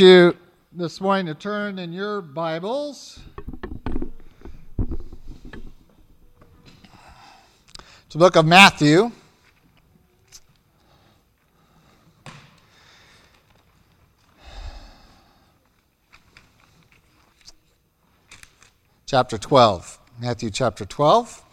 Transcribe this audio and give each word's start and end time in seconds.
you 0.00 0.36
this 0.72 1.00
morning 1.00 1.26
to 1.26 1.34
turn 1.34 1.78
in 1.78 1.92
your 1.92 2.20
Bibles 2.20 3.20
to 8.08 8.10
the 8.10 8.18
book 8.18 8.34
of 8.34 8.44
Matthew. 8.44 9.12
Chapter 19.06 19.38
12. 19.38 20.00
Matthew 20.18 20.50
chapter 20.50 20.84
12. 20.84 21.43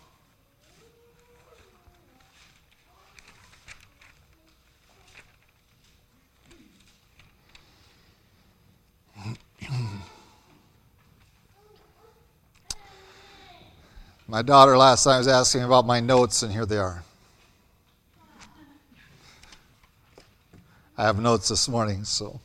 My 14.31 14.41
daughter 14.41 14.77
last 14.77 15.05
night 15.05 15.17
was 15.17 15.27
asking 15.27 15.63
about 15.63 15.85
my 15.85 15.99
notes, 15.99 16.41
and 16.41 16.53
here 16.53 16.66
they 16.66 16.77
are. 16.77 17.03
I 20.98 21.03
have 21.03 21.20
notes 21.20 21.49
this 21.49 21.67
morning, 21.67 22.05
so. 22.05 22.39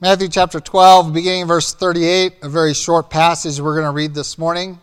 Matthew 0.00 0.28
chapter 0.28 0.60
12, 0.60 1.12
beginning 1.12 1.48
verse 1.48 1.74
38, 1.74 2.34
a 2.42 2.48
very 2.48 2.74
short 2.74 3.10
passage 3.10 3.58
we're 3.58 3.74
going 3.74 3.86
to 3.86 3.90
read 3.90 4.14
this 4.14 4.38
morning. 4.38 4.78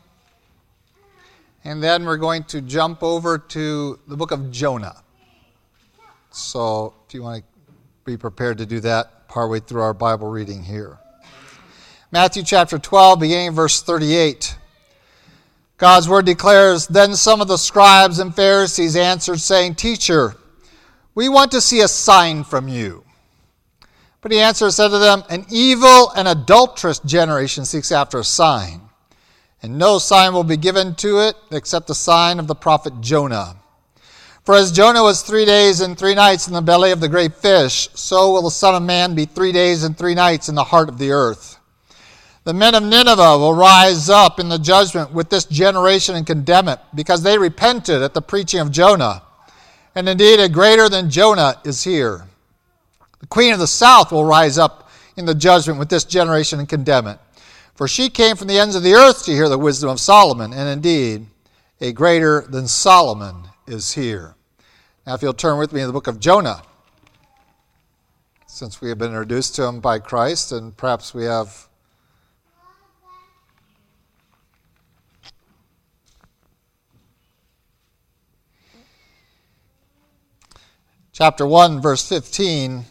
And 1.63 1.81
then 1.81 2.03
we're 2.03 2.17
going 2.17 2.43
to 2.43 2.59
jump 2.59 3.01
over 3.01 3.37
to 3.37 3.99
the 4.05 4.17
book 4.17 4.31
of 4.31 4.51
Jonah. 4.51 4.97
So 6.31 6.93
if 7.07 7.13
you 7.13 7.23
want 7.23 7.41
to 7.41 7.73
be 8.03 8.17
prepared 8.17 8.57
to 8.57 8.65
do 8.65 8.81
that 8.81 9.14
partway 9.35 9.59
through 9.59 9.81
our 9.81 9.93
Bible 9.93 10.29
reading 10.29 10.63
here. 10.63 10.97
Matthew 12.09 12.41
chapter 12.41 12.79
12, 12.79 13.19
beginning 13.19 13.51
verse 13.51 13.81
38. 13.81 14.55
God's 15.75 16.07
word 16.07 16.25
declares 16.25 16.87
Then 16.87 17.17
some 17.17 17.41
of 17.41 17.49
the 17.49 17.57
scribes 17.57 18.19
and 18.19 18.33
Pharisees 18.33 18.95
answered, 18.95 19.41
saying, 19.41 19.75
Teacher, 19.75 20.37
we 21.15 21.27
want 21.27 21.51
to 21.51 21.59
see 21.59 21.81
a 21.81 21.89
sign 21.89 22.45
from 22.45 22.69
you. 22.69 23.03
But 24.21 24.31
he 24.31 24.39
answered 24.39 24.67
and 24.67 24.73
said 24.73 24.87
to 24.87 24.99
them, 24.99 25.23
An 25.29 25.45
evil 25.51 26.11
and 26.11 26.29
adulterous 26.29 26.99
generation 26.99 27.65
seeks 27.65 27.91
after 27.91 28.19
a 28.19 28.23
sign, 28.23 28.83
and 29.61 29.77
no 29.77 29.99
sign 29.99 30.33
will 30.33 30.45
be 30.45 30.55
given 30.55 30.95
to 30.95 31.19
it 31.19 31.35
except 31.51 31.87
the 31.87 31.93
sign 31.93 32.39
of 32.39 32.47
the 32.47 32.55
prophet 32.55 33.01
Jonah. 33.01 33.57
For 34.45 34.53
as 34.53 34.71
Jonah 34.71 35.01
was 35.01 35.23
three 35.23 35.43
days 35.43 35.81
and 35.81 35.97
three 35.97 36.13
nights 36.13 36.47
in 36.47 36.53
the 36.53 36.61
belly 36.61 36.91
of 36.91 36.99
the 36.99 37.09
great 37.09 37.33
fish, 37.33 37.89
so 37.95 38.31
will 38.31 38.43
the 38.43 38.51
Son 38.51 38.75
of 38.75 38.83
Man 38.83 39.15
be 39.15 39.25
three 39.25 39.51
days 39.51 39.83
and 39.83 39.97
three 39.97 40.13
nights 40.13 40.49
in 40.49 40.53
the 40.53 40.65
heart 40.65 40.87
of 40.87 40.99
the 40.99 41.09
earth. 41.09 41.57
The 42.43 42.53
men 42.53 42.75
of 42.75 42.83
Nineveh 42.83 43.39
will 43.39 43.55
rise 43.55 44.07
up 44.07 44.39
in 44.39 44.49
the 44.49 44.59
judgment 44.59 45.11
with 45.11 45.31
this 45.31 45.45
generation 45.45 46.15
and 46.15 46.27
condemn 46.27 46.67
it, 46.67 46.79
because 46.93 47.23
they 47.23 47.39
repented 47.39 48.03
at 48.03 48.13
the 48.13 48.21
preaching 48.21 48.59
of 48.59 48.69
Jonah. 48.69 49.23
And 49.95 50.07
indeed, 50.07 50.39
a 50.39 50.47
greater 50.47 50.89
than 50.89 51.09
Jonah 51.09 51.59
is 51.65 51.83
here. 51.83 52.27
The 53.21 53.27
queen 53.27 53.51
of 53.51 53.57
the 53.57 53.65
south 53.65 54.11
will 54.11 54.25
rise 54.25 54.59
up 54.59 54.91
in 55.17 55.25
the 55.25 55.33
judgment 55.33 55.79
with 55.79 55.89
this 55.89 56.03
generation 56.03 56.59
and 56.59 56.69
condemn 56.69 57.07
it. 57.07 57.17
For 57.73 57.87
she 57.87 58.11
came 58.11 58.35
from 58.35 58.47
the 58.47 58.59
ends 58.59 58.75
of 58.75 58.83
the 58.83 58.93
earth 58.93 59.25
to 59.25 59.31
hear 59.31 59.49
the 59.49 59.57
wisdom 59.57 59.89
of 59.89 59.99
Solomon, 59.99 60.53
and 60.53 60.69
indeed, 60.69 61.25
a 61.81 61.91
greater 61.91 62.45
than 62.47 62.67
Solomon 62.67 63.49
is 63.67 63.93
here. 63.93 64.35
Now, 65.05 65.13
if 65.13 65.21
you'll 65.21 65.33
turn 65.33 65.57
with 65.57 65.73
me 65.73 65.81
in 65.81 65.87
the 65.87 65.93
book 65.93 66.07
of 66.07 66.19
Jonah, 66.19 66.61
since 68.47 68.79
we 68.79 68.89
have 68.89 68.97
been 68.97 69.09
introduced 69.09 69.55
to 69.55 69.63
him 69.63 69.79
by 69.79 69.99
Christ, 69.99 70.51
and 70.51 70.75
perhaps 70.75 71.13
we 71.13 71.25
have. 71.25 71.67
Chapter 81.11 81.45
1, 81.45 81.81
verse 81.81 82.07
15. 82.07 82.85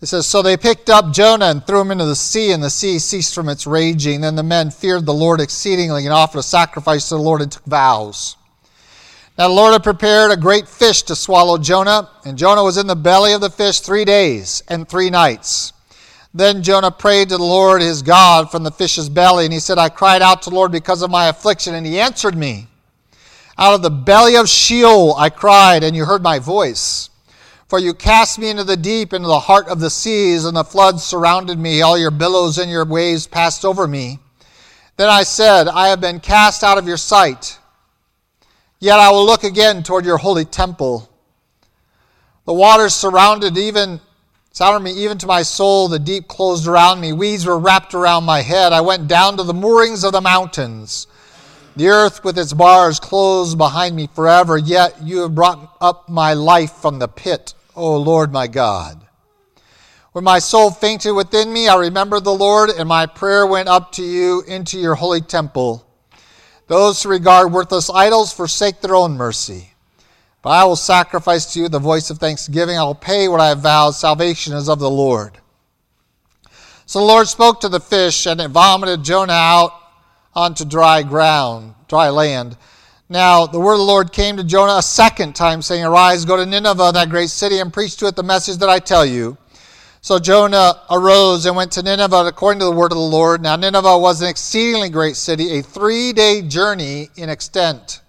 It 0.00 0.06
says, 0.06 0.26
So 0.26 0.42
they 0.42 0.56
picked 0.56 0.90
up 0.90 1.12
Jonah 1.12 1.46
and 1.46 1.64
threw 1.64 1.80
him 1.80 1.90
into 1.90 2.06
the 2.06 2.16
sea, 2.16 2.52
and 2.52 2.62
the 2.62 2.70
sea 2.70 2.98
ceased 2.98 3.34
from 3.34 3.48
its 3.48 3.66
raging. 3.66 4.22
Then 4.22 4.34
the 4.34 4.42
men 4.42 4.70
feared 4.70 5.06
the 5.06 5.14
Lord 5.14 5.40
exceedingly 5.40 6.04
and 6.04 6.12
offered 6.12 6.38
a 6.38 6.42
sacrifice 6.42 7.08
to 7.08 7.14
the 7.14 7.22
Lord 7.22 7.42
and 7.42 7.52
took 7.52 7.64
vows. 7.64 8.36
Now 9.38 9.48
the 9.48 9.54
Lord 9.54 9.72
had 9.72 9.82
prepared 9.82 10.30
a 10.30 10.36
great 10.36 10.68
fish 10.68 11.02
to 11.04 11.16
swallow 11.16 11.56
Jonah, 11.56 12.10
and 12.24 12.36
Jonah 12.36 12.64
was 12.64 12.76
in 12.76 12.86
the 12.86 12.96
belly 12.96 13.32
of 13.32 13.40
the 13.40 13.50
fish 13.50 13.80
three 13.80 14.04
days 14.04 14.62
and 14.68 14.88
three 14.88 15.10
nights. 15.10 15.72
Then 16.32 16.62
Jonah 16.62 16.90
prayed 16.90 17.30
to 17.30 17.38
the 17.38 17.42
Lord 17.42 17.80
his 17.80 18.02
God 18.02 18.50
from 18.50 18.62
the 18.62 18.70
fish's 18.70 19.08
belly, 19.08 19.44
and 19.44 19.52
he 19.52 19.58
said, 19.58 19.78
I 19.78 19.88
cried 19.88 20.22
out 20.22 20.42
to 20.42 20.50
the 20.50 20.56
Lord 20.56 20.70
because 20.70 21.02
of 21.02 21.10
my 21.10 21.28
affliction, 21.28 21.74
and 21.74 21.86
he 21.86 21.98
answered 21.98 22.36
me. 22.36 22.68
Out 23.58 23.74
of 23.74 23.82
the 23.82 23.90
belly 23.90 24.36
of 24.36 24.48
Sheol 24.48 25.14
I 25.16 25.28
cried, 25.28 25.84
and 25.84 25.96
you 25.96 26.04
heard 26.04 26.22
my 26.22 26.38
voice. 26.38 27.10
For 27.68 27.78
you 27.78 27.94
cast 27.94 28.38
me 28.38 28.50
into 28.50 28.64
the 28.64 28.76
deep, 28.76 29.12
into 29.12 29.28
the 29.28 29.38
heart 29.38 29.68
of 29.68 29.78
the 29.78 29.90
seas, 29.90 30.44
and 30.44 30.56
the 30.56 30.64
floods 30.64 31.04
surrounded 31.04 31.58
me. 31.58 31.82
All 31.82 31.96
your 31.96 32.10
billows 32.10 32.58
and 32.58 32.70
your 32.70 32.84
waves 32.84 33.28
passed 33.28 33.64
over 33.64 33.86
me. 33.86 34.18
Then 34.96 35.08
I 35.08 35.22
said, 35.22 35.68
I 35.68 35.88
have 35.88 36.00
been 36.00 36.18
cast 36.18 36.64
out 36.64 36.78
of 36.78 36.88
your 36.88 36.96
sight. 36.96 37.59
Yet 38.80 38.98
I 38.98 39.10
will 39.10 39.26
look 39.26 39.44
again 39.44 39.82
toward 39.82 40.06
your 40.06 40.16
holy 40.16 40.46
temple. 40.46 41.06
The 42.46 42.54
waters 42.54 42.94
surrounded 42.94 43.58
even 43.58 44.00
surrounded 44.52 44.82
me 44.82 45.04
even 45.04 45.18
to 45.18 45.26
my 45.26 45.42
soul. 45.42 45.88
The 45.88 45.98
deep 45.98 46.26
closed 46.28 46.66
around 46.66 46.98
me. 46.98 47.12
Weeds 47.12 47.44
were 47.44 47.58
wrapped 47.58 47.94
around 47.94 48.24
my 48.24 48.40
head. 48.40 48.72
I 48.72 48.80
went 48.80 49.06
down 49.06 49.36
to 49.36 49.42
the 49.42 49.52
moorings 49.52 50.02
of 50.02 50.12
the 50.12 50.22
mountains. 50.22 51.06
The 51.76 51.88
earth 51.88 52.24
with 52.24 52.38
its 52.38 52.54
bars 52.54 52.98
closed 52.98 53.58
behind 53.58 53.94
me 53.94 54.08
forever. 54.14 54.56
Yet 54.56 55.02
you 55.02 55.18
have 55.20 55.34
brought 55.34 55.76
up 55.82 56.08
my 56.08 56.32
life 56.32 56.72
from 56.72 56.98
the 56.98 57.06
pit, 57.06 57.52
O 57.76 57.96
Lord 57.98 58.32
my 58.32 58.46
God. 58.46 59.06
When 60.12 60.24
my 60.24 60.38
soul 60.38 60.70
fainted 60.70 61.14
within 61.14 61.52
me, 61.52 61.68
I 61.68 61.76
remembered 61.76 62.24
the 62.24 62.34
Lord, 62.34 62.70
and 62.70 62.88
my 62.88 63.06
prayer 63.06 63.46
went 63.46 63.68
up 63.68 63.92
to 63.92 64.02
you 64.02 64.42
into 64.48 64.78
your 64.78 64.96
holy 64.96 65.20
temple. 65.20 65.86
Those 66.70 67.02
who 67.02 67.08
regard 67.08 67.52
worthless 67.52 67.90
idols 67.90 68.32
forsake 68.32 68.80
their 68.80 68.94
own 68.94 69.16
mercy. 69.16 69.72
But 70.40 70.50
I 70.50 70.62
will 70.62 70.76
sacrifice 70.76 71.52
to 71.52 71.58
you 71.58 71.68
the 71.68 71.80
voice 71.80 72.10
of 72.10 72.18
thanksgiving. 72.18 72.78
I 72.78 72.84
will 72.84 72.94
pay 72.94 73.26
what 73.26 73.40
I 73.40 73.48
have 73.48 73.58
vowed. 73.58 73.96
Salvation 73.96 74.54
is 74.54 74.68
of 74.68 74.78
the 74.78 74.88
Lord. 74.88 75.36
So 76.86 77.00
the 77.00 77.06
Lord 77.06 77.26
spoke 77.26 77.60
to 77.62 77.68
the 77.68 77.80
fish, 77.80 78.24
and 78.24 78.40
it 78.40 78.52
vomited 78.52 79.02
Jonah 79.02 79.32
out 79.32 79.72
onto 80.32 80.64
dry 80.64 81.02
ground, 81.02 81.74
dry 81.88 82.08
land. 82.08 82.56
Now 83.08 83.46
the 83.46 83.58
word 83.58 83.72
of 83.72 83.80
the 83.80 83.84
Lord 83.84 84.12
came 84.12 84.36
to 84.36 84.44
Jonah 84.44 84.76
a 84.76 84.82
second 84.82 85.34
time, 85.34 85.62
saying, 85.62 85.84
Arise, 85.84 86.24
go 86.24 86.36
to 86.36 86.46
Nineveh, 86.46 86.92
that 86.94 87.10
great 87.10 87.30
city, 87.30 87.58
and 87.58 87.72
preach 87.72 87.96
to 87.96 88.06
it 88.06 88.14
the 88.14 88.22
message 88.22 88.58
that 88.58 88.68
I 88.68 88.78
tell 88.78 89.04
you. 89.04 89.36
So 90.02 90.18
Jonah 90.18 90.80
arose 90.90 91.44
and 91.44 91.54
went 91.54 91.72
to 91.72 91.82
Nineveh 91.82 92.24
according 92.26 92.60
to 92.60 92.64
the 92.64 92.72
word 92.72 92.90
of 92.90 92.96
the 92.96 93.04
Lord. 93.04 93.42
Now, 93.42 93.56
Nineveh 93.56 93.98
was 93.98 94.22
an 94.22 94.28
exceedingly 94.28 94.88
great 94.88 95.14
city, 95.14 95.58
a 95.58 95.62
three 95.62 96.14
day 96.14 96.40
journey 96.40 97.10
in 97.16 97.28
extent. 97.28 98.00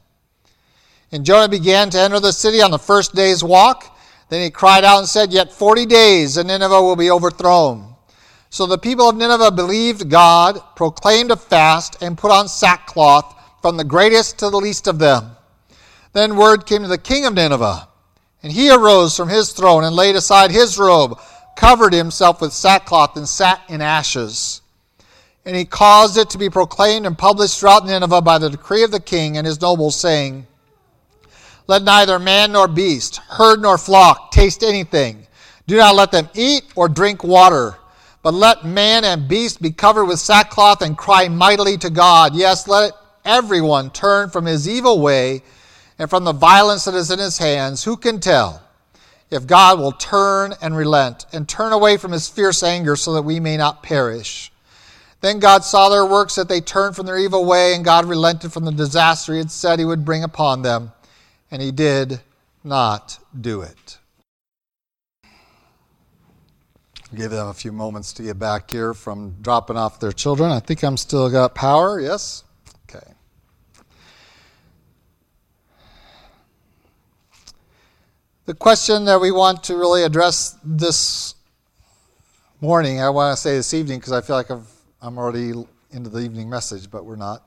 And 1.12 1.26
Jonah 1.26 1.50
began 1.50 1.90
to 1.90 2.00
enter 2.00 2.22
the 2.22 2.32
city 2.32 2.62
on 2.62 2.72
the 2.72 2.80
first 2.80 3.14
day's 3.14 3.44
walk. 3.44 3.98
Then 4.30 4.42
he 4.42 4.50
cried 4.50 4.86
out 4.86 5.00
and 5.00 5.08
said, 5.08 5.34
Yet 5.34 5.52
40 5.52 5.86
days, 5.86 6.38
and 6.38 6.48
Nineveh 6.48 6.82
will 6.82 6.96
be 6.96 7.12
overthrown. 7.12 7.94
So 8.50 8.66
the 8.66 8.78
people 8.78 9.10
of 9.10 9.18
Nineveh 9.18 9.52
believed 9.52 10.10
God, 10.10 10.62
proclaimed 10.78 11.32
a 11.32 11.36
fast, 11.36 12.02
and 12.02 12.18
put 12.18 12.32
on 12.32 12.48
sackcloth 12.48 13.36
from 13.62 13.76
the 13.76 13.84
greatest 13.84 14.40
to 14.40 14.50
the 14.50 14.58
least 14.58 14.88
of 14.88 15.00
them. 15.00 15.32
Then 16.14 16.38
word 16.38 16.66
came 16.66 16.84
to 16.84 16.88
the 16.88 16.98
king 16.98 17.26
of 17.26 17.34
Nineveh, 17.34 17.90
and 18.42 18.54
he 18.54 18.72
arose 18.72 19.18
from 19.18 19.28
his 19.28 19.52
throne 19.52 19.84
and 19.84 19.96
laid 19.96 20.16
aside 20.16 20.52
his 20.52 20.78
robe 20.78 21.20
covered 21.56 21.94
himself 21.94 22.42
with 22.42 22.54
sackcloth 22.54 23.18
and 23.18 23.28
sat 23.28 23.62
in 23.70 23.82
ashes. 23.82 24.62
And 25.46 25.56
he 25.56 25.66
caused 25.66 26.18
it 26.18 26.30
to 26.32 26.38
be 26.38 26.50
proclaimed 26.50 27.06
and 27.06 27.18
published 27.18 27.60
throughout 27.60 27.86
Nineveh 27.86 28.22
by 28.22 28.38
the 28.38 28.50
decree 28.50 28.84
of 28.84 28.92
the 28.92 29.00
king 29.00 29.38
and 29.38 29.48
his 29.48 29.60
nobles, 29.60 30.00
saying, 30.00 30.46
Let 31.68 31.84
neither 31.84 32.20
man 32.20 32.52
nor 32.52 32.68
beast, 32.68 33.18
herd 33.18 33.62
nor 33.62 33.78
flock 33.78 34.32
taste 34.32 34.64
anything. 34.64 35.26
Do 35.68 35.78
not 35.78 35.96
let 35.96 36.12
them 36.12 36.30
eat 36.36 36.64
or 36.76 36.90
drink 36.90 37.24
water. 37.24 37.76
But 38.24 38.34
let 38.36 38.66
man 38.66 39.04
and 39.04 39.28
beast 39.28 39.62
be 39.62 39.72
covered 39.72 40.06
with 40.06 40.20
sackcloth 40.20 40.82
and 40.82 40.98
cry 40.98 41.28
mightily 41.28 41.78
to 41.78 41.90
God. 41.90 42.36
Yes, 42.36 42.68
let 42.68 42.92
everyone 43.26 43.90
turn 43.90 44.30
from 44.30 44.46
his 44.46 44.70
evil 44.70 45.02
way 45.02 45.42
and 45.98 46.10
from 46.10 46.24
the 46.24 46.34
violence 46.34 46.86
that 46.86 46.94
is 46.94 47.10
in 47.10 47.20
his 47.20 47.38
hands. 47.38 47.84
Who 47.84 47.98
can 47.98 48.20
tell? 48.20 48.62
If 49.32 49.48
God 49.48 49.80
will 49.80 49.94
turn 49.94 50.54
and 50.62 50.76
relent 50.76 51.26
and 51.32 51.48
turn 51.48 51.72
away 51.72 51.98
from 51.98 52.12
his 52.12 52.28
fierce 52.28 52.62
anger 52.62 52.96
so 52.96 53.14
that 53.14 53.22
we 53.24 53.40
may 53.40 53.58
not 53.58 53.82
perish. 53.82 54.52
Then 55.22 55.40
God 55.40 55.64
saw 55.64 55.88
their 55.90 56.06
works, 56.06 56.36
that 56.36 56.50
they 56.50 56.62
turned 56.62 56.96
from 56.96 57.06
their 57.06 57.18
evil 57.18 57.46
way, 57.46 57.74
and 57.74 57.86
God 57.86 58.06
relented 58.06 58.52
from 58.52 58.66
the 58.66 58.72
disaster 58.72 59.34
he 59.34 59.40
had 59.40 59.52
said 59.52 59.80
he 59.80 59.86
would 59.86 60.04
bring 60.06 60.24
upon 60.24 60.62
them. 60.64 60.92
and 61.52 61.62
he 61.62 61.72
did 61.72 62.22
not 62.64 63.20
do 63.40 63.62
it. 63.62 63.98
Give 67.14 67.30
them 67.30 67.48
a 67.48 67.54
few 67.54 67.74
moments 67.74 68.14
to 68.14 68.24
get 68.24 68.40
back 68.40 68.72
here 68.72 68.94
from 68.94 69.36
dropping 69.42 69.76
off 69.76 70.00
their 70.00 70.14
children. 70.14 70.50
I 70.50 70.62
think 70.62 70.82
I'm 70.82 70.96
still 70.96 71.30
got 71.30 71.54
power. 71.54 72.00
Yes? 72.00 72.46
Okay. 72.90 73.06
The 78.48 78.56
question 78.56 79.06
that 79.06 79.22
we 79.22 79.30
want 79.30 79.66
to 79.66 79.76
really 79.76 80.02
address 80.02 80.58
this 80.64 81.36
morning, 82.60 83.00
I 83.00 83.08
want 83.12 83.38
to 83.38 83.42
say 83.42 83.56
this 83.56 83.72
evening 83.72 84.00
because 84.00 84.14
I 84.14 84.22
feel 84.22 84.36
like 84.36 84.50
I've, 84.50 84.68
I'm 85.00 85.20
already 85.20 85.54
into 85.92 86.10
the 86.10 86.22
evening 86.22 86.50
message, 86.50 86.90
but 86.90 87.06
we're 87.06 87.18
not. 87.18 87.44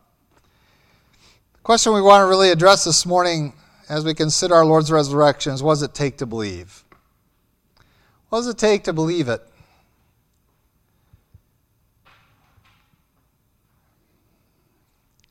The 1.55 1.61
question 1.64 1.94
we 1.94 2.00
want 2.00 2.23
to 2.23 2.26
really 2.29 2.50
address 2.50 2.85
this 2.85 3.05
morning 3.05 3.55
as 3.88 4.05
we 4.05 4.14
consider 4.14 4.55
our 4.55 4.64
Lord's 4.64 4.93
resurrection 4.93 5.52
is 5.52 5.64
what 5.64 5.73
does 5.73 5.82
it 5.82 5.94
take 5.94 6.19
to 6.19 6.26
believe? 6.26 6.85
What 8.29 8.38
does 8.38 8.46
it 8.46 8.58
take 8.58 8.85
to 8.85 8.93
believe 8.93 9.29
it? 9.29 9.43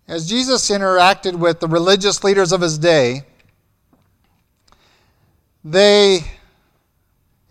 As 0.10 0.28
Jesus 0.28 0.70
interacted 0.70 1.36
with 1.36 1.62
the 1.62 1.70
religious 1.70 2.22
leaders 2.22 2.52
of 2.52 2.60
his 2.60 2.78
day, 2.78 3.24
they 5.64 6.20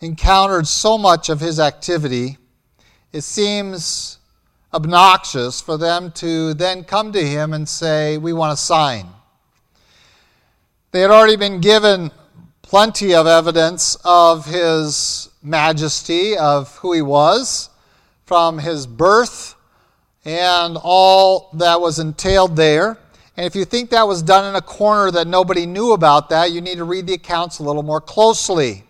encountered 0.01 0.67
so 0.67 0.99
much 0.99 1.29
of 1.29 1.41
his 1.41 1.59
activity, 1.59 2.39
it 3.13 3.23
seems 3.23 4.19
obnoxious 4.75 5.61
for 5.61 5.77
them 5.77 6.11
to 6.13 6.55
then 6.55 6.85
come 6.85 7.13
to 7.13 7.25
him 7.25 7.53
and 7.53 7.69
say, 7.69 8.19
We 8.19 8.33
want 8.33 8.53
a 8.53 8.57
sign. 8.57 9.07
They 10.91 11.01
had 11.01 11.11
already 11.11 11.37
been 11.37 11.61
given 11.61 12.11
plenty 12.63 13.15
of 13.15 13.27
evidence 13.27 13.97
of 14.05 14.47
his 14.47 15.31
majesty, 15.43 16.37
of 16.37 16.77
who 16.79 16.93
he 16.93 17.03
was, 17.03 17.71
from 18.25 18.59
his 18.59 18.87
birth 18.87 19.55
and 20.25 20.79
all 20.83 21.51
that 21.55 21.81
was 21.81 21.99
entailed 21.99 22.57
there. 22.57 22.99
And 23.37 23.47
if 23.47 23.57
you 23.57 23.65
think 23.65 23.91
that 23.91 24.07
was 24.07 24.23
done 24.23 24.49
in 24.49 24.55
a 24.57 24.61
corner 24.61 25.11
that 25.11 25.27
nobody 25.27 25.65
knew 25.65 25.93
about 25.93 26.29
that, 26.29 26.53
you 26.53 26.61
need 26.61 26.77
to 26.77 26.85
read 26.85 27.07
the 27.07 27.15
accounts 27.15 27.59
a 27.59 27.63
little 27.63 27.83
more 27.83 28.01
closely. 28.01 28.85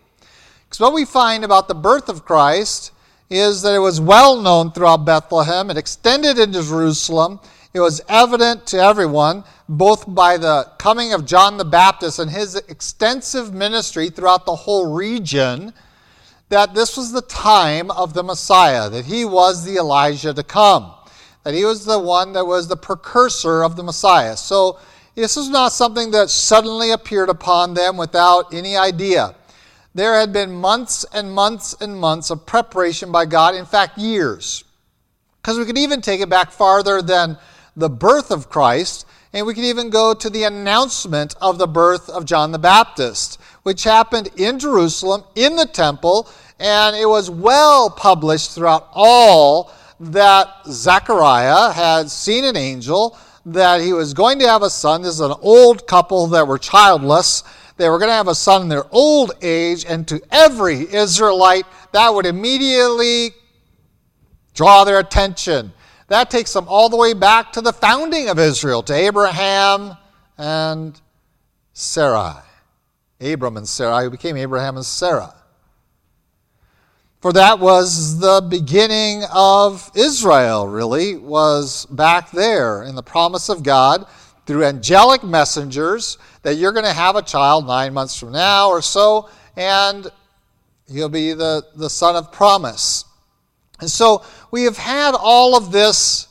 Because 0.65 0.81
what 0.81 0.93
we 0.93 1.05
find 1.05 1.45
about 1.45 1.67
the 1.67 1.75
birth 1.75 2.09
of 2.09 2.25
Christ 2.25 2.91
is 3.29 3.61
that 3.61 3.73
it 3.73 3.79
was 3.79 4.01
well 4.01 4.41
known 4.41 4.71
throughout 4.71 5.05
Bethlehem, 5.05 5.69
it 5.69 5.77
extended 5.77 6.37
into 6.37 6.61
Jerusalem, 6.61 7.39
it 7.73 7.79
was 7.79 8.01
evident 8.09 8.67
to 8.67 8.77
everyone, 8.77 9.45
both 9.67 10.13
by 10.13 10.37
the 10.37 10.69
coming 10.77 11.13
of 11.13 11.25
John 11.25 11.57
the 11.57 11.65
Baptist 11.65 12.19
and 12.19 12.29
his 12.29 12.55
extensive 12.55 13.53
ministry 13.53 14.09
throughout 14.09 14.45
the 14.45 14.55
whole 14.55 14.93
region, 14.93 15.73
that 16.49 16.75
this 16.75 16.97
was 16.97 17.11
the 17.11 17.21
time 17.23 17.89
of 17.91 18.13
the 18.13 18.21
Messiah, 18.21 18.89
that 18.89 19.05
he 19.05 19.25
was 19.25 19.63
the 19.63 19.77
Elijah 19.77 20.33
to 20.33 20.43
come 20.43 20.93
that 21.43 21.53
he 21.53 21.65
was 21.65 21.85
the 21.85 21.99
one 21.99 22.33
that 22.33 22.45
was 22.45 22.67
the 22.67 22.77
precursor 22.77 23.63
of 23.63 23.75
the 23.75 23.83
Messiah. 23.83 24.37
So 24.37 24.79
this 25.15 25.37
is 25.37 25.49
not 25.49 25.71
something 25.71 26.11
that 26.11 26.29
suddenly 26.29 26.91
appeared 26.91 27.29
upon 27.29 27.73
them 27.73 27.97
without 27.97 28.53
any 28.53 28.75
idea. 28.75 29.35
There 29.93 30.19
had 30.19 30.33
been 30.33 30.51
months 30.51 31.05
and 31.13 31.31
months 31.31 31.75
and 31.79 31.95
months 31.95 32.31
of 32.31 32.45
preparation 32.45 33.11
by 33.11 33.25
God, 33.25 33.53
in 33.53 33.65
fact, 33.65 33.97
years. 33.97 34.63
Because 35.41 35.59
we 35.59 35.65
could 35.65 35.77
even 35.77 36.01
take 36.01 36.21
it 36.21 36.29
back 36.29 36.51
farther 36.51 37.01
than 37.01 37.37
the 37.75 37.89
birth 37.89 38.31
of 38.31 38.49
Christ, 38.49 39.05
and 39.33 39.45
we 39.45 39.53
could 39.53 39.65
even 39.65 39.89
go 39.89 40.13
to 40.13 40.29
the 40.29 40.43
announcement 40.45 41.35
of 41.41 41.57
the 41.57 41.67
birth 41.67 42.09
of 42.09 42.25
John 42.25 42.51
the 42.51 42.59
Baptist, 42.59 43.39
which 43.63 43.83
happened 43.83 44.29
in 44.35 44.57
Jerusalem, 44.57 45.23
in 45.35 45.55
the 45.57 45.65
temple, 45.65 46.29
and 46.59 46.95
it 46.95 47.07
was 47.07 47.29
well 47.29 47.89
published 47.89 48.51
throughout 48.51 48.87
all 48.93 49.71
that 50.11 50.49
Zechariah 50.67 51.71
had 51.71 52.09
seen 52.09 52.45
an 52.45 52.57
angel, 52.57 53.17
that 53.45 53.81
he 53.81 53.93
was 53.93 54.13
going 54.13 54.39
to 54.39 54.47
have 54.47 54.63
a 54.63 54.69
son. 54.69 55.01
This 55.01 55.15
is 55.15 55.19
an 55.19 55.33
old 55.41 55.87
couple 55.87 56.27
that 56.27 56.47
were 56.47 56.57
childless. 56.57 57.43
They 57.77 57.89
were 57.89 57.97
going 57.97 58.09
to 58.09 58.15
have 58.15 58.27
a 58.27 58.35
son 58.35 58.63
in 58.63 58.69
their 58.69 58.85
old 58.91 59.31
age, 59.41 59.85
and 59.85 60.07
to 60.07 60.21
every 60.31 60.93
Israelite, 60.93 61.65
that 61.91 62.13
would 62.13 62.25
immediately 62.25 63.31
draw 64.53 64.83
their 64.83 64.99
attention. 64.99 65.73
That 66.07 66.29
takes 66.29 66.53
them 66.53 66.65
all 66.67 66.89
the 66.89 66.97
way 66.97 67.13
back 67.13 67.53
to 67.53 67.61
the 67.61 67.73
founding 67.73 68.29
of 68.29 68.37
Israel, 68.37 68.83
to 68.83 68.93
Abraham 68.93 69.97
and 70.37 70.99
Sarai. 71.73 72.41
Abram 73.19 73.57
and 73.57 73.67
Sarai, 73.67 74.03
who 74.03 74.09
became 74.09 74.37
Abraham 74.37 74.75
and 74.75 74.85
Sarah. 74.85 75.33
For 77.23 77.31
that 77.31 77.59
was 77.59 78.19
the 78.19 78.45
beginning 78.49 79.23
of 79.33 79.89
Israel, 79.95 80.67
really, 80.67 81.15
was 81.15 81.85
back 81.85 82.31
there 82.31 82.83
in 82.83 82.95
the 82.95 83.01
promise 83.01 83.47
of 83.47 83.63
God 83.63 84.05
through 84.45 84.65
angelic 84.65 85.23
messengers 85.23 86.17
that 86.41 86.55
you're 86.55 86.73
going 86.73 86.83
to 86.83 86.91
have 86.91 87.15
a 87.15 87.21
child 87.21 87.65
nine 87.65 87.93
months 87.93 88.19
from 88.19 88.33
now 88.33 88.67
or 88.67 88.81
so, 88.81 89.29
and 89.55 90.11
he'll 90.91 91.07
be 91.07 91.31
the, 91.31 91.65
the 91.77 91.89
son 91.89 92.17
of 92.17 92.29
promise. 92.33 93.05
And 93.79 93.89
so 93.89 94.25
we 94.51 94.63
have 94.63 94.77
had 94.77 95.15
all 95.17 95.55
of 95.55 95.71
this 95.71 96.27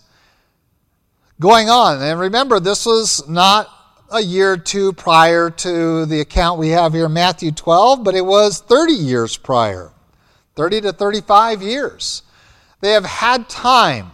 going 1.40 1.70
on. 1.70 2.02
And 2.02 2.20
remember, 2.20 2.60
this 2.60 2.84
was 2.84 3.26
not 3.26 3.66
a 4.10 4.20
year 4.20 4.52
or 4.52 4.56
two 4.58 4.92
prior 4.92 5.48
to 5.48 6.04
the 6.04 6.20
account 6.20 6.60
we 6.60 6.68
have 6.68 6.92
here 6.92 7.06
in 7.06 7.14
Matthew 7.14 7.50
12, 7.50 8.04
but 8.04 8.14
it 8.14 8.26
was 8.26 8.60
30 8.60 8.92
years 8.92 9.38
prior. 9.38 9.90
30 10.54 10.82
to 10.82 10.92
35 10.92 11.62
years. 11.62 12.22
They 12.80 12.92
have 12.92 13.04
had 13.04 13.48
time 13.48 14.10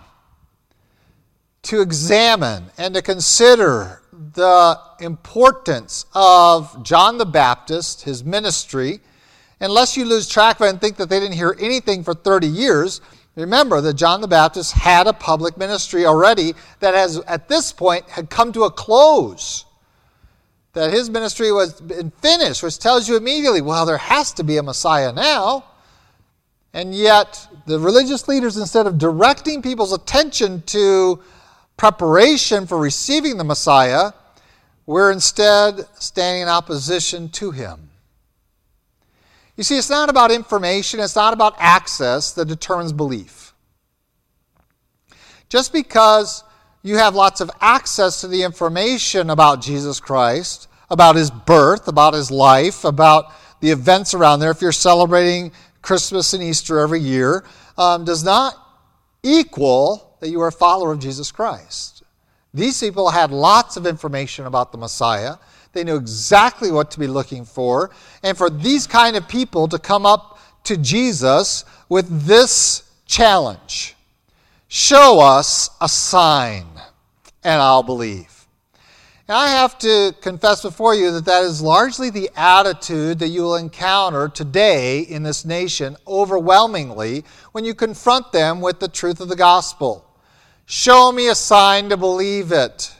to 1.62 1.80
examine 1.80 2.66
and 2.78 2.94
to 2.94 3.02
consider 3.02 4.02
the 4.12 4.78
importance 5.00 6.06
of 6.14 6.82
John 6.82 7.18
the 7.18 7.26
Baptist, 7.26 8.02
his 8.02 8.24
ministry. 8.24 9.00
Unless 9.60 9.96
you 9.96 10.04
lose 10.04 10.28
track 10.28 10.60
of 10.60 10.66
it 10.66 10.70
and 10.70 10.80
think 10.80 10.96
that 10.96 11.08
they 11.08 11.20
didn't 11.20 11.34
hear 11.34 11.56
anything 11.60 12.04
for 12.04 12.14
30 12.14 12.46
years, 12.46 13.00
remember 13.34 13.80
that 13.80 13.94
John 13.94 14.20
the 14.20 14.28
Baptist 14.28 14.72
had 14.72 15.06
a 15.06 15.12
public 15.12 15.56
ministry 15.56 16.06
already 16.06 16.54
that 16.80 16.94
has, 16.94 17.18
at 17.20 17.48
this 17.48 17.72
point, 17.72 18.08
had 18.08 18.30
come 18.30 18.52
to 18.52 18.64
a 18.64 18.70
close. 18.70 19.64
That 20.74 20.92
his 20.92 21.10
ministry 21.10 21.50
was 21.50 21.82
finished, 22.20 22.62
which 22.62 22.78
tells 22.78 23.08
you 23.08 23.16
immediately, 23.16 23.62
well, 23.62 23.86
there 23.86 23.98
has 23.98 24.32
to 24.34 24.44
be 24.44 24.58
a 24.58 24.62
Messiah 24.62 25.12
now. 25.12 25.64
And 26.72 26.94
yet, 26.94 27.48
the 27.66 27.78
religious 27.78 28.28
leaders, 28.28 28.56
instead 28.56 28.86
of 28.86 28.98
directing 28.98 29.62
people's 29.62 29.92
attention 29.92 30.62
to 30.66 31.20
preparation 31.76 32.66
for 32.66 32.78
receiving 32.78 33.38
the 33.38 33.44
Messiah, 33.44 34.12
were 34.86 35.10
instead 35.10 35.86
standing 35.98 36.42
in 36.42 36.48
opposition 36.48 37.28
to 37.28 37.50
him. 37.50 37.90
You 39.56 39.64
see, 39.64 39.76
it's 39.76 39.90
not 39.90 40.08
about 40.08 40.30
information, 40.30 41.00
it's 41.00 41.16
not 41.16 41.32
about 41.34 41.54
access 41.58 42.32
that 42.32 42.46
determines 42.46 42.92
belief. 42.92 43.52
Just 45.48 45.72
because 45.72 46.44
you 46.82 46.96
have 46.96 47.14
lots 47.14 47.40
of 47.40 47.50
access 47.60 48.20
to 48.20 48.28
the 48.28 48.42
information 48.42 49.30
about 49.30 49.60
Jesus 49.60 50.00
Christ, 50.00 50.68
about 50.90 51.16
his 51.16 51.30
birth, 51.30 51.88
about 51.88 52.14
his 52.14 52.30
life, 52.30 52.84
about 52.84 53.32
the 53.60 53.70
events 53.70 54.14
around 54.14 54.40
there, 54.40 54.50
if 54.50 54.62
you're 54.62 54.72
celebrating 54.72 55.52
Christmas 55.88 56.34
and 56.34 56.42
Easter 56.42 56.80
every 56.80 57.00
year 57.00 57.46
um, 57.78 58.04
does 58.04 58.22
not 58.22 58.54
equal 59.22 60.18
that 60.20 60.28
you 60.28 60.38
are 60.42 60.48
a 60.48 60.52
follower 60.52 60.92
of 60.92 60.98
Jesus 60.98 61.32
Christ. 61.32 62.02
These 62.52 62.78
people 62.78 63.08
had 63.08 63.30
lots 63.30 63.78
of 63.78 63.86
information 63.86 64.44
about 64.44 64.70
the 64.70 64.76
Messiah. 64.76 65.36
They 65.72 65.84
knew 65.84 65.96
exactly 65.96 66.70
what 66.70 66.90
to 66.90 67.00
be 67.00 67.06
looking 67.06 67.46
for. 67.46 67.90
And 68.22 68.36
for 68.36 68.50
these 68.50 68.86
kind 68.86 69.16
of 69.16 69.26
people 69.28 69.66
to 69.66 69.78
come 69.78 70.04
up 70.04 70.38
to 70.64 70.76
Jesus 70.76 71.64
with 71.88 72.26
this 72.26 72.82
challenge 73.06 73.96
show 74.68 75.20
us 75.20 75.70
a 75.80 75.88
sign, 75.88 76.66
and 77.42 77.62
I'll 77.62 77.82
believe. 77.82 78.37
And 79.28 79.36
I 79.36 79.48
have 79.48 79.78
to 79.80 80.14
confess 80.22 80.62
before 80.62 80.94
you 80.94 81.10
that 81.10 81.26
that 81.26 81.42
is 81.42 81.60
largely 81.60 82.08
the 82.08 82.30
attitude 82.34 83.18
that 83.18 83.28
you 83.28 83.42
will 83.42 83.56
encounter 83.56 84.26
today 84.26 85.00
in 85.00 85.22
this 85.22 85.44
nation 85.44 85.98
overwhelmingly 86.06 87.24
when 87.52 87.66
you 87.66 87.74
confront 87.74 88.32
them 88.32 88.62
with 88.62 88.80
the 88.80 88.88
truth 88.88 89.20
of 89.20 89.28
the 89.28 89.36
gospel. 89.36 90.06
Show 90.64 91.12
me 91.12 91.28
a 91.28 91.34
sign 91.34 91.90
to 91.90 91.98
believe 91.98 92.52
it. 92.52 92.90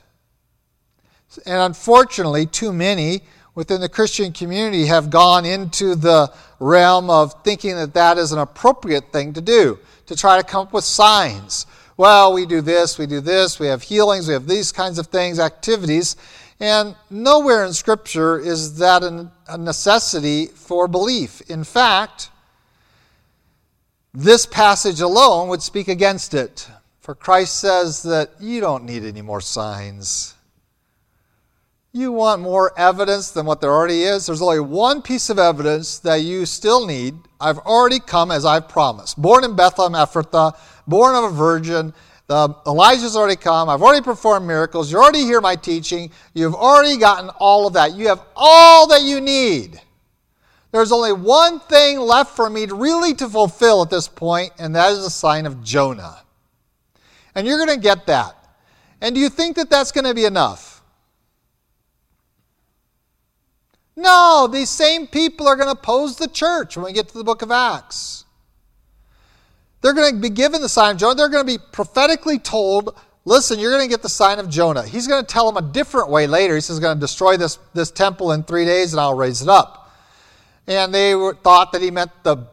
And 1.46 1.62
unfortunately, 1.62 2.44
too 2.44 2.74
many 2.74 3.22
within 3.54 3.80
the 3.80 3.88
Christian 3.88 4.30
community 4.30 4.84
have 4.84 5.08
gone 5.08 5.46
into 5.46 5.94
the 5.94 6.30
realm 6.60 7.08
of 7.08 7.42
thinking 7.42 7.74
that 7.76 7.94
that 7.94 8.18
is 8.18 8.32
an 8.32 8.38
appropriate 8.38 9.12
thing 9.12 9.32
to 9.32 9.40
do, 9.40 9.78
to 10.04 10.14
try 10.14 10.36
to 10.36 10.46
come 10.46 10.66
up 10.66 10.74
with 10.74 10.84
signs 10.84 11.64
well, 11.98 12.32
we 12.32 12.46
do 12.46 12.60
this, 12.60 12.96
we 12.96 13.06
do 13.06 13.20
this, 13.20 13.58
we 13.58 13.66
have 13.66 13.82
healings, 13.82 14.28
we 14.28 14.32
have 14.32 14.46
these 14.46 14.70
kinds 14.70 15.00
of 15.00 15.08
things, 15.08 15.40
activities. 15.40 16.14
And 16.60 16.94
nowhere 17.10 17.64
in 17.64 17.72
Scripture 17.72 18.38
is 18.38 18.78
that 18.78 19.02
a 19.02 19.58
necessity 19.58 20.46
for 20.46 20.86
belief. 20.86 21.40
In 21.50 21.64
fact, 21.64 22.30
this 24.14 24.46
passage 24.46 25.00
alone 25.00 25.48
would 25.48 25.60
speak 25.60 25.88
against 25.88 26.34
it. 26.34 26.70
For 27.00 27.16
Christ 27.16 27.58
says 27.58 28.04
that 28.04 28.30
you 28.40 28.60
don't 28.60 28.84
need 28.84 29.04
any 29.04 29.22
more 29.22 29.40
signs. 29.40 30.34
You 31.92 32.12
want 32.12 32.42
more 32.42 32.78
evidence 32.78 33.30
than 33.30 33.46
what 33.46 33.60
there 33.62 33.70
already 33.70 34.02
is? 34.02 34.26
There's 34.26 34.42
only 34.42 34.60
one 34.60 35.00
piece 35.00 35.30
of 35.30 35.38
evidence 35.38 35.98
that 36.00 36.16
you 36.16 36.44
still 36.44 36.86
need. 36.86 37.14
I've 37.40 37.58
already 37.58 37.98
come 37.98 38.30
as 38.30 38.44
I've 38.44 38.68
promised. 38.68 39.20
Born 39.20 39.42
in 39.42 39.56
Bethlehem, 39.56 39.94
Ephrathah, 39.94 40.56
born 40.86 41.16
of 41.16 41.24
a 41.24 41.30
virgin. 41.30 41.94
The, 42.26 42.54
Elijah's 42.66 43.16
already 43.16 43.36
come. 43.36 43.70
I've 43.70 43.80
already 43.82 44.04
performed 44.04 44.46
miracles. 44.46 44.92
You 44.92 44.98
already 44.98 45.22
hear 45.22 45.40
my 45.40 45.56
teaching. 45.56 46.10
You've 46.34 46.54
already 46.54 46.98
gotten 46.98 47.30
all 47.38 47.66
of 47.66 47.72
that. 47.72 47.94
You 47.94 48.08
have 48.08 48.20
all 48.36 48.86
that 48.88 49.02
you 49.02 49.22
need. 49.22 49.80
There's 50.72 50.92
only 50.92 51.14
one 51.14 51.58
thing 51.60 51.98
left 51.98 52.36
for 52.36 52.50
me 52.50 52.66
to 52.66 52.74
really 52.74 53.14
to 53.14 53.28
fulfill 53.30 53.80
at 53.80 53.88
this 53.88 54.08
point, 54.08 54.52
and 54.58 54.76
that 54.76 54.92
is 54.92 55.04
the 55.04 55.10
sign 55.10 55.46
of 55.46 55.64
Jonah. 55.64 56.18
And 57.34 57.46
you're 57.46 57.64
going 57.64 57.74
to 57.74 57.82
get 57.82 58.06
that. 58.08 58.36
And 59.00 59.14
do 59.14 59.20
you 59.22 59.30
think 59.30 59.56
that 59.56 59.70
that's 59.70 59.90
going 59.90 60.04
to 60.04 60.12
be 60.12 60.26
enough? 60.26 60.77
No, 63.98 64.46
these 64.46 64.70
same 64.70 65.08
people 65.08 65.48
are 65.48 65.56
going 65.56 65.66
to 65.66 65.72
oppose 65.72 66.14
the 66.14 66.28
church 66.28 66.76
when 66.76 66.86
we 66.86 66.92
get 66.92 67.08
to 67.08 67.18
the 67.18 67.24
book 67.24 67.42
of 67.42 67.50
Acts. 67.50 68.26
They're 69.80 69.92
going 69.92 70.14
to 70.14 70.20
be 70.20 70.30
given 70.30 70.62
the 70.62 70.68
sign 70.68 70.92
of 70.92 70.98
Jonah. 70.98 71.16
They're 71.16 71.28
going 71.28 71.44
to 71.44 71.58
be 71.58 71.58
prophetically 71.72 72.38
told, 72.38 72.96
listen, 73.24 73.58
you're 73.58 73.72
going 73.72 73.82
to 73.82 73.88
get 73.88 74.02
the 74.02 74.08
sign 74.08 74.38
of 74.38 74.48
Jonah. 74.48 74.86
He's 74.86 75.08
going 75.08 75.20
to 75.20 75.26
tell 75.26 75.50
them 75.50 75.56
a 75.56 75.72
different 75.72 76.10
way 76.10 76.28
later. 76.28 76.54
He 76.54 76.60
says, 76.60 76.76
he's 76.76 76.80
going 76.80 76.96
to 76.96 77.00
destroy 77.00 77.36
this, 77.36 77.58
this 77.74 77.90
temple 77.90 78.30
in 78.30 78.44
three 78.44 78.64
days 78.64 78.92
and 78.92 79.00
I'll 79.00 79.16
raise 79.16 79.42
it 79.42 79.48
up. 79.48 79.92
And 80.68 80.94
they 80.94 81.16
were, 81.16 81.34
thought 81.34 81.72
that 81.72 81.82
he 81.82 81.90
meant 81.90 82.12
the 82.22 82.46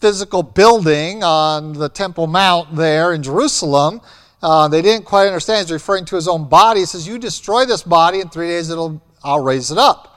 physical 0.00 0.44
building 0.44 1.24
on 1.24 1.72
the 1.72 1.88
Temple 1.88 2.28
Mount 2.28 2.76
there 2.76 3.14
in 3.14 3.24
Jerusalem. 3.24 4.00
Uh, 4.40 4.68
they 4.68 4.80
didn't 4.80 5.06
quite 5.06 5.26
understand. 5.26 5.66
He's 5.66 5.72
referring 5.72 6.04
to 6.04 6.14
his 6.14 6.28
own 6.28 6.48
body. 6.48 6.80
He 6.80 6.86
says, 6.86 7.04
You 7.04 7.18
destroy 7.18 7.64
this 7.64 7.82
body, 7.82 8.20
in 8.20 8.28
three 8.28 8.46
days 8.46 8.70
it'll, 8.70 9.02
I'll 9.24 9.42
raise 9.42 9.72
it 9.72 9.78
up. 9.78 10.12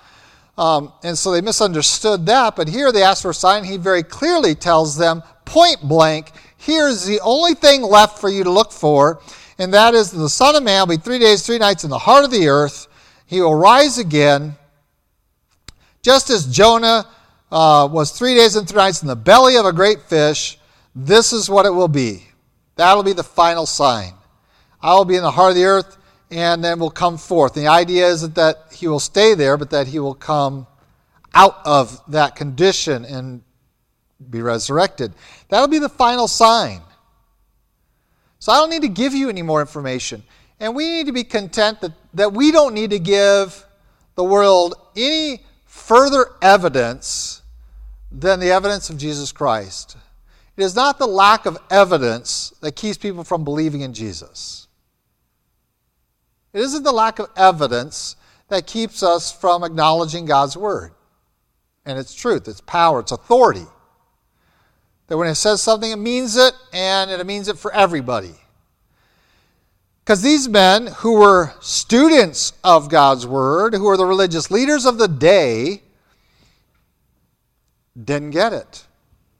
Um, 0.58 0.92
and 1.04 1.18
so 1.18 1.32
they 1.32 1.42
misunderstood 1.42 2.26
that. 2.26 2.56
But 2.56 2.68
here 2.68 2.92
they 2.92 3.04
ask 3.04 3.22
for 3.22 3.32
a 3.32 3.34
sign. 3.34 3.64
He 3.64 3.78
very 3.78 4.04
clearly 4.04 4.56
tells 4.56 4.98
them, 4.98 5.22
point 5.46 5.82
blank, 5.82 6.32
here's 6.58 7.06
the 7.06 7.20
only 7.22 7.54
thing 7.54 7.82
left 7.82 8.20
for 8.20 8.30
you 8.30 8.44
to 8.44 8.50
look 8.50 8.72
for, 8.72 9.22
and 9.60 9.74
that 9.74 9.94
is 9.94 10.12
the 10.12 10.30
Son 10.30 10.56
of 10.56 10.64
Man 10.64 10.82
will 10.82 10.98
be 10.98 11.02
three 11.02 11.20
days, 11.20 11.46
three 11.46 11.58
nights 11.58 11.84
in 11.84 11.90
the 11.90 11.98
heart 12.00 12.26
of 12.26 12.32
the 12.32 12.48
earth. 12.48 12.88
He 13.26 13.42
will 13.42 13.56
rise 13.56 13.98
again, 13.98 14.56
just 16.02 16.30
as 16.30 16.48
Jonah 16.48 17.08
uh, 17.52 17.88
was 17.92 18.12
three 18.12 18.36
days 18.36 18.56
and 18.56 18.68
three 18.68 18.78
nights 18.78 19.02
in 19.02 19.08
the 19.08 19.16
belly 19.16 19.58
of 19.58 19.66
a 19.66 19.74
great 19.74 20.02
fish. 20.02 20.58
This 20.96 21.34
is 21.34 21.50
what 21.50 21.66
it 21.66 21.72
will 21.72 21.88
be. 21.88 22.24
That'll 22.76 23.04
be 23.04 23.14
the 23.14 23.24
final 23.24 23.66
sign. 23.66 24.14
I 24.82 24.94
will 24.94 25.06
be 25.06 25.16
in 25.16 25.24
the 25.24 25.32
heart 25.32 25.52
of 25.52 25.56
the 25.56 25.66
earth, 25.66 25.98
and 26.30 26.64
then 26.64 26.80
will 26.80 26.92
come 26.92 27.18
forth. 27.18 27.54
The 27.54 27.68
idea 27.68 28.08
isn't 28.08 28.36
that 28.36 28.68
he 28.72 28.88
will 28.88 29.00
stay 29.00 29.34
there, 29.34 29.58
but 29.58 29.70
that 29.70 29.88
he 29.88 30.00
will 30.00 30.16
come 30.16 30.68
out 31.34 31.58
of 31.66 32.02
that 32.12 32.36
condition 32.36 33.06
and 33.06 33.42
be 34.30 34.42
resurrected. 34.42 35.14
That'll 35.50 35.68
be 35.68 35.80
the 35.80 35.90
final 35.90 36.28
sign. 36.28 36.82
So 38.40 38.52
I 38.52 38.58
don't 38.58 38.70
need 38.70 38.82
to 38.82 38.90
give 38.90 39.14
you 39.14 39.30
any 39.30 39.42
more 39.42 39.62
information. 39.62 40.24
And 40.60 40.76
we 40.76 40.86
need 40.86 41.06
to 41.08 41.12
be 41.12 41.24
content 41.24 41.82
that, 41.82 41.92
that 42.14 42.34
we 42.34 42.52
don't 42.52 42.74
need 42.74 42.90
to 42.90 43.00
give 43.00 43.66
the 44.16 44.24
world 44.24 44.76
any 44.96 45.44
further 45.66 46.28
evidence 46.42 47.42
than 48.12 48.40
the 48.40 48.52
evidence 48.52 48.90
of 48.90 48.98
Jesus 48.98 49.32
Christ. 49.32 49.98
It 50.56 50.64
is 50.64 50.76
not 50.76 50.98
the 50.98 51.08
lack 51.08 51.46
of 51.46 51.58
evidence 51.70 52.52
that 52.62 52.76
keeps 52.76 52.98
people 52.98 53.24
from 53.24 53.44
believing 53.44 53.82
in 53.82 53.94
Jesus. 53.94 54.67
It 56.58 56.62
isn't 56.62 56.82
the 56.82 56.92
lack 56.92 57.20
of 57.20 57.30
evidence 57.38 58.16
that 58.48 58.66
keeps 58.66 59.04
us 59.04 59.32
from 59.32 59.64
acknowledging 59.64 60.26
God's 60.26 60.58
Word 60.58 60.92
and 61.86 62.00
its 62.00 62.16
truth, 62.16 62.48
its 62.48 62.62
power, 62.62 63.02
its 63.02 63.12
authority. 63.12 63.68
That 65.06 65.18
when 65.18 65.28
it 65.28 65.36
says 65.36 65.62
something, 65.62 65.92
it 65.92 66.00
means 66.00 66.36
it, 66.36 66.56
and 66.74 67.12
it 67.12 67.24
means 67.28 67.48
it 67.48 67.60
for 67.60 67.72
everybody. 67.76 68.34
Because 70.00 70.24
these 70.24 70.50
men 70.50 70.88
who 70.88 71.20
were 71.20 71.54
students 71.62 72.54
of 72.64 72.90
God's 72.90 73.28
Word, 73.28 73.76
who 73.76 73.84
were 73.84 73.96
the 73.96 74.08
religious 74.08 74.50
leaders 74.50 74.88
of 74.88 74.98
the 74.98 75.08
day, 75.08 75.84
didn't 78.04 78.32
get 78.32 78.52
it. 78.52 78.88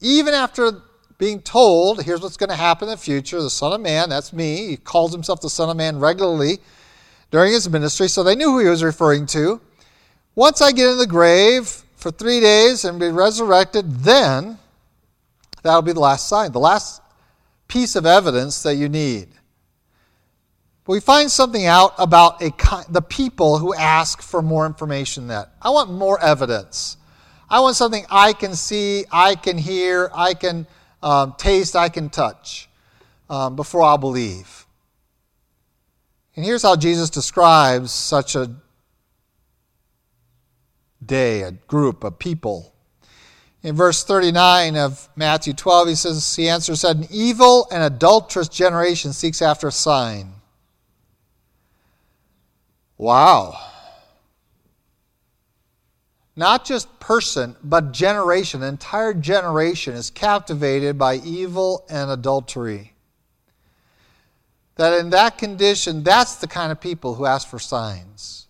Even 0.00 0.34
after 0.34 0.70
being 1.18 1.42
told, 1.42 2.04
here's 2.04 2.20
what's 2.20 2.36
going 2.36 2.50
to 2.50 2.54
happen 2.54 2.86
in 2.86 2.92
the 2.92 2.96
future, 2.96 3.42
the 3.42 3.50
Son 3.50 3.72
of 3.72 3.80
Man, 3.80 4.08
that's 4.08 4.32
me, 4.32 4.68
he 4.68 4.76
calls 4.76 5.10
himself 5.10 5.40
the 5.40 5.50
Son 5.50 5.68
of 5.68 5.76
Man 5.76 5.98
regularly 5.98 6.60
during 7.30 7.52
his 7.52 7.68
ministry, 7.68 8.08
so 8.08 8.22
they 8.22 8.34
knew 8.34 8.50
who 8.50 8.60
he 8.60 8.68
was 8.68 8.82
referring 8.82 9.26
to. 9.26 9.60
Once 10.34 10.62
I 10.62 10.72
get 10.72 10.88
in 10.88 10.98
the 10.98 11.06
grave 11.06 11.68
for 11.96 12.10
three 12.10 12.40
days 12.40 12.84
and 12.84 12.98
be 12.98 13.08
resurrected, 13.08 13.90
then 14.00 14.58
That'll 15.62 15.82
be 15.82 15.92
the 15.92 16.00
last 16.00 16.28
sign, 16.28 16.52
the 16.52 16.60
last 16.60 17.02
piece 17.66 17.96
of 17.96 18.06
evidence 18.06 18.62
that 18.62 18.76
you 18.76 18.88
need. 18.88 19.28
But 20.84 20.92
we 20.92 21.00
find 21.00 21.30
something 21.30 21.66
out 21.66 21.92
about 21.98 22.40
a, 22.42 22.50
the 22.88 23.02
people 23.02 23.58
who 23.58 23.74
ask 23.74 24.22
for 24.22 24.40
more 24.40 24.64
information 24.66 25.28
that 25.28 25.52
I 25.60 25.70
want 25.70 25.90
more 25.92 26.20
evidence. 26.22 26.96
I 27.50 27.60
want 27.60 27.76
something 27.76 28.04
I 28.10 28.32
can 28.32 28.54
see, 28.54 29.04
I 29.10 29.34
can 29.34 29.58
hear, 29.58 30.10
I 30.14 30.34
can 30.34 30.66
um, 31.02 31.34
taste, 31.38 31.76
I 31.76 31.88
can 31.88 32.08
touch 32.08 32.68
um, 33.28 33.56
before 33.56 33.82
I'll 33.82 33.98
believe. 33.98 34.66
And 36.38 36.44
here's 36.44 36.62
how 36.62 36.76
Jesus 36.76 37.10
describes 37.10 37.90
such 37.90 38.36
a 38.36 38.48
day, 41.04 41.42
a 41.42 41.50
group 41.50 42.04
of 42.04 42.20
people. 42.20 42.72
In 43.64 43.74
verse 43.74 44.04
39 44.04 44.76
of 44.76 45.08
Matthew 45.16 45.52
12, 45.52 45.88
he 45.88 45.94
says, 45.96 46.36
He 46.36 46.48
answered, 46.48 46.76
said, 46.76 46.98
An 46.98 47.08
evil 47.10 47.66
and 47.72 47.82
adulterous 47.82 48.48
generation 48.48 49.12
seeks 49.12 49.42
after 49.42 49.66
a 49.66 49.72
sign. 49.72 50.34
Wow. 52.96 53.58
Not 56.36 56.64
just 56.64 57.00
person, 57.00 57.56
but 57.64 57.90
generation, 57.90 58.62
an 58.62 58.68
entire 58.68 59.12
generation 59.12 59.94
is 59.94 60.08
captivated 60.08 60.96
by 60.98 61.16
evil 61.16 61.84
and 61.90 62.12
adultery. 62.12 62.92
That 64.78 64.98
in 64.98 65.10
that 65.10 65.38
condition, 65.38 66.02
that's 66.02 66.36
the 66.36 66.46
kind 66.46 66.72
of 66.72 66.80
people 66.80 67.14
who 67.14 67.26
ask 67.26 67.46
for 67.48 67.58
signs. 67.58 68.46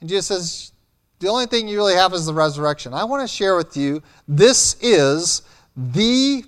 And 0.00 0.08
Jesus 0.08 0.26
says, 0.26 0.72
the 1.18 1.28
only 1.28 1.46
thing 1.46 1.66
you 1.66 1.78
really 1.78 1.94
have 1.94 2.12
is 2.12 2.26
the 2.26 2.34
resurrection. 2.34 2.92
I 2.92 3.04
want 3.04 3.22
to 3.22 3.34
share 3.34 3.56
with 3.56 3.76
you 3.76 4.02
this 4.28 4.76
is 4.82 5.42
the 5.74 6.44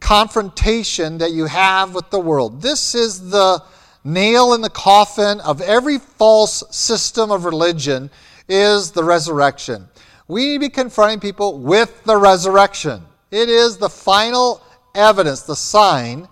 confrontation 0.00 1.18
that 1.18 1.32
you 1.32 1.44
have 1.44 1.94
with 1.94 2.10
the 2.10 2.18
world. 2.18 2.62
This 2.62 2.94
is 2.94 3.30
the 3.30 3.62
nail 4.04 4.54
in 4.54 4.62
the 4.62 4.70
coffin 4.70 5.40
of 5.40 5.60
every 5.60 5.98
false 5.98 6.64
system 6.70 7.30
of 7.30 7.44
religion 7.44 8.10
is 8.48 8.90
the 8.90 9.04
resurrection. 9.04 9.86
We 10.28 10.46
need 10.46 10.54
to 10.54 10.60
be 10.60 10.68
confronting 10.70 11.20
people 11.20 11.58
with 11.58 12.04
the 12.04 12.16
resurrection. 12.16 13.02
It 13.30 13.50
is 13.50 13.76
the 13.76 13.90
final 13.90 14.62
evidence, 14.94 15.42
the 15.42 15.56
sign, 15.56 16.26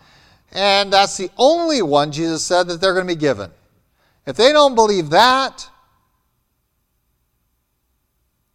and 0.52 0.92
that's 0.92 1.16
the 1.16 1.30
only 1.36 1.82
one 1.82 2.12
Jesus 2.12 2.44
said 2.44 2.68
that 2.68 2.80
they're 2.80 2.94
going 2.94 3.06
to 3.06 3.14
be 3.14 3.18
given. 3.18 3.50
If 4.26 4.36
they 4.36 4.52
don't 4.52 4.74
believe 4.74 5.10
that, 5.10 5.68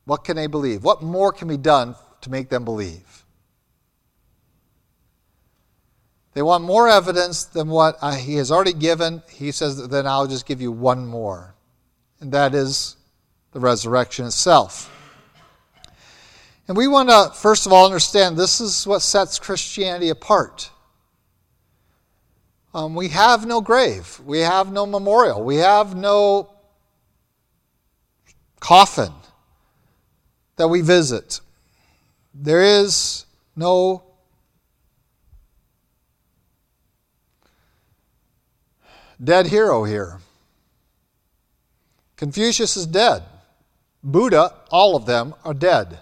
what 0.05 0.23
can 0.23 0.35
they 0.35 0.47
believe? 0.47 0.83
What 0.83 1.01
more 1.01 1.31
can 1.31 1.47
be 1.47 1.57
done 1.57 1.95
to 2.21 2.29
make 2.29 2.49
them 2.49 2.63
believe? 2.63 3.25
They 6.33 6.41
want 6.41 6.65
more 6.65 6.89
evidence 6.89 7.45
than 7.45 7.69
what 7.69 7.97
uh, 8.01 8.13
he 8.15 8.35
has 8.35 8.51
already 8.51 8.73
given. 8.73 9.23
He 9.31 9.51
says, 9.51 9.87
then 9.87 10.05
I'll 10.05 10.27
just 10.27 10.45
give 10.45 10.61
you 10.61 10.71
one 10.71 11.05
more. 11.05 11.55
And 12.19 12.31
that 12.33 12.53
is 12.53 12.97
the 13.53 13.61
resurrection 13.61 14.25
itself. 14.25 14.91
And 16.67 16.75
we 16.75 16.87
want 16.87 17.09
to, 17.09 17.31
first 17.33 17.65
of 17.65 17.71
all, 17.71 17.85
understand 17.85 18.35
this 18.35 18.59
is 18.59 18.85
what 18.85 19.01
sets 19.01 19.39
Christianity 19.39 20.09
apart. 20.09 20.71
Um, 22.75 22.93
we 22.93 23.07
have 23.07 23.45
no 23.45 23.61
grave, 23.61 24.19
we 24.25 24.39
have 24.39 24.69
no 24.69 24.85
memorial, 24.85 25.41
we 25.41 25.55
have 25.55 25.95
no 25.95 26.49
coffin 28.59 29.13
that 30.57 30.67
we 30.67 30.81
visit. 30.81 31.39
There 32.33 32.61
is 32.61 33.25
no 33.55 34.03
dead 39.23 39.47
hero 39.47 39.85
here. 39.85 40.19
Confucius 42.17 42.75
is 42.75 42.85
dead. 42.85 43.23
Buddha, 44.03 44.53
all 44.69 44.97
of 44.97 45.05
them 45.05 45.33
are 45.45 45.53
dead. 45.53 45.99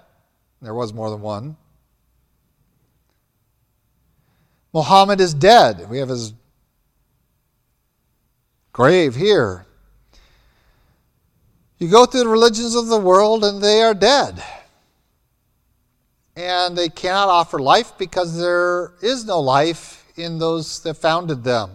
There 0.59 0.73
was 0.73 0.91
more 0.91 1.11
than 1.11 1.21
one. 1.21 1.55
Muhammad 4.73 5.21
is 5.21 5.35
dead. 5.35 5.87
We 5.87 5.99
have 5.99 6.09
his 6.09 6.33
grave 8.73 9.15
here. 9.15 9.65
You 11.77 11.89
go 11.89 12.05
through 12.05 12.21
the 12.21 12.29
religions 12.29 12.75
of 12.75 12.87
the 12.87 12.99
world 12.99 13.43
and 13.43 13.61
they 13.61 13.81
are 13.81 13.93
dead. 13.93 14.43
And 16.35 16.75
they 16.75 16.89
cannot 16.89 17.29
offer 17.29 17.59
life 17.59 17.93
because 17.97 18.37
there 18.37 18.93
is 19.01 19.25
no 19.25 19.39
life 19.39 20.03
in 20.17 20.39
those 20.39 20.81
that 20.81 20.95
founded 20.95 21.43
them. 21.43 21.69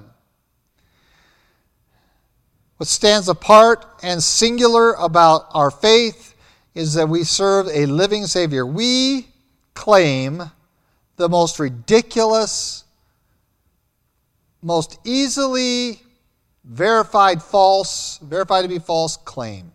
What 2.77 2.89
stands 2.89 3.29
apart 3.29 3.85
and 4.03 4.23
singular 4.23 4.95
about 4.95 5.47
our 5.53 5.71
faith 5.71 6.35
is 6.75 6.95
that 6.95 7.09
we 7.09 7.25
serve 7.25 7.69
a 7.69 7.87
living 7.87 8.27
Savior. 8.27 8.65
We 8.65 9.29
claim 9.75 10.51
the 11.17 11.29
most 11.29 11.59
ridiculous, 11.59 12.85
most 14.63 14.99
easily 15.05 16.01
verified 16.69 17.43
false, 17.43 18.19
verified 18.19 18.63
to 18.63 18.69
be 18.69 18.79
false 18.79 19.17
claim 19.17 19.73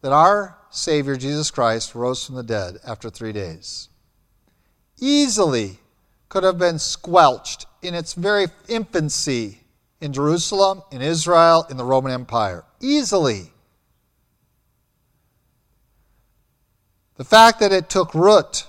that 0.00 0.12
our 0.12 0.56
Savior 0.70 1.16
Jesus 1.16 1.50
Christ 1.50 1.94
rose 1.94 2.24
from 2.24 2.34
the 2.34 2.42
dead 2.42 2.78
after 2.86 3.10
three 3.10 3.32
days. 3.32 3.88
Easily 4.98 5.78
could 6.28 6.44
have 6.44 6.58
been 6.58 6.78
squelched 6.78 7.66
in 7.82 7.94
its 7.94 8.14
very 8.14 8.46
infancy 8.68 9.60
in 10.00 10.12
Jerusalem, 10.12 10.82
in 10.90 11.02
Israel, 11.02 11.66
in 11.70 11.76
the 11.76 11.84
Roman 11.84 12.12
Empire. 12.12 12.64
Easily. 12.80 13.50
The 17.16 17.24
fact 17.24 17.60
that 17.60 17.72
it 17.72 17.88
took 17.88 18.14
root 18.14 18.66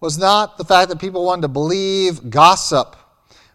was 0.00 0.18
not 0.18 0.58
the 0.58 0.64
fact 0.64 0.88
that 0.88 0.98
people 0.98 1.24
wanted 1.24 1.42
to 1.42 1.48
believe 1.48 2.30
gossip, 2.30 2.96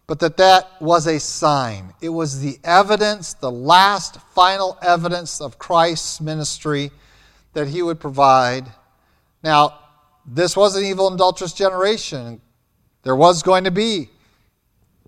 but 0.07 0.19
that 0.19 0.37
that 0.37 0.81
was 0.81 1.05
a 1.05 1.19
sign. 1.19 1.93
It 2.01 2.09
was 2.09 2.39
the 2.39 2.57
evidence, 2.63 3.33
the 3.33 3.51
last 3.51 4.19
final 4.33 4.77
evidence 4.81 5.41
of 5.41 5.59
Christ's 5.59 6.21
ministry 6.21 6.91
that 7.53 7.67
he 7.67 7.83
would 7.83 7.99
provide. 7.99 8.67
Now, 9.43 9.79
this 10.25 10.55
was 10.55 10.77
an 10.77 10.85
evil, 10.85 11.13
adulterous 11.13 11.51
generation. 11.51 12.41
There 13.03 13.15
was 13.15 13.43
going 13.43 13.65
to 13.65 13.71
be 13.71 14.09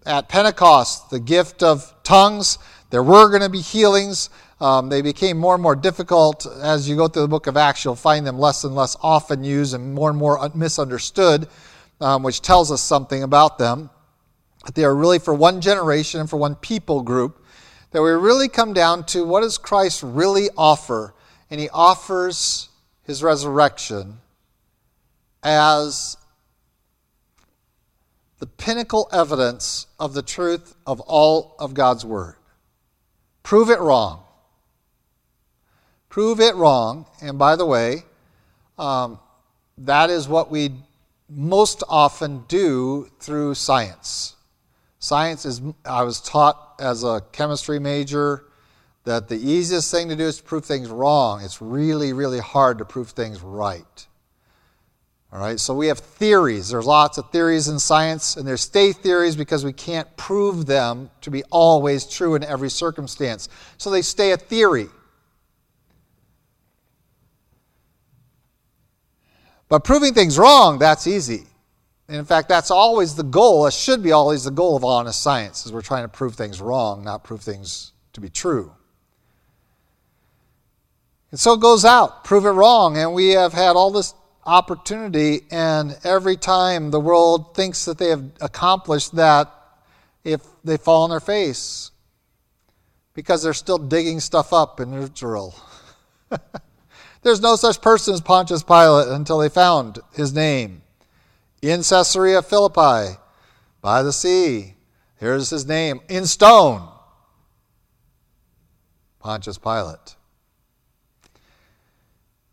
at 0.05 0.27
Pentecost 0.27 1.09
the 1.09 1.19
gift 1.19 1.63
of 1.63 1.93
tongues. 2.03 2.57
There 2.89 3.03
were 3.03 3.29
going 3.29 3.41
to 3.41 3.49
be 3.49 3.61
healings. 3.61 4.29
Um, 4.59 4.89
they 4.89 5.01
became 5.01 5.37
more 5.37 5.53
and 5.53 5.63
more 5.63 5.75
difficult 5.75 6.45
as 6.61 6.89
you 6.89 6.97
go 6.97 7.07
through 7.07 7.21
the 7.21 7.29
book 7.29 7.47
of 7.47 7.55
Acts. 7.55 7.85
You'll 7.85 7.95
find 7.95 8.27
them 8.27 8.37
less 8.37 8.65
and 8.65 8.75
less 8.75 8.97
often 9.01 9.45
used 9.45 9.73
and 9.73 9.93
more 9.93 10.09
and 10.09 10.19
more 10.19 10.49
misunderstood, 10.53 11.47
um, 12.01 12.23
which 12.23 12.41
tells 12.41 12.69
us 12.69 12.81
something 12.81 13.23
about 13.23 13.57
them. 13.57 13.89
But 14.65 14.75
they 14.75 14.83
are 14.83 14.95
really 14.95 15.19
for 15.19 15.33
one 15.33 15.61
generation 15.61 16.19
and 16.19 16.29
for 16.29 16.37
one 16.37 16.55
people 16.55 17.01
group. 17.01 17.43
That 17.91 18.01
we 18.01 18.09
really 18.11 18.49
come 18.49 18.73
down 18.73 19.05
to 19.07 19.25
what 19.25 19.41
does 19.41 19.57
Christ 19.57 20.03
really 20.03 20.49
offer 20.55 21.13
and 21.49 21.59
he 21.59 21.69
offers 21.69 22.69
his 23.03 23.23
resurrection 23.23 24.19
as 25.41 26.17
the 28.39 28.45
pinnacle 28.47 29.09
evidence 29.11 29.87
of 29.99 30.13
the 30.13 30.21
truth 30.21 30.75
of 30.85 30.99
all 31.01 31.55
of 31.59 31.73
God's 31.73 32.05
Word. 32.05 32.35
Prove 33.43 33.69
it 33.69 33.79
wrong. 33.79 34.23
Prove 36.07 36.39
it 36.39 36.55
wrong. 36.55 37.05
And 37.21 37.37
by 37.37 37.55
the 37.55 37.65
way, 37.65 38.03
um, 38.77 39.19
that 39.77 40.09
is 40.09 40.27
what 40.27 40.49
we 40.49 40.71
most 41.29 41.83
often 41.89 42.45
do 42.47 43.09
through 43.19 43.55
science. 43.55 44.35
Science 44.99 45.45
is, 45.45 45.61
I 45.85 46.03
was 46.03 46.19
taught 46.19 46.75
as 46.79 47.03
a 47.03 47.21
chemistry 47.31 47.79
major 47.79 48.45
that 49.05 49.29
the 49.29 49.37
easiest 49.37 49.89
thing 49.91 50.09
to 50.09 50.15
do 50.15 50.25
is 50.25 50.37
to 50.37 50.43
prove 50.43 50.65
things 50.65 50.89
wrong. 50.89 51.41
It's 51.41 51.61
really, 51.61 52.11
really 52.11 52.39
hard 52.39 52.77
to 52.79 52.85
prove 52.85 53.09
things 53.09 53.41
right. 53.41 54.07
All 55.31 55.39
right, 55.39 55.59
so 55.59 55.73
we 55.75 55.87
have 55.87 55.99
theories. 55.99 56.69
There's 56.69 56.85
lots 56.85 57.17
of 57.17 57.31
theories 57.31 57.67
in 57.67 57.79
science, 57.79 58.35
and 58.35 58.47
there's 58.47 58.61
stay 58.61 58.91
theories 58.91 59.35
because 59.35 59.63
we 59.63 59.73
can't 59.73 60.17
prove 60.17 60.65
them 60.65 61.09
to 61.21 61.31
be 61.31 61.43
always 61.51 62.05
true 62.05 62.35
in 62.35 62.43
every 62.43 62.69
circumstance. 62.69 63.47
So 63.77 63.91
they 63.91 64.01
stay 64.01 64.31
a 64.31 64.37
theory. 64.37 64.87
But 69.69 69.83
proving 69.83 70.15
things 70.15 70.37
wrong, 70.37 70.79
that's 70.79 71.05
easy. 71.05 71.45
And 72.09 72.17
in 72.17 72.25
fact, 72.25 72.49
that's 72.49 72.71
always 72.71 73.15
the 73.15 73.23
goal. 73.23 73.67
It 73.67 73.73
should 73.73 74.03
be 74.03 74.11
always 74.11 74.43
the 74.43 74.51
goal 74.51 74.75
of 74.75 74.83
honest 74.83 75.21
science, 75.21 75.65
is 75.65 75.71
we're 75.71 75.81
trying 75.81 76.03
to 76.03 76.09
prove 76.09 76.35
things 76.35 76.59
wrong, 76.59 77.03
not 77.03 77.23
prove 77.23 77.41
things 77.41 77.93
to 78.13 78.19
be 78.19 78.29
true. 78.29 78.73
And 81.29 81.39
so 81.39 81.53
it 81.53 81.61
goes 81.61 81.85
out, 81.85 82.23
prove 82.23 82.45
it 82.45 82.49
wrong. 82.49 82.97
And 82.97 83.13
we 83.13 83.29
have 83.29 83.53
had 83.53 83.75
all 83.75 83.91
this 83.91 84.15
opportunity, 84.45 85.41
and 85.51 85.95
every 86.03 86.35
time 86.35 86.89
the 86.89 86.99
world 86.99 87.55
thinks 87.55 87.85
that 87.85 87.99
they 87.99 88.09
have 88.09 88.25
accomplished 88.41 89.15
that, 89.15 89.53
if 90.23 90.41
they 90.63 90.77
fall 90.77 91.03
on 91.03 91.11
their 91.11 91.19
face 91.19 91.91
because 93.13 93.43
they're 93.43 93.53
still 93.53 93.77
digging 93.77 94.19
stuff 94.19 94.53
up 94.53 94.79
in 94.79 94.93
Israel. 94.93 95.55
There's 97.21 97.41
no 97.41 97.55
such 97.55 97.81
person 97.81 98.13
as 98.13 98.21
Pontius 98.21 98.63
Pilate 98.63 99.09
until 99.09 99.39
they 99.39 99.49
found 99.49 99.99
his 100.13 100.33
name. 100.33 100.81
In 101.61 101.83
Caesarea 101.83 102.41
Philippi, 102.41 103.17
by 103.81 104.01
the 104.01 104.13
sea, 104.13 104.75
here's 105.17 105.49
his 105.49 105.65
name, 105.65 106.01
in 106.07 106.25
stone 106.25 106.87
Pontius 109.19 109.57
Pilate. 109.57 110.15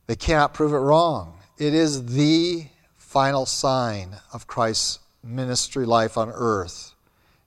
They 0.06 0.16
cannot 0.16 0.54
prove 0.54 0.72
it 0.72 0.78
wrong. 0.78 1.38
It 1.58 1.74
is 1.74 2.14
the 2.14 2.66
final 2.96 3.46
sign 3.46 4.16
of 4.32 4.46
Christ's 4.46 4.98
ministry 5.22 5.86
life 5.86 6.18
on 6.18 6.30
earth. 6.30 6.92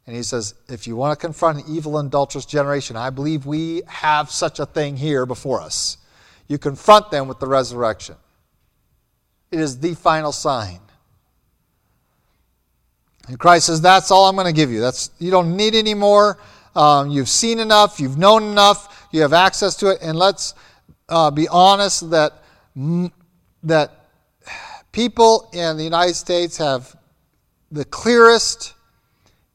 And 0.07 0.15
he 0.15 0.23
says, 0.23 0.55
if 0.67 0.87
you 0.87 0.95
want 0.95 1.17
to 1.17 1.25
confront 1.25 1.59
an 1.59 1.75
evil, 1.75 1.99
adulterous 1.99 2.45
generation, 2.45 2.95
I 2.95 3.11
believe 3.11 3.45
we 3.45 3.83
have 3.87 4.31
such 4.31 4.59
a 4.59 4.65
thing 4.65 4.97
here 4.97 5.25
before 5.25 5.61
us. 5.61 5.97
You 6.47 6.57
confront 6.57 7.11
them 7.11 7.27
with 7.27 7.39
the 7.39 7.47
resurrection. 7.47 8.15
It 9.51 9.59
is 9.59 9.79
the 9.79 9.93
final 9.93 10.31
sign. 10.31 10.79
And 13.29 13.37
Christ 13.37 13.67
says, 13.67 13.79
That's 13.79 14.09
all 14.09 14.25
I'm 14.25 14.35
going 14.35 14.47
to 14.47 14.53
give 14.53 14.71
you. 14.71 14.81
That's, 14.81 15.11
you 15.19 15.29
don't 15.29 15.55
need 15.55 15.75
any 15.75 15.93
more. 15.93 16.39
Um, 16.75 17.11
you've 17.11 17.29
seen 17.29 17.59
enough. 17.59 17.99
You've 17.99 18.17
known 18.17 18.43
enough. 18.43 19.07
You 19.11 19.21
have 19.21 19.33
access 19.33 19.75
to 19.77 19.91
it. 19.91 19.99
And 20.01 20.17
let's 20.17 20.55
uh, 21.07 21.29
be 21.29 21.47
honest 21.47 22.09
that, 22.09 22.43
that 23.63 23.91
people 24.91 25.47
in 25.53 25.77
the 25.77 25.83
United 25.83 26.15
States 26.15 26.57
have 26.57 26.95
the 27.71 27.85
clearest, 27.85 28.73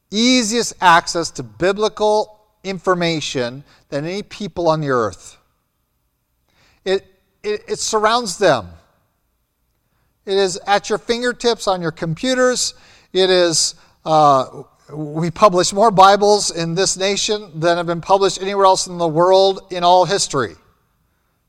easiest 0.09 0.73
access 0.81 1.29
to 1.31 1.43
biblical 1.43 2.39
information 2.63 3.65
than 3.89 4.05
any 4.05 4.23
people 4.23 4.69
on 4.69 4.79
the 4.79 4.89
earth. 4.89 5.37
It, 6.85 7.05
it, 7.43 7.61
it, 7.67 7.79
surrounds 7.79 8.37
them. 8.37 8.69
It 10.25 10.37
is 10.37 10.57
at 10.65 10.89
your 10.89 10.97
fingertips 10.97 11.67
on 11.67 11.81
your 11.81 11.91
computers. 11.91 12.73
It 13.15 13.29
is, 13.29 13.75
uh, 14.03 14.63
we 14.91 15.31
publish 15.31 15.71
more 15.71 15.89
Bibles 15.89 16.51
in 16.51 16.75
this 16.75 16.97
nation 16.97 17.49
than 17.57 17.77
have 17.77 17.85
been 17.85 18.01
published 18.01 18.41
anywhere 18.41 18.65
else 18.65 18.87
in 18.87 18.97
the 18.97 19.07
world 19.07 19.67
in 19.71 19.85
all 19.85 20.03
history. 20.03 20.55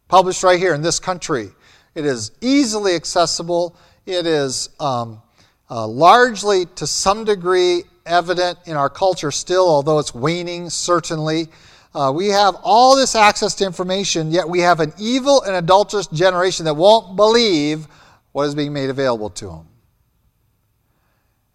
Published 0.06 0.44
right 0.44 0.60
here 0.60 0.74
in 0.74 0.82
this 0.82 1.00
country. 1.00 1.50
It 1.96 2.06
is 2.06 2.30
easily 2.40 2.94
accessible. 2.94 3.74
It 4.06 4.28
is 4.28 4.68
um, 4.78 5.20
uh, 5.68 5.88
largely, 5.88 6.66
to 6.76 6.86
some 6.86 7.24
degree, 7.24 7.82
evident 8.06 8.60
in 8.66 8.76
our 8.76 8.88
culture 8.88 9.32
still, 9.32 9.68
although 9.68 9.98
it's 9.98 10.14
waning, 10.14 10.70
certainly. 10.70 11.48
Uh, 11.96 12.12
we 12.14 12.28
have 12.28 12.54
all 12.62 12.94
this 12.94 13.16
access 13.16 13.56
to 13.56 13.66
information, 13.66 14.30
yet 14.30 14.48
we 14.48 14.60
have 14.60 14.78
an 14.78 14.92
evil 15.00 15.42
and 15.42 15.56
adulterous 15.56 16.06
generation 16.06 16.64
that 16.66 16.74
won't 16.74 17.16
believe 17.16 17.88
what 18.30 18.44
is 18.44 18.54
being 18.54 18.72
made 18.72 18.88
available 18.88 19.30
to 19.30 19.46
them. 19.46 19.66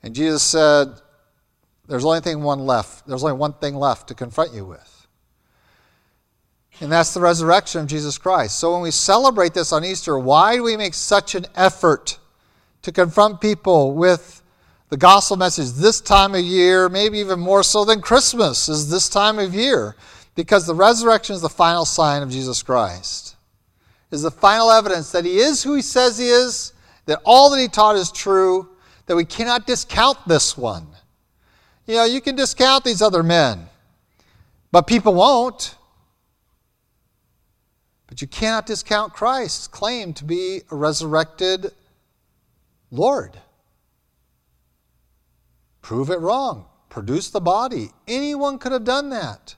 And 0.03 0.15
Jesus 0.15 0.43
said, 0.43 0.87
There's 1.87 2.05
only 2.05 2.21
thing 2.21 2.41
one 2.41 2.59
left. 2.59 3.07
There's 3.07 3.23
only 3.23 3.37
one 3.37 3.53
thing 3.53 3.75
left 3.75 4.07
to 4.07 4.15
confront 4.15 4.53
you 4.53 4.65
with. 4.65 5.01
And 6.81 6.91
that's 6.91 7.13
the 7.13 7.21
resurrection 7.21 7.81
of 7.81 7.87
Jesus 7.87 8.17
Christ. 8.17 8.57
So 8.57 8.73
when 8.73 8.81
we 8.81 8.89
celebrate 8.89 9.53
this 9.53 9.71
on 9.71 9.85
Easter, 9.85 10.17
why 10.17 10.55
do 10.55 10.63
we 10.63 10.75
make 10.75 10.95
such 10.95 11.35
an 11.35 11.45
effort 11.55 12.17
to 12.81 12.91
confront 12.91 13.39
people 13.39 13.93
with 13.93 14.41
the 14.89 14.97
gospel 14.97 15.37
message 15.37 15.73
this 15.73 16.01
time 16.01 16.33
of 16.33 16.41
year, 16.41 16.89
maybe 16.89 17.19
even 17.19 17.39
more 17.39 17.61
so 17.61 17.85
than 17.85 18.01
Christmas 18.01 18.67
is 18.67 18.89
this 18.89 19.09
time 19.09 19.37
of 19.37 19.53
year? 19.53 19.95
Because 20.33 20.65
the 20.65 20.73
resurrection 20.73 21.35
is 21.35 21.41
the 21.41 21.49
final 21.49 21.85
sign 21.85 22.23
of 22.23 22.31
Jesus 22.31 22.63
Christ. 22.63 23.35
Is 24.09 24.23
the 24.23 24.31
final 24.31 24.71
evidence 24.71 25.11
that 25.11 25.23
he 25.23 25.37
is 25.37 25.61
who 25.61 25.75
he 25.75 25.83
says 25.83 26.17
he 26.17 26.27
is, 26.27 26.73
that 27.05 27.21
all 27.23 27.51
that 27.51 27.61
he 27.61 27.67
taught 27.67 27.95
is 27.95 28.11
true, 28.11 28.67
that 29.11 29.17
we 29.17 29.25
cannot 29.25 29.67
discount 29.67 30.17
this 30.25 30.57
one. 30.57 30.87
You 31.85 31.95
know, 31.95 32.05
you 32.05 32.21
can 32.21 32.37
discount 32.37 32.85
these 32.85 33.01
other 33.01 33.23
men, 33.23 33.67
but 34.71 34.87
people 34.87 35.13
won't. 35.13 35.75
But 38.07 38.21
you 38.21 38.27
cannot 38.29 38.65
discount 38.65 39.11
Christ's 39.11 39.67
claim 39.67 40.13
to 40.13 40.23
be 40.23 40.61
a 40.71 40.75
resurrected 40.77 41.73
Lord. 42.89 43.37
Prove 45.81 46.09
it 46.09 46.21
wrong. 46.21 46.67
Produce 46.87 47.31
the 47.31 47.41
body. 47.41 47.89
Anyone 48.07 48.59
could 48.59 48.71
have 48.71 48.85
done 48.85 49.09
that. 49.09 49.55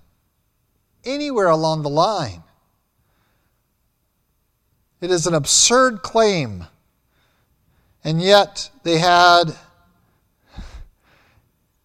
Anywhere 1.04 1.50
along 1.50 1.84
the 1.84 1.92
line. 1.92 2.42
It 5.00 5.12
is 5.12 5.28
an 5.28 5.36
absurd 5.36 6.02
claim. 6.02 6.66
And 8.04 8.22
yet 8.22 8.70
they 8.84 8.98
had 8.98 9.56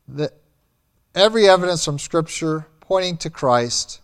the, 0.08 0.32
every 1.14 1.48
evidence 1.48 1.84
from 1.84 1.98
Scripture 1.98 2.66
pointing 2.80 3.16
to 3.18 3.30
Christ, 3.30 4.00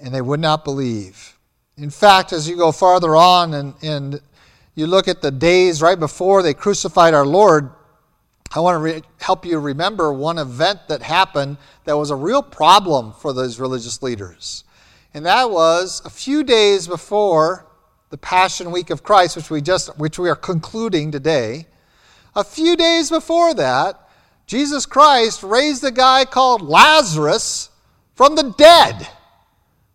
and 0.00 0.14
they 0.14 0.20
would 0.20 0.40
not 0.40 0.64
believe. 0.64 1.38
In 1.76 1.90
fact, 1.90 2.32
as 2.32 2.48
you 2.48 2.56
go 2.56 2.72
farther 2.72 3.14
on 3.14 3.54
and, 3.54 3.74
and 3.82 4.20
you 4.74 4.86
look 4.86 5.06
at 5.06 5.22
the 5.22 5.30
days 5.30 5.82
right 5.82 5.98
before 5.98 6.42
they 6.42 6.54
crucified 6.54 7.14
our 7.14 7.26
Lord, 7.26 7.70
I 8.54 8.60
want 8.60 8.74
to 8.74 8.78
re- 8.78 9.02
help 9.20 9.46
you 9.46 9.58
remember 9.58 10.12
one 10.12 10.38
event 10.38 10.80
that 10.88 11.02
happened 11.02 11.58
that 11.84 11.96
was 11.96 12.10
a 12.10 12.16
real 12.16 12.42
problem 12.42 13.12
for 13.12 13.32
those 13.32 13.60
religious 13.60 14.02
leaders. 14.02 14.64
And 15.14 15.26
that 15.26 15.50
was 15.50 16.02
a 16.04 16.10
few 16.10 16.42
days 16.42 16.88
before 16.88 17.66
the 18.12 18.18
Passion 18.18 18.70
Week 18.70 18.90
of 18.90 19.02
Christ, 19.02 19.36
which 19.36 19.50
we 19.50 19.62
just 19.62 19.98
which 19.98 20.18
we 20.18 20.28
are 20.28 20.36
concluding 20.36 21.10
today. 21.10 21.66
A 22.36 22.44
few 22.44 22.76
days 22.76 23.08
before 23.08 23.54
that, 23.54 23.98
Jesus 24.46 24.84
Christ 24.84 25.42
raised 25.42 25.82
a 25.82 25.90
guy 25.90 26.26
called 26.26 26.60
Lazarus 26.60 27.70
from 28.14 28.36
the 28.36 28.54
dead, 28.58 29.08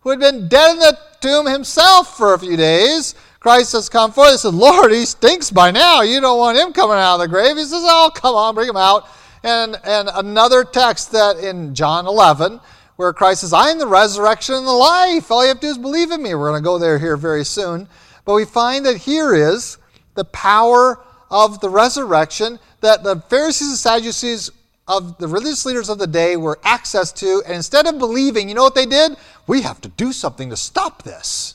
who 0.00 0.10
had 0.10 0.18
been 0.18 0.48
dead 0.48 0.72
in 0.72 0.78
the 0.80 0.98
tomb 1.20 1.46
himself 1.46 2.16
for 2.16 2.34
a 2.34 2.38
few 2.40 2.56
days. 2.56 3.14
Christ 3.38 3.70
has 3.72 3.88
come 3.88 4.10
forth. 4.10 4.32
He 4.32 4.38
said, 4.38 4.52
Lord, 4.52 4.90
he 4.90 5.04
stinks 5.04 5.52
by 5.52 5.70
now. 5.70 6.02
You 6.02 6.20
don't 6.20 6.38
want 6.38 6.58
him 6.58 6.72
coming 6.72 6.98
out 6.98 7.14
of 7.14 7.20
the 7.20 7.28
grave. 7.28 7.56
He 7.56 7.62
says, 7.62 7.84
Oh, 7.84 8.10
come 8.12 8.34
on, 8.34 8.56
bring 8.56 8.68
him 8.68 8.76
out. 8.76 9.06
And, 9.44 9.76
and 9.84 10.10
another 10.12 10.64
text 10.64 11.12
that 11.12 11.36
in 11.36 11.72
John 11.72 12.08
11, 12.08 12.58
where 12.96 13.12
Christ 13.12 13.42
says, 13.42 13.52
I 13.52 13.70
am 13.70 13.78
the 13.78 13.86
resurrection 13.86 14.56
and 14.56 14.66
the 14.66 14.72
life. 14.72 15.30
All 15.30 15.44
you 15.44 15.50
have 15.50 15.60
to 15.60 15.66
do 15.68 15.70
is 15.70 15.78
believe 15.78 16.10
in 16.10 16.20
me. 16.20 16.34
We're 16.34 16.50
going 16.50 16.60
to 16.60 16.64
go 16.64 16.80
there 16.80 16.98
here 16.98 17.16
very 17.16 17.44
soon. 17.44 17.88
But 18.28 18.34
we 18.34 18.44
find 18.44 18.84
that 18.84 18.98
here 18.98 19.34
is 19.34 19.78
the 20.14 20.24
power 20.24 21.02
of 21.30 21.60
the 21.60 21.70
resurrection 21.70 22.58
that 22.82 23.02
the 23.02 23.22
Pharisees 23.30 23.68
and 23.68 23.78
Sadducees 23.78 24.50
of 24.86 25.16
the 25.16 25.26
religious 25.26 25.64
leaders 25.64 25.88
of 25.88 25.98
the 25.98 26.06
day 26.06 26.36
were 26.36 26.58
access 26.62 27.10
to. 27.12 27.42
And 27.46 27.54
instead 27.54 27.86
of 27.86 27.98
believing, 27.98 28.50
you 28.50 28.54
know 28.54 28.64
what 28.64 28.74
they 28.74 28.84
did? 28.84 29.16
We 29.46 29.62
have 29.62 29.80
to 29.80 29.88
do 29.88 30.12
something 30.12 30.50
to 30.50 30.58
stop 30.58 31.04
this. 31.04 31.54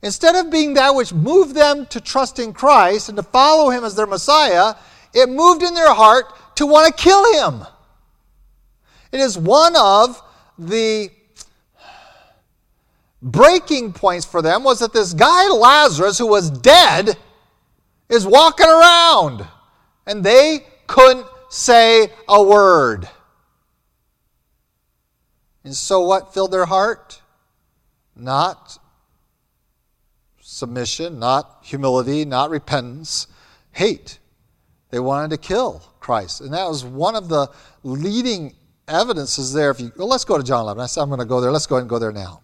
Instead 0.00 0.34
of 0.34 0.50
being 0.50 0.72
that 0.72 0.94
which 0.94 1.12
moved 1.12 1.54
them 1.54 1.84
to 1.88 2.00
trust 2.00 2.38
in 2.38 2.54
Christ 2.54 3.10
and 3.10 3.16
to 3.16 3.22
follow 3.22 3.68
Him 3.68 3.84
as 3.84 3.96
their 3.96 4.06
Messiah, 4.06 4.76
it 5.12 5.28
moved 5.28 5.62
in 5.62 5.74
their 5.74 5.92
heart 5.92 6.24
to 6.56 6.64
want 6.64 6.86
to 6.88 7.02
kill 7.02 7.34
Him. 7.34 7.66
It 9.12 9.20
is 9.20 9.36
one 9.36 9.76
of 9.76 10.22
the 10.58 11.10
breaking 13.22 13.92
points 13.92 14.24
for 14.24 14.42
them 14.42 14.64
was 14.64 14.78
that 14.80 14.92
this 14.92 15.12
guy 15.12 15.48
Lazarus, 15.48 16.18
who 16.18 16.26
was 16.26 16.50
dead, 16.50 17.16
is 18.08 18.26
walking 18.26 18.66
around. 18.66 19.46
And 20.06 20.24
they 20.24 20.60
couldn't 20.86 21.26
say 21.48 22.08
a 22.28 22.42
word. 22.42 23.08
And 25.64 25.74
so, 25.74 26.00
what 26.00 26.32
filled 26.32 26.52
their 26.52 26.64
heart? 26.64 27.20
Not 28.16 28.78
submission, 30.40 31.18
not 31.18 31.58
humility, 31.62 32.24
not 32.24 32.50
repentance, 32.50 33.26
hate. 33.72 34.18
They 34.90 34.98
wanted 34.98 35.30
to 35.30 35.38
kill 35.38 35.82
Christ. 36.00 36.40
And 36.40 36.52
that 36.52 36.66
was 36.66 36.84
one 36.84 37.14
of 37.14 37.28
the 37.28 37.48
leading 37.84 38.56
evidences 38.88 39.52
there. 39.52 39.70
If 39.70 39.80
you 39.80 39.92
well, 39.96 40.08
let's 40.08 40.24
go 40.24 40.36
to 40.36 40.42
John 40.42 40.62
11. 40.62 40.82
I 40.82 40.86
said 40.86 41.02
I'm 41.02 41.08
going 41.08 41.20
to 41.20 41.26
go 41.26 41.40
there. 41.40 41.52
Let's 41.52 41.66
go 41.66 41.76
ahead 41.76 41.82
and 41.82 41.90
go 41.90 41.98
there 41.98 42.12
now. 42.12 42.42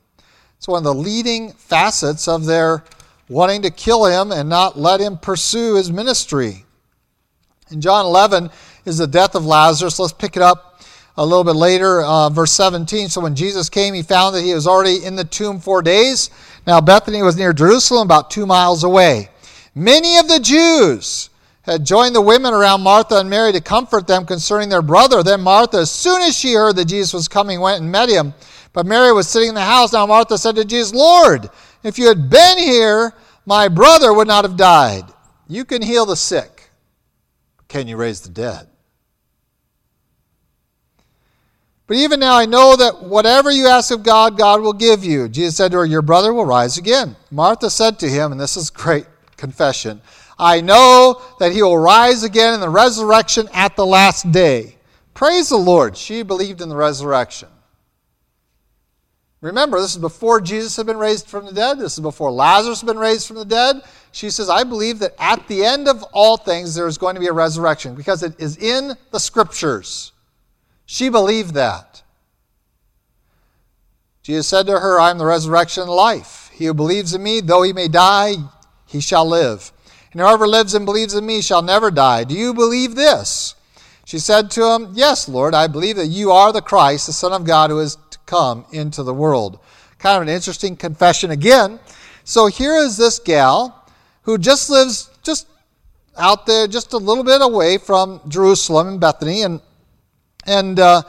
It's 0.59 0.69
one 0.69 0.79
of 0.79 0.85
the 0.85 0.95
leading 0.95 1.53
facets 1.53 2.29
of 2.29 2.45
their 2.45 2.85
wanting 3.29 3.63
to 3.63 3.71
kill 3.71 4.05
him 4.07 4.33
and 4.33 4.49
not 4.49 4.79
let 4.79 5.01
him 5.01 5.19
pursue 5.19 5.77
his 5.77 5.91
ministry. 5.91 6.65
In 7.71 7.81
John 7.81 8.07
11 8.07 8.51
is 8.85 8.99
the 8.99 9.07
death 9.07 9.35
of 9.35 9.45
Lazarus. 9.45 9.99
Let's 9.99 10.13
pick 10.13 10.37
it 10.37 10.43
up 10.43 10.81
a 11.17 11.25
little 11.25 11.45
bit 11.45 11.57
later, 11.57 12.03
uh, 12.03 12.29
verse 12.31 12.53
17. 12.53 13.09
So 13.09 13.21
when 13.21 13.35
Jesus 13.35 13.69
came, 13.69 13.95
he 13.95 14.03
found 14.03 14.35
that 14.35 14.43
he 14.43 14.55
was 14.55 14.67
already 14.67 15.05
in 15.05 15.17
the 15.17 15.25
tomb 15.25 15.59
four 15.59 15.83
days. 15.83 16.31
Now, 16.67 16.81
Bethany 16.81 17.23
was 17.23 17.37
near 17.37 17.53
Jerusalem, 17.53 18.07
about 18.07 18.31
two 18.31 18.47
miles 18.47 18.85
away. 18.85 19.31
Many 19.75 20.19
of 20.19 20.29
the 20.29 20.41
Jews 20.41 21.31
had 21.63 21.85
joined 21.85 22.15
the 22.15 22.21
women 22.21 22.55
around 22.55 22.83
Martha 22.83 23.19
and 23.19 23.29
Mary 23.29 23.53
to 23.53 23.61
comfort 23.61 24.07
them 24.07 24.25
concerning 24.25 24.69
their 24.69 24.83
brother. 24.83 25.23
Then 25.23 25.41
Martha, 25.41 25.79
as 25.79 25.91
soon 25.91 26.23
as 26.23 26.37
she 26.37 26.55
heard 26.55 26.77
that 26.77 26.85
Jesus 26.85 27.13
was 27.13 27.29
coming, 27.29 27.61
went 27.61 27.83
and 27.83 27.91
met 27.91 28.09
him. 28.09 28.35
But 28.77 28.85
Mary 28.85 29.11
was 29.11 29.27
sitting 29.27 29.49
in 29.49 29.55
the 29.55 29.63
house. 29.63 29.95
Now 29.95 30.05
Martha 30.05 30.37
said 30.37 30.57
to 30.57 30.65
Jesus, 30.67 30.93
Lord, 30.93 31.49
if 31.83 31.99
you 31.99 32.09
had 32.09 32.29
been 32.29 32.59
here, 32.59 33.15
my 33.47 33.69
brother 33.69 34.13
would 34.13 34.29
not 34.29 34.45
have 34.45 34.59
died. 34.59 35.05
You 35.49 35.65
can 35.65 35.81
heal 35.81 36.05
the 36.05 36.15
sick. 36.15 36.69
Can 37.69 37.89
you 37.89 37.97
raise 37.97 38.21
the 38.21 38.29
dead? 38.29 38.69
But 41.87 41.97
even 41.97 42.21
now 42.21 42.37
I 42.37 42.45
know 42.45 42.77
that 42.77 43.03
whatever 43.03 43.51
you 43.51 43.67
ask 43.67 43.91
of 43.93 44.03
God, 44.03 44.37
God 44.37 44.61
will 44.61 44.75
give 44.75 45.03
you. 45.03 45.31
Jesus 45.31 45.57
said 45.57 45.71
to 45.71 45.79
her, 45.79 45.87
Your 45.87 46.03
brother 46.03 46.35
will 46.35 46.45
rise 46.45 46.77
again. 46.77 47.17
Martha 47.31 47.71
said 47.71 47.99
to 48.01 48.09
him, 48.11 48.31
and 48.31 48.39
this 48.39 48.59
is 48.59 48.69
great 48.69 49.07
confession 49.39 50.03
I 50.39 50.61
know 50.61 51.23
that 51.39 51.53
he 51.53 51.63
will 51.63 51.79
rise 51.79 52.25
again 52.25 52.53
in 52.53 52.61
the 52.61 52.69
resurrection 52.69 53.49
at 53.55 53.75
the 53.75 53.87
last 53.87 54.31
day. 54.33 54.77
Praise 55.15 55.49
the 55.49 55.57
Lord. 55.57 55.97
She 55.97 56.23
believed 56.23 56.61
in 56.61 56.69
the 56.69 56.77
resurrection. 56.77 57.49
Remember, 59.47 59.81
this 59.81 59.93
is 59.93 60.01
before 60.01 60.41
Jesus 60.41 60.77
had 60.77 60.87
been 60.87 60.97
raised 60.97 61.29
from 61.29 61.47
the 61.47 61.53
dead. 61.53 61.79
This 61.79 61.95
is 61.95 62.01
before 62.01 62.33
Lazarus 62.33 62.81
had 62.81 62.89
been 62.89 62.99
raised 62.99 63.29
from 63.29 63.37
the 63.37 63.45
dead. 63.45 63.77
She 64.11 64.29
says, 64.29 64.51
I 64.51 64.65
believe 64.65 64.99
that 64.99 65.15
at 65.21 65.47
the 65.47 65.65
end 65.65 65.87
of 65.87 66.03
all 66.13 66.37
things, 66.37 66.75
there 66.75 66.89
is 66.89 66.99
going 66.99 67.15
to 67.15 67.21
be 67.21 67.29
a 67.29 67.33
resurrection 67.33 67.95
because 67.95 68.25
it 68.25 68.35
is 68.41 68.57
in 68.57 68.95
the 69.13 69.21
scriptures. 69.21 70.11
She 70.85 71.09
believed 71.11 71.55
that. 71.55 72.03
Jesus 74.25 74.49
said 74.49 74.67
to 74.67 74.81
her, 74.81 74.99
I 74.99 75.13
am 75.13 75.19
the 75.19 75.27
resurrection 75.27 75.85
and 75.85 75.93
life. 75.93 76.51
He 76.53 76.65
who 76.65 76.75
believes 76.75 77.15
in 77.15 77.23
me, 77.23 77.41
though 77.41 77.63
he 77.63 77.73
may 77.73 77.87
die, 77.87 78.35
he 78.87 79.01
shall 79.01 79.29
live. 79.29 79.71
And 80.11 80.21
whoever 80.21 80.49
lives 80.49 80.75
and 80.75 80.85
believes 80.85 81.15
in 81.15 81.25
me 81.25 81.41
shall 81.41 81.63
never 81.63 81.93
die. 81.93 82.25
Do 82.25 82.35
you 82.35 82.53
believe 82.53 82.97
this? 82.97 83.55
She 84.07 84.19
said 84.19 84.51
to 84.53 84.65
him, 84.73 84.91
Yes, 84.95 85.29
Lord, 85.29 85.55
I 85.55 85.69
believe 85.69 85.97
that 85.97 86.07
you 86.07 86.33
are 86.33 86.53
the 86.53 86.63
Christ, 86.63 87.07
the 87.07 87.13
Son 87.13 87.33
of 87.33 87.45
God, 87.45 87.71
who 87.71 87.79
is 87.79 87.97
come 88.27 88.67
into 88.73 89.03
the 89.03 89.15
world. 89.15 89.61
Kind 89.99 90.17
of 90.17 90.23
an 90.23 90.29
interesting 90.29 90.77
confession 90.77 91.31
again. 91.31 91.81
So 92.25 92.47
here 92.47 92.77
is 92.77 92.97
this 92.97 93.19
gal 93.19 93.89
who 94.23 94.37
just 94.37 94.69
lives 94.69 95.11
just 95.23 95.47
out 96.19 96.47
there, 96.47 96.67
just 96.67 96.93
a 96.93 96.99
little 96.99 97.25
bit 97.25 97.41
away 97.41 97.79
from 97.79 98.21
Jerusalem 98.29 98.89
and 98.89 99.01
Bethany, 99.01 99.43
and 99.43 99.61
and 100.47 100.79
uh, 100.79 101.03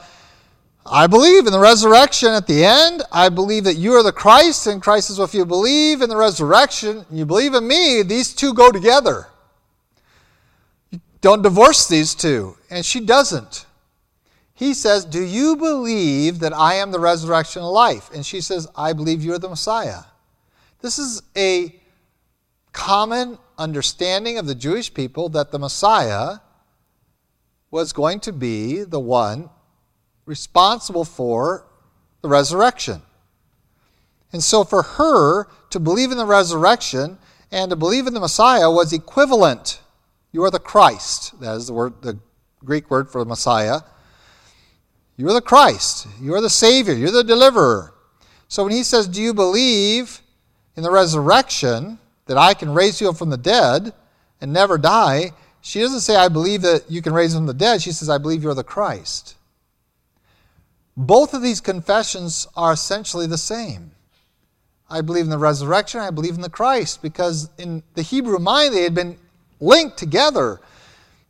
I 0.90 1.06
believe 1.06 1.46
in 1.46 1.52
the 1.52 1.58
resurrection 1.58 2.30
at 2.30 2.46
the 2.46 2.64
end. 2.64 3.02
I 3.12 3.28
believe 3.28 3.64
that 3.64 3.74
you 3.74 3.92
are 3.92 4.02
the 4.02 4.12
Christ, 4.12 4.66
and 4.66 4.82
Christ 4.82 5.10
is 5.10 5.18
what 5.18 5.34
you 5.34 5.44
believe 5.44 6.02
in 6.02 6.08
the 6.08 6.16
resurrection. 6.16 7.04
You 7.10 7.26
believe 7.26 7.54
in 7.54 7.66
me, 7.66 8.02
these 8.02 8.34
two 8.34 8.54
go 8.54 8.72
together. 8.72 9.28
Don't 11.20 11.42
divorce 11.42 11.88
these 11.88 12.14
two. 12.14 12.56
And 12.70 12.84
she 12.84 13.00
doesn't. 13.00 13.66
He 14.58 14.74
says, 14.74 15.04
Do 15.04 15.22
you 15.22 15.54
believe 15.54 16.40
that 16.40 16.52
I 16.52 16.74
am 16.74 16.90
the 16.90 16.98
resurrection 16.98 17.62
and 17.62 17.70
life? 17.70 18.10
And 18.12 18.26
she 18.26 18.40
says, 18.40 18.66
I 18.74 18.92
believe 18.92 19.22
you 19.22 19.32
are 19.32 19.38
the 19.38 19.48
Messiah. 19.48 20.00
This 20.82 20.98
is 20.98 21.22
a 21.36 21.80
common 22.72 23.38
understanding 23.56 24.36
of 24.36 24.46
the 24.46 24.56
Jewish 24.56 24.92
people 24.92 25.28
that 25.28 25.52
the 25.52 25.60
Messiah 25.60 26.38
was 27.70 27.92
going 27.92 28.18
to 28.18 28.32
be 28.32 28.82
the 28.82 28.98
one 28.98 29.48
responsible 30.26 31.04
for 31.04 31.64
the 32.22 32.28
resurrection. 32.28 33.02
And 34.32 34.42
so 34.42 34.64
for 34.64 34.82
her 34.82 35.46
to 35.70 35.78
believe 35.78 36.10
in 36.10 36.18
the 36.18 36.26
resurrection 36.26 37.18
and 37.52 37.70
to 37.70 37.76
believe 37.76 38.08
in 38.08 38.14
the 38.14 38.18
Messiah 38.18 38.68
was 38.68 38.92
equivalent. 38.92 39.80
You 40.32 40.42
are 40.42 40.50
the 40.50 40.58
Christ. 40.58 41.38
That 41.40 41.54
is 41.54 41.68
the 41.68 41.74
word 41.74 42.02
the 42.02 42.18
Greek 42.64 42.90
word 42.90 43.08
for 43.08 43.24
Messiah. 43.24 43.82
You're 45.18 45.34
the 45.34 45.42
Christ. 45.42 46.06
You're 46.22 46.40
the 46.40 46.48
Savior. 46.48 46.94
You're 46.94 47.10
the 47.10 47.24
deliverer. 47.24 47.92
So 48.46 48.62
when 48.62 48.72
he 48.72 48.84
says, 48.84 49.06
Do 49.06 49.20
you 49.20 49.34
believe 49.34 50.22
in 50.76 50.82
the 50.82 50.90
resurrection, 50.90 51.98
that 52.26 52.38
I 52.38 52.54
can 52.54 52.72
raise 52.72 53.00
you 53.00 53.10
up 53.10 53.16
from 53.16 53.30
the 53.30 53.36
dead 53.36 53.92
and 54.40 54.52
never 54.52 54.78
die? 54.78 55.32
She 55.60 55.80
doesn't 55.80 56.00
say, 56.00 56.14
I 56.14 56.28
believe 56.28 56.62
that 56.62 56.84
you 56.88 57.02
can 57.02 57.12
raise 57.12 57.34
from 57.34 57.46
the 57.46 57.52
dead. 57.52 57.82
She 57.82 57.90
says, 57.90 58.08
I 58.08 58.18
believe 58.18 58.42
you're 58.42 58.54
the 58.54 58.62
Christ. 58.62 59.34
Both 60.96 61.34
of 61.34 61.42
these 61.42 61.60
confessions 61.60 62.46
are 62.56 62.72
essentially 62.72 63.26
the 63.26 63.38
same. 63.38 63.90
I 64.88 65.00
believe 65.00 65.24
in 65.24 65.30
the 65.30 65.38
resurrection, 65.38 66.00
I 66.00 66.10
believe 66.10 66.34
in 66.34 66.40
the 66.40 66.48
Christ, 66.48 67.02
because 67.02 67.50
in 67.58 67.82
the 67.94 68.02
Hebrew 68.02 68.38
mind 68.38 68.72
they 68.72 68.82
had 68.82 68.94
been 68.94 69.18
linked 69.60 69.98
together. 69.98 70.60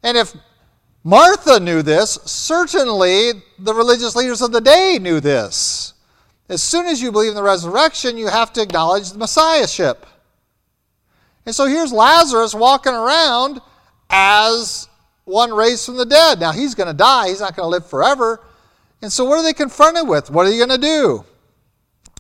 And 0.03 0.17
if 0.17 0.35
Martha 1.05 1.61
knew 1.61 1.83
this, 1.83 2.19
certainly 2.25 3.33
the 3.59 3.75
religious 3.75 4.15
leaders 4.17 4.43
of 4.43 4.53
the 4.53 4.61
day 4.61 4.99
knew 5.01 5.21
this. 5.21 5.95
As 6.49 6.63
soon 6.63 6.87
as 6.87 7.01
you 7.01 7.13
believe 7.13 7.31
in 7.31 7.37
the 7.37 7.43
resurrection, 7.43 8.17
you 8.17 8.29
have 8.29 8.53
to 8.55 8.63
acknowledge 8.63 9.13
the 9.13 9.19
Messiahship. 9.19 10.07
And 11.47 11.55
so 11.55 11.67
here's 11.67 11.93
Lazarus 11.93 12.55
walking 12.55 12.93
around 12.93 13.61
as 14.11 14.89
one 15.25 15.53
raised 15.53 15.87
from 15.87 15.97
the 15.97 16.07
dead. 16.07 16.41
Now 16.41 16.53
he's 16.53 16.75
going 16.75 16.89
to 16.89 16.95
die, 16.95 17.29
he's 17.29 17.41
not 17.41 17.55
going 17.55 17.67
to 17.67 17.71
live 17.71 17.87
forever. 17.87 18.41
And 19.01 19.13
so 19.13 19.25
what 19.25 19.39
are 19.39 19.43
they 19.43 19.53
confronted 19.53 20.09
with? 20.09 20.31
What 20.31 20.47
are 20.47 20.51
you 20.51 20.65
going 20.65 20.81
to 20.81 20.87
do? 20.87 21.25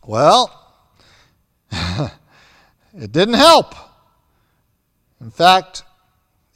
Well, 0.06 0.72
it 1.72 3.12
didn't 3.12 3.34
help. 3.34 3.74
In 5.20 5.30
fact, 5.30 5.82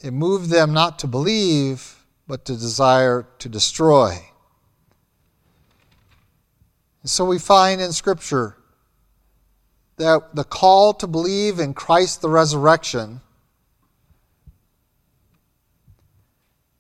it 0.01 0.13
moved 0.13 0.51
them 0.51 0.73
not 0.73 0.99
to 1.01 1.07
believe, 1.07 2.02
but 2.33 2.47
to 2.47 2.55
desire 2.55 3.27
to 3.39 3.47
destroy. 3.47 4.19
And 7.03 7.11
so 7.11 7.27
we 7.27 7.39
find 7.39 7.79
in 7.79 7.93
Scripture 7.93 8.57
that 9.99 10.35
the 10.35 10.43
call 10.43 10.95
to 10.95 11.07
believe 11.07 11.59
in 11.59 11.75
Christ 11.75 12.23
the 12.23 12.31
resurrection 12.31 13.21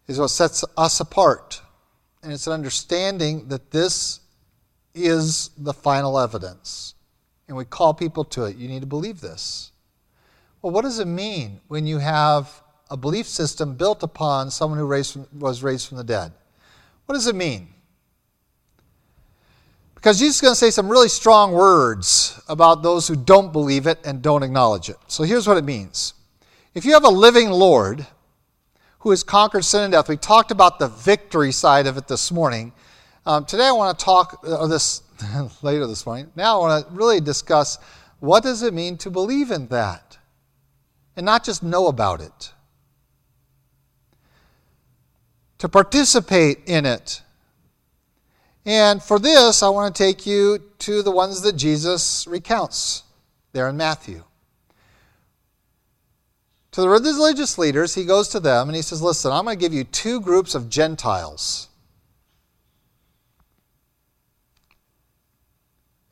is 0.06 0.18
what 0.18 0.28
sets 0.28 0.64
us 0.78 1.00
apart. 1.00 1.60
And 2.22 2.32
it's 2.32 2.46
an 2.46 2.54
understanding 2.54 3.48
that 3.48 3.72
this 3.72 4.20
is 4.94 5.50
the 5.58 5.74
final 5.74 6.18
evidence. 6.18 6.94
And 7.46 7.58
we 7.58 7.66
call 7.66 7.92
people 7.92 8.24
to 8.24 8.44
it. 8.44 8.56
You 8.56 8.68
need 8.68 8.80
to 8.80 8.86
believe 8.86 9.20
this. 9.20 9.70
Well, 10.62 10.72
what 10.72 10.80
does 10.80 10.98
it 10.98 11.06
mean 11.06 11.60
when 11.68 11.86
you 11.86 11.98
have 11.98 12.62
a 12.92 12.96
belief 12.96 13.26
system 13.26 13.74
built 13.74 14.02
upon 14.02 14.50
someone 14.50 14.78
who 14.78 14.84
raised 14.84 15.14
from, 15.14 15.26
was 15.38 15.62
raised 15.62 15.88
from 15.88 15.96
the 15.96 16.04
dead? 16.04 16.30
What 17.06 17.14
does 17.14 17.26
it 17.26 17.34
mean? 17.34 17.68
Because 19.94 20.18
Jesus 20.18 20.36
is 20.36 20.40
going 20.42 20.52
to 20.52 20.56
say 20.56 20.70
some 20.70 20.90
really 20.90 21.08
strong 21.08 21.52
words 21.52 22.38
about 22.48 22.82
those 22.82 23.08
who 23.08 23.16
don't 23.16 23.50
believe 23.50 23.86
it 23.86 23.98
and 24.04 24.20
don't 24.20 24.42
acknowledge 24.42 24.90
it. 24.90 24.96
So 25.06 25.22
here's 25.22 25.48
what 25.48 25.56
it 25.56 25.64
means 25.64 26.12
If 26.74 26.84
you 26.84 26.92
have 26.92 27.04
a 27.04 27.08
living 27.08 27.50
Lord 27.50 28.06
who 28.98 29.10
has 29.10 29.24
conquered 29.24 29.64
sin 29.64 29.84
and 29.84 29.92
death, 29.92 30.10
we 30.10 30.18
talked 30.18 30.50
about 30.50 30.78
the 30.78 30.88
victory 30.88 31.50
side 31.50 31.86
of 31.86 31.96
it 31.96 32.08
this 32.08 32.30
morning. 32.30 32.74
Um, 33.24 33.46
today 33.46 33.68
I 33.68 33.72
want 33.72 33.98
to 33.98 34.04
talk, 34.04 34.44
or 34.46 34.68
this 34.68 35.02
later 35.62 35.86
this 35.86 36.04
morning, 36.04 36.30
now 36.36 36.58
I 36.58 36.68
want 36.68 36.86
to 36.86 36.92
really 36.94 37.22
discuss 37.22 37.78
what 38.20 38.42
does 38.42 38.62
it 38.62 38.74
mean 38.74 38.98
to 38.98 39.10
believe 39.10 39.50
in 39.50 39.68
that 39.68 40.18
and 41.16 41.24
not 41.24 41.42
just 41.42 41.62
know 41.62 41.86
about 41.86 42.20
it. 42.20 42.52
To 45.62 45.68
participate 45.68 46.58
in 46.66 46.84
it 46.84 47.22
and 48.64 49.02
for 49.02 49.18
this, 49.18 49.62
I 49.62 49.68
want 49.68 49.94
to 49.94 50.02
take 50.02 50.24
you 50.26 50.60
to 50.80 51.02
the 51.02 51.10
ones 51.10 51.42
that 51.42 51.56
Jesus 51.56 52.26
recounts 52.26 53.02
there 53.52 53.68
in 53.68 53.76
Matthew. 53.76 54.22
To 56.72 56.80
the 56.80 56.88
religious 56.88 57.58
leaders, 57.58 57.94
he 57.94 58.04
goes 58.04 58.28
to 58.30 58.40
them 58.40 58.68
and 58.68 58.76
he 58.76 58.82
says, 58.82 59.02
Listen, 59.02 59.32
I'm 59.32 59.44
going 59.44 59.58
to 59.58 59.60
give 59.60 59.74
you 59.74 59.84
two 59.84 60.20
groups 60.20 60.54
of 60.54 60.70
Gentiles. 60.70 61.68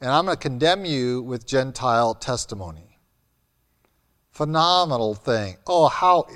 And 0.01 0.11
I'm 0.11 0.25
going 0.25 0.37
to 0.37 0.41
condemn 0.41 0.85
you 0.85 1.23
with 1.23 1.47
Gentile 1.47 2.15
testimony. 2.15 2.99
Phenomenal 4.33 5.15
thing. 5.15 5.57
Oh, 5.67 5.89
how. 5.89 6.27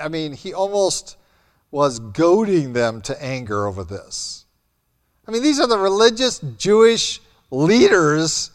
I 0.00 0.08
mean, 0.08 0.32
he 0.32 0.52
almost 0.52 1.16
was 1.72 1.98
goading 1.98 2.74
them 2.74 3.00
to 3.00 3.20
anger 3.20 3.66
over 3.66 3.82
this. 3.82 4.44
I 5.26 5.32
mean, 5.32 5.42
these 5.42 5.58
are 5.58 5.66
the 5.66 5.78
religious 5.78 6.38
Jewish 6.58 7.20
leaders 7.50 8.50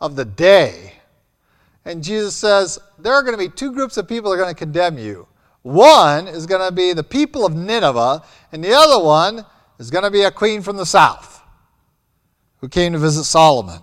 of 0.00 0.16
the 0.16 0.24
day. 0.24 0.94
And 1.84 2.02
Jesus 2.02 2.34
says, 2.34 2.78
there 2.98 3.12
are 3.12 3.22
going 3.22 3.38
to 3.38 3.38
be 3.38 3.50
two 3.50 3.72
groups 3.72 3.98
of 3.98 4.08
people 4.08 4.30
that 4.30 4.38
are 4.38 4.42
going 4.42 4.54
to 4.54 4.58
condemn 4.58 4.96
you. 4.96 5.28
One 5.62 6.26
is 6.26 6.46
going 6.46 6.66
to 6.66 6.74
be 6.74 6.94
the 6.94 7.04
people 7.04 7.44
of 7.44 7.54
Nineveh, 7.54 8.22
and 8.50 8.64
the 8.64 8.72
other 8.72 9.04
one 9.04 9.44
is 9.78 9.90
going 9.90 10.04
to 10.04 10.10
be 10.10 10.22
a 10.22 10.30
queen 10.30 10.62
from 10.62 10.76
the 10.76 10.86
south 10.86 11.42
who 12.58 12.68
came 12.68 12.94
to 12.94 12.98
visit 12.98 13.24
Solomon. 13.24 13.80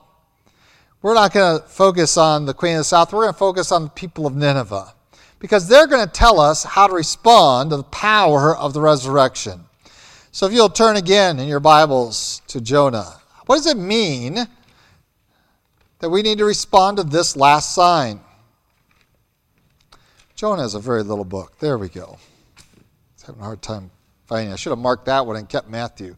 We're 1.03 1.13
not 1.13 1.33
going 1.33 1.59
to 1.59 1.67
focus 1.67 2.17
on 2.17 2.45
the 2.45 2.53
queen 2.53 2.73
of 2.73 2.79
the 2.79 2.85
south, 2.85 3.13
we're 3.13 3.23
going 3.23 3.33
to 3.33 3.39
focus 3.39 3.71
on 3.71 3.83
the 3.83 3.89
people 3.89 4.25
of 4.25 4.35
Nineveh 4.35 4.95
because 5.41 5.67
they're 5.67 5.87
going 5.87 6.05
to 6.05 6.11
tell 6.11 6.39
us 6.39 6.63
how 6.63 6.85
to 6.85 6.93
respond 6.93 7.71
to 7.71 7.77
the 7.77 7.83
power 7.83 8.55
of 8.55 8.73
the 8.73 8.79
resurrection. 8.79 9.65
So 10.31 10.45
if 10.45 10.53
you'll 10.53 10.69
turn 10.69 10.95
again 10.95 11.39
in 11.39 11.47
your 11.47 11.59
Bibles 11.59 12.43
to 12.47 12.61
Jonah, 12.61 13.19
what 13.47 13.55
does 13.55 13.65
it 13.65 13.75
mean 13.75 14.37
that 15.99 16.09
we 16.09 16.21
need 16.21 16.37
to 16.37 16.45
respond 16.45 16.97
to 16.97 17.03
this 17.03 17.35
last 17.35 17.73
sign? 17.73 18.21
Jonah 20.35 20.63
is 20.63 20.75
a 20.75 20.79
very 20.79 21.01
little 21.01 21.25
book. 21.25 21.57
There 21.57 21.77
we 21.79 21.89
go. 21.89 22.17
I 22.57 22.63
was 23.15 23.23
having 23.23 23.41
a 23.41 23.43
hard 23.43 23.63
time 23.63 23.89
finding 24.27 24.51
it. 24.51 24.53
I 24.53 24.55
should 24.57 24.69
have 24.69 24.79
marked 24.79 25.05
that 25.05 25.25
one 25.25 25.37
and 25.37 25.49
kept 25.49 25.67
Matthew. 25.67 26.15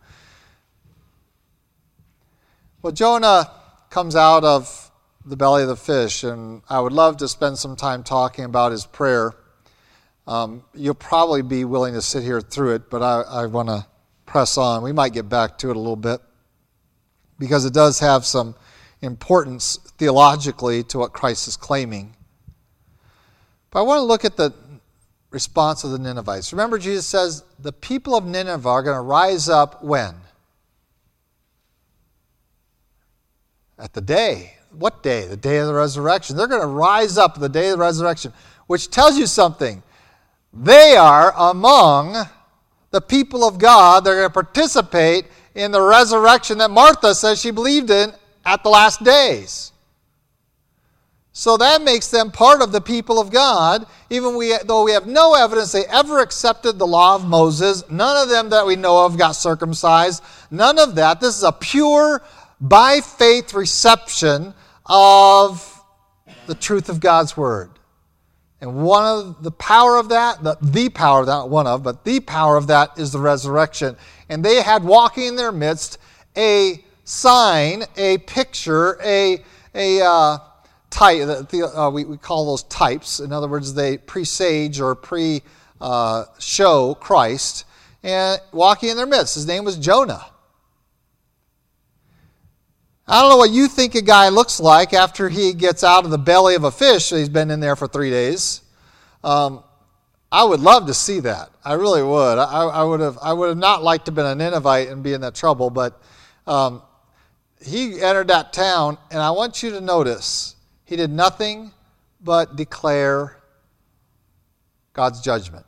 Well, 2.82 2.92
Jonah 2.92 3.50
comes 3.90 4.18
out 4.18 4.44
of 4.44 4.83
the 5.26 5.38
belly 5.38 5.64
of 5.64 5.70
the 5.70 5.76
fish, 5.76 6.24
and 6.24 6.62
I 6.70 6.80
would 6.80 6.94
love 6.94 7.18
to 7.18 7.28
spend 7.28 7.58
some 7.58 7.76
time 7.76 8.04
talking 8.04 8.46
about 8.46 8.72
his 8.72 8.86
prayer. 8.86 9.34
Um, 10.28 10.64
you'll 10.74 10.94
probably 10.94 11.42
be 11.42 11.66
willing 11.66 11.94
to 11.94 12.02
sit 12.02 12.24
here 12.24 12.42
through 12.42 12.76
it, 12.76 12.90
but 12.90 13.02
I, 13.02 13.22
I 13.22 13.46
want 13.46 13.70
to 13.70 13.86
press 14.26 14.58
on. 14.58 14.84
We 14.84 14.92
might 14.92 15.14
get 15.14 15.30
back 15.30 15.58
to 15.60 15.70
it 15.70 15.76
a 15.76 15.80
little 15.80 15.96
bit 15.96 16.22
because 17.40 17.66
it 17.66 17.74
does 17.74 18.00
have 18.00 18.26
some 18.26 18.56
importance 19.02 19.78
theologically 19.98 20.84
to 20.84 20.98
what 20.98 21.14
Christ 21.14 21.48
is 21.48 21.58
claiming. 21.58 22.16
But 23.70 23.80
I 23.80 23.82
want 23.84 24.00
to 24.00 24.04
look 24.04 24.24
at 24.24 24.38
the 24.38 24.54
response 25.30 25.84
of 25.84 25.92
the 25.92 26.00
Ninevites. 26.00 26.54
Remember, 26.54 26.78
Jesus 26.78 27.06
says 27.06 27.44
the 27.60 27.74
people 27.74 28.16
of 28.16 28.26
Nineveh 28.26 28.70
are 28.70 28.84
going 28.84 28.96
to 28.96 29.02
rise 29.02 29.50
up 29.50 29.84
when? 29.84 30.16
At 33.78 33.94
the 33.94 34.02
day. 34.02 34.58
What 34.78 35.04
day? 35.04 35.28
The 35.28 35.38
day 35.38 35.58
of 35.58 35.68
the 35.68 35.74
resurrection. 35.74 36.36
They're 36.36 36.48
going 36.48 36.62
to 36.62 36.68
rise 36.68 37.18
up 37.18 37.40
the 37.40 37.50
day 37.50 37.70
of 37.70 37.78
the 37.78 37.84
resurrection, 37.84 38.34
which 38.68 38.90
tells 38.90 39.18
you 39.18 39.28
something. 39.28 39.84
They 40.54 40.96
are 40.96 41.34
among 41.38 42.16
the 42.92 43.02
people 43.02 43.48
of 43.48 43.58
God. 43.58 44.04
They're 44.04 44.16
going 44.16 44.30
to 44.30 44.34
participate 44.34 45.26
in 45.56 45.72
the 45.72 45.82
resurrection 45.82 46.58
that 46.60 46.72
Martha 46.72 47.14
says 47.14 47.40
she 47.40 47.52
believed 47.52 47.90
in 47.90 48.14
at 48.46 48.64
the 48.64 48.70
last 48.70 49.04
days. 49.04 49.72
So 51.36 51.58
that 51.58 51.82
makes 51.82 52.10
them 52.10 52.30
part 52.30 52.62
of 52.62 52.72
the 52.72 52.82
people 52.82 53.20
of 53.20 53.32
God, 53.32 53.88
even 54.12 54.38
we, 54.38 54.56
though 54.66 54.84
we 54.84 54.92
have 54.92 55.08
no 55.08 55.34
evidence 55.34 55.72
they 55.72 55.86
ever 55.86 56.20
accepted 56.20 56.78
the 56.78 56.86
law 56.86 57.16
of 57.16 57.26
Moses. 57.26 57.84
None 57.90 58.22
of 58.22 58.30
them 58.30 58.50
that 58.50 58.68
we 58.68 58.76
know 58.76 59.04
of 59.04 59.18
got 59.18 59.32
circumcised. 59.32 60.24
None 60.52 60.78
of 60.78 60.94
that. 60.96 61.20
This 61.20 61.36
is 61.36 61.44
a 61.44 61.52
pure, 61.52 62.22
by 62.62 63.02
faith 63.02 63.56
reception 63.56 64.54
of 64.86 65.84
the 66.48 66.56
truth 66.56 66.90
of 66.90 67.00
God's 67.00 67.38
word. 67.38 67.72
And 68.62 68.76
one 68.76 69.06
of 69.06 69.44
the 69.44 69.52
power 69.52 69.98
of 69.98 70.10
that, 70.10 70.42
the, 70.44 70.58
the 70.62 70.90
power 70.90 71.20
of 71.20 71.26
that, 71.28 71.50
one 71.50 71.68
of, 71.68 71.84
but 71.84 72.06
the 72.06 72.22
power 72.22 72.56
of 72.56 72.68
that 72.68 72.98
is 72.98 73.12
the 73.12 73.20
resurrection. 73.20 73.98
And 74.30 74.44
they 74.44 74.62
had 74.62 74.84
walking 74.84 75.28
in 75.28 75.36
their 75.36 75.52
midst 75.52 75.98
a 76.38 76.84
sign, 77.04 77.84
a 77.98 78.20
picture, 78.20 78.98
a, 79.04 79.44
a 79.76 80.02
uh, 80.02 80.38
type, 80.90 81.28
uh, 81.28 81.92
we, 81.94 82.06
we 82.06 82.18
call 82.18 82.46
those 82.46 82.64
types. 82.64 83.20
In 83.20 83.34
other 83.34 83.48
words, 83.48 83.74
they 83.74 83.98
presage 83.98 84.80
or 84.80 84.96
pre 84.96 85.42
uh, 85.82 86.26
show 86.40 86.96
Christ, 86.96 87.66
and 88.04 88.40
walking 88.54 88.90
in 88.90 88.96
their 88.96 89.06
midst. 89.06 89.36
His 89.36 89.46
name 89.46 89.66
was 89.66 89.76
Jonah. 89.78 90.26
I 93.08 93.22
don't 93.22 93.30
know 93.30 93.38
what 93.38 93.52
you 93.52 93.68
think 93.68 93.96
a 93.96 94.02
guy 94.02 94.30
looks 94.30 94.60
like 94.60 94.94
after 94.94 95.28
he 95.28 95.54
gets 95.54 95.84
out 95.84 96.06
of 96.06 96.12
the 96.12 96.18
belly 96.18 96.56
of 96.56 96.64
a 96.64 96.72
fish. 96.72 97.10
He's 97.10 97.28
been 97.28 97.52
in 97.52 97.60
there 97.60 97.76
for 97.76 97.88
three 97.88 98.10
days. 98.10 98.62
Um, 99.24 99.64
I 100.32 100.44
would 100.46 100.62
love 100.62 100.88
to 100.88 100.94
see 100.94 101.20
that. 101.20 101.50
I 101.66 101.74
really 101.74 102.02
would. 102.02 102.38
I, 102.40 102.64
I 102.64 102.84
would 102.84 103.02
have. 103.02 103.18
I 103.22 103.34
would 103.34 103.50
have 103.50 103.58
not 103.58 103.84
liked 103.84 104.06
to 104.06 104.10
have 104.12 104.16
been 104.16 104.26
a 104.26 104.36
Ninevite 104.36 104.88
and 104.88 105.04
be 105.04 105.14
in 105.14 105.22
that 105.22 105.36
trouble, 105.36 105.70
but 105.70 106.02
um, 106.48 106.82
he 107.64 108.02
entered 108.02 108.30
that 108.30 108.54
town, 108.54 108.98
and 109.12 109.22
I 109.22 109.32
want 109.32 109.62
you 109.62 109.70
to 109.72 109.82
notice 109.82 110.56
he 110.86 110.96
did 110.96 111.12
nothing 111.12 111.72
but 112.22 112.56
declare 112.56 113.38
God's 114.94 115.22
judgment. 115.22 115.66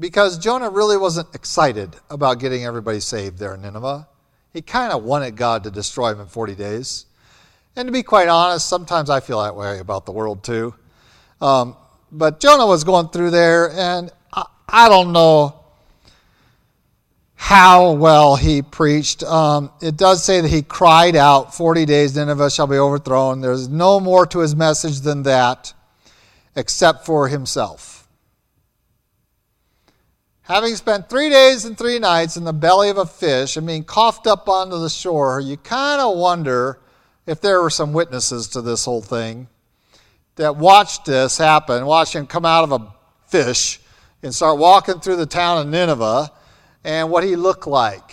Because 0.00 0.38
Jonah 0.38 0.70
really 0.70 0.96
wasn't 0.96 1.34
excited 1.34 1.94
about 2.08 2.40
getting 2.40 2.64
everybody 2.64 3.00
saved 3.00 3.38
there 3.38 3.54
in 3.54 3.60
Nineveh. 3.60 4.08
He 4.54 4.62
kind 4.62 4.92
of 4.92 5.04
wanted 5.04 5.36
God 5.36 5.64
to 5.64 5.70
destroy 5.70 6.12
him 6.12 6.20
in 6.20 6.26
40 6.26 6.54
days. 6.54 7.04
And 7.76 7.86
to 7.86 7.92
be 7.92 8.02
quite 8.02 8.28
honest, 8.28 8.66
sometimes 8.66 9.10
I 9.10 9.20
feel 9.20 9.42
that 9.42 9.54
way 9.54 9.78
about 9.78 10.06
the 10.06 10.12
world 10.12 10.42
too. 10.42 10.74
Um, 11.40 11.76
but 12.10 12.40
Jonah 12.40 12.66
was 12.66 12.82
going 12.82 13.08
through 13.08 13.30
there, 13.30 13.70
and 13.72 14.10
I, 14.32 14.46
I 14.68 14.88
don't 14.88 15.12
know 15.12 15.54
how 17.34 17.92
well 17.92 18.36
he 18.36 18.62
preached. 18.62 19.22
Um, 19.22 19.70
it 19.82 19.96
does 19.96 20.24
say 20.24 20.40
that 20.40 20.48
he 20.48 20.62
cried 20.62 21.14
out, 21.14 21.54
40 21.54 21.84
days, 21.84 22.16
Nineveh 22.16 22.50
shall 22.50 22.66
be 22.66 22.78
overthrown. 22.78 23.42
There's 23.42 23.68
no 23.68 24.00
more 24.00 24.26
to 24.26 24.38
his 24.38 24.56
message 24.56 25.00
than 25.00 25.24
that, 25.24 25.74
except 26.56 27.04
for 27.04 27.28
himself. 27.28 27.99
Having 30.50 30.74
spent 30.74 31.08
three 31.08 31.30
days 31.30 31.64
and 31.64 31.78
three 31.78 32.00
nights 32.00 32.36
in 32.36 32.42
the 32.42 32.52
belly 32.52 32.88
of 32.88 32.98
a 32.98 33.06
fish 33.06 33.56
and 33.56 33.64
being 33.64 33.84
coughed 33.84 34.26
up 34.26 34.48
onto 34.48 34.80
the 34.80 34.88
shore, 34.88 35.38
you 35.38 35.56
kind 35.56 36.00
of 36.00 36.18
wonder 36.18 36.80
if 37.24 37.40
there 37.40 37.62
were 37.62 37.70
some 37.70 37.92
witnesses 37.92 38.48
to 38.48 38.60
this 38.60 38.84
whole 38.84 39.00
thing 39.00 39.46
that 40.34 40.56
watched 40.56 41.04
this 41.04 41.38
happen, 41.38 41.86
watched 41.86 42.16
him 42.16 42.26
come 42.26 42.44
out 42.44 42.64
of 42.64 42.72
a 42.72 42.92
fish 43.28 43.78
and 44.24 44.34
start 44.34 44.58
walking 44.58 44.98
through 44.98 45.14
the 45.14 45.24
town 45.24 45.58
of 45.58 45.68
Nineveh 45.68 46.32
and 46.82 47.12
what 47.12 47.22
he 47.22 47.36
looked 47.36 47.68
like. 47.68 48.12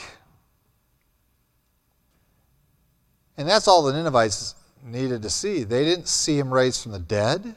And 3.35 3.49
that's 3.49 3.67
all 3.67 3.81
the 3.81 3.93
Ninevites 3.93 4.53
needed 4.83 5.23
to 5.23 5.31
see. 5.31 5.63
They 5.63 5.83
didn't 5.83 6.07
see 6.07 6.37
him 6.37 6.53
raised 6.53 6.83
from 6.83 6.91
the 6.91 6.99
dead. 6.99 7.55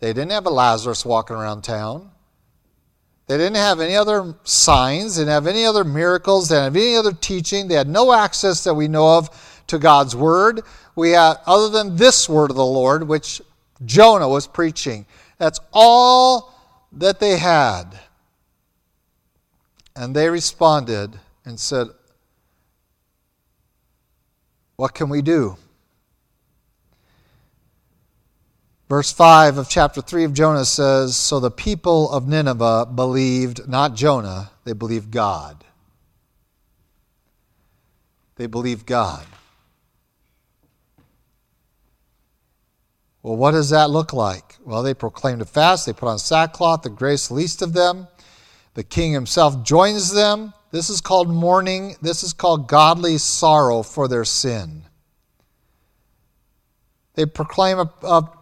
They 0.00 0.12
didn't 0.12 0.32
have 0.32 0.44
a 0.44 0.50
Lazarus 0.50 1.06
walking 1.06 1.36
around 1.36 1.62
town. 1.62 2.10
They 3.28 3.36
didn't 3.36 3.56
have 3.56 3.80
any 3.80 3.94
other 3.94 4.34
signs, 4.44 5.16
they 5.16 5.20
didn't 5.20 5.34
have 5.34 5.46
any 5.46 5.66
other 5.66 5.84
miracles, 5.84 6.48
they 6.48 6.56
didn't 6.56 6.74
have 6.74 6.76
any 6.76 6.96
other 6.96 7.12
teaching. 7.12 7.68
They 7.68 7.74
had 7.74 7.88
no 7.88 8.12
access 8.12 8.64
that 8.64 8.72
we 8.72 8.88
know 8.88 9.18
of 9.18 9.62
to 9.66 9.78
God's 9.78 10.16
word. 10.16 10.62
We 10.96 11.10
had, 11.10 11.36
other 11.46 11.68
than 11.68 11.96
this 11.96 12.26
word 12.26 12.50
of 12.50 12.56
the 12.56 12.64
Lord, 12.64 13.06
which 13.06 13.42
Jonah 13.84 14.28
was 14.28 14.46
preaching. 14.46 15.04
That's 15.36 15.60
all 15.74 16.54
that 16.92 17.20
they 17.20 17.36
had. 17.36 18.00
And 19.94 20.16
they 20.16 20.30
responded 20.30 21.18
and 21.44 21.60
said, 21.60 21.88
What 24.76 24.94
can 24.94 25.10
we 25.10 25.20
do? 25.20 25.58
Verse 28.88 29.12
5 29.12 29.58
of 29.58 29.68
chapter 29.68 30.00
3 30.00 30.24
of 30.24 30.32
Jonah 30.32 30.64
says 30.64 31.14
So 31.14 31.40
the 31.40 31.50
people 31.50 32.10
of 32.10 32.26
Nineveh 32.26 32.86
believed 32.94 33.68
not 33.68 33.94
Jonah, 33.94 34.50
they 34.64 34.72
believed 34.72 35.10
God. 35.10 35.62
They 38.36 38.46
believed 38.46 38.86
God. 38.86 39.26
Well, 43.22 43.36
what 43.36 43.50
does 43.50 43.70
that 43.70 43.90
look 43.90 44.14
like? 44.14 44.56
Well, 44.64 44.82
they 44.82 44.94
proclaimed 44.94 45.42
a 45.42 45.44
fast, 45.44 45.84
they 45.84 45.92
put 45.92 46.08
on 46.08 46.18
sackcloth, 46.18 46.82
the 46.82 46.88
grace 46.88 47.30
least 47.30 47.60
of 47.60 47.74
them. 47.74 48.08
The 48.72 48.84
king 48.84 49.12
himself 49.12 49.64
joins 49.64 50.14
them. 50.14 50.54
This 50.70 50.88
is 50.88 51.00
called 51.00 51.28
mourning. 51.28 51.96
This 52.00 52.22
is 52.22 52.32
called 52.32 52.68
godly 52.68 53.18
sorrow 53.18 53.82
for 53.82 54.06
their 54.06 54.24
sin. 54.24 54.84
They 57.14 57.26
proclaim 57.26 57.78
a, 57.80 57.90
a 58.04 58.37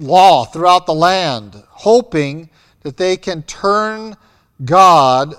law 0.00 0.44
throughout 0.44 0.86
the 0.86 0.94
land, 0.94 1.62
hoping 1.68 2.48
that 2.82 2.96
they 2.96 3.16
can 3.16 3.42
turn 3.42 4.16
God, 4.64 5.34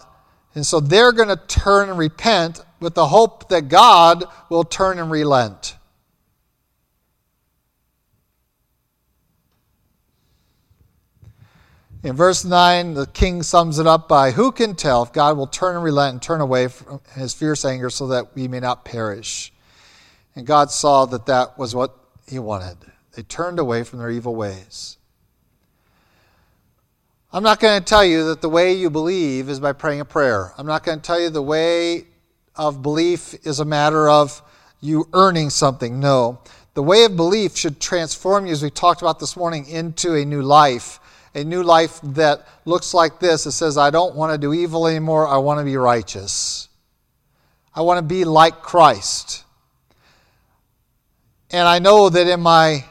and 0.55 0.65
so 0.65 0.79
they're 0.79 1.11
going 1.11 1.29
to 1.29 1.39
turn 1.47 1.89
and 1.89 1.97
repent 1.97 2.61
with 2.79 2.95
the 2.95 3.07
hope 3.07 3.49
that 3.49 3.69
God 3.69 4.23
will 4.49 4.63
turn 4.63 4.99
and 4.99 5.11
relent. 5.11 5.75
In 12.03 12.15
verse 12.15 12.43
9, 12.43 12.95
the 12.95 13.05
king 13.05 13.43
sums 13.43 13.77
it 13.77 13.85
up 13.85 14.09
by 14.09 14.31
Who 14.31 14.51
can 14.51 14.73
tell 14.75 15.03
if 15.03 15.13
God 15.13 15.37
will 15.37 15.45
turn 15.45 15.75
and 15.75 15.83
relent 15.83 16.13
and 16.13 16.21
turn 16.21 16.41
away 16.41 16.67
from 16.67 16.99
his 17.15 17.33
fierce 17.33 17.63
anger 17.63 17.91
so 17.91 18.07
that 18.07 18.33
we 18.35 18.47
may 18.47 18.59
not 18.59 18.83
perish? 18.83 19.53
And 20.35 20.47
God 20.47 20.71
saw 20.71 21.05
that 21.05 21.27
that 21.27 21.59
was 21.59 21.75
what 21.75 21.95
he 22.27 22.39
wanted. 22.39 22.77
They 23.15 23.23
turned 23.23 23.59
away 23.59 23.83
from 23.83 23.99
their 23.99 24.09
evil 24.09 24.35
ways. 24.35 24.97
I'm 27.33 27.43
not 27.43 27.59
going 27.59 27.79
to 27.79 27.85
tell 27.85 28.03
you 28.03 28.25
that 28.25 28.41
the 28.41 28.49
way 28.49 28.73
you 28.73 28.89
believe 28.89 29.49
is 29.49 29.59
by 29.59 29.73
praying 29.73 30.01
a 30.01 30.05
prayer. 30.05 30.53
I'm 30.57 30.65
not 30.65 30.83
going 30.83 30.99
to 30.99 31.03
tell 31.03 31.19
you 31.19 31.29
the 31.29 31.41
way 31.41 32.05
of 32.55 32.81
belief 32.81 33.33
is 33.45 33.59
a 33.59 33.65
matter 33.65 34.09
of 34.09 34.41
you 34.81 35.07
earning 35.13 35.49
something. 35.49 35.99
No. 35.99 36.39
The 36.73 36.83
way 36.83 37.05
of 37.05 37.15
belief 37.15 37.55
should 37.55 37.79
transform 37.79 38.45
you, 38.45 38.51
as 38.51 38.63
we 38.63 38.69
talked 38.69 39.01
about 39.01 39.19
this 39.19 39.37
morning, 39.37 39.65
into 39.67 40.15
a 40.15 40.25
new 40.25 40.41
life 40.41 40.99
a 41.33 41.43
new 41.43 41.63
life 41.63 41.99
that 42.03 42.47
looks 42.65 42.93
like 42.93 43.19
this. 43.19 43.45
It 43.45 43.51
says, 43.51 43.77
I 43.77 43.89
don't 43.89 44.15
want 44.15 44.33
to 44.33 44.37
do 44.37 44.53
evil 44.53 44.87
anymore. 44.87 45.27
I 45.27 45.37
want 45.37 45.59
to 45.59 45.63
be 45.63 45.77
righteous. 45.77 46.67
I 47.73 47.81
want 47.81 47.99
to 47.99 48.01
be 48.01 48.25
like 48.25 48.61
Christ. 48.61 49.45
And 51.51 51.67
I 51.67 51.79
know 51.79 52.09
that 52.09 52.27
in 52.27 52.41
my 52.41 52.85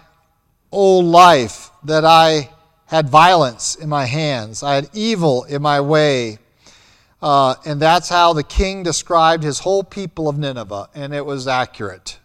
old 0.73 1.05
life 1.05 1.71
that 1.85 2.05
I 2.05 2.51
had 2.87 3.09
violence 3.09 3.77
in 3.77 3.89
my 3.89 4.05
hands. 4.05 4.63
I 4.63 4.75
had 4.75 4.91
evil 4.93 5.45
in 5.45 5.63
my 5.63 5.81
way. 5.81 6.39
Uh, 7.23 7.55
and 7.65 7.81
that's 7.81 8.09
how 8.09 8.33
the 8.33 8.43
king 8.43 8.83
described 8.83 9.43
his 9.43 9.61
whole 9.61 9.85
people 9.85 10.29
of 10.29 10.39
Nineveh, 10.39 10.89
and 10.95 11.15
it 11.15 11.25
was 11.25 11.47
accurate. 11.47 12.19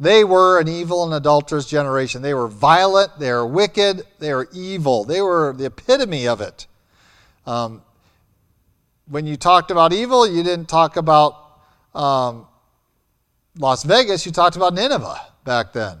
They 0.00 0.24
were 0.24 0.60
an 0.60 0.68
evil 0.68 1.04
and 1.04 1.12
adulterous 1.12 1.66
generation. 1.66 2.22
They 2.22 2.34
were 2.34 2.48
violent, 2.48 3.18
they 3.18 3.32
were 3.32 3.46
wicked, 3.46 4.04
they 4.20 4.32
were 4.32 4.48
evil. 4.52 5.04
They 5.04 5.20
were 5.20 5.52
the 5.56 5.66
epitome 5.66 6.26
of 6.26 6.40
it. 6.40 6.66
Um, 7.46 7.82
when 9.06 9.26
you 9.26 9.36
talked 9.36 9.70
about 9.70 9.92
evil, 9.92 10.26
you 10.26 10.42
didn't 10.42 10.68
talk 10.68 10.96
about 10.96 11.34
um, 11.94 12.46
Las 13.58 13.82
Vegas, 13.82 14.24
you 14.24 14.32
talked 14.32 14.56
about 14.56 14.72
Nineveh 14.72 15.20
back 15.44 15.72
then. 15.72 15.98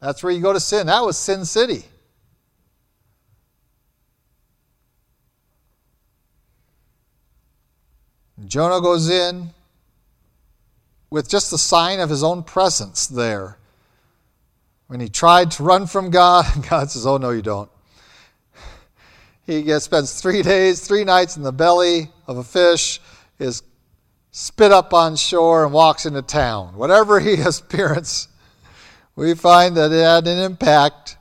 That's 0.00 0.22
where 0.22 0.32
you 0.32 0.40
go 0.40 0.52
to 0.52 0.60
sin. 0.60 0.86
That 0.86 1.04
was 1.04 1.18
Sin 1.18 1.44
City. 1.44 1.84
Jonah 8.46 8.80
goes 8.80 9.10
in, 9.10 9.50
with 11.10 11.28
just 11.28 11.50
the 11.50 11.58
sign 11.58 12.00
of 12.00 12.10
his 12.10 12.22
own 12.22 12.42
presence 12.42 13.06
there. 13.06 13.56
When 14.86 15.00
he 15.00 15.08
tried 15.08 15.50
to 15.52 15.62
run 15.62 15.86
from 15.86 16.10
God, 16.10 16.46
God 16.70 16.90
says, 16.90 17.06
Oh, 17.06 17.18
no, 17.18 17.30
you 17.30 17.42
don't. 17.42 17.70
He 19.46 19.62
gets, 19.62 19.86
spends 19.86 20.20
three 20.20 20.42
days, 20.42 20.80
three 20.86 21.04
nights 21.04 21.36
in 21.36 21.42
the 21.42 21.52
belly 21.52 22.10
of 22.26 22.36
a 22.36 22.44
fish, 22.44 23.00
is 23.38 23.62
spit 24.30 24.72
up 24.72 24.92
on 24.92 25.16
shore, 25.16 25.64
and 25.64 25.72
walks 25.72 26.04
into 26.04 26.20
town. 26.20 26.76
Whatever 26.76 27.18
he 27.18 27.32
experienced, 27.42 28.28
we 29.18 29.34
find 29.34 29.76
that 29.76 29.90
it 29.90 30.04
had 30.04 30.28
an 30.28 30.38
impact 30.38 31.16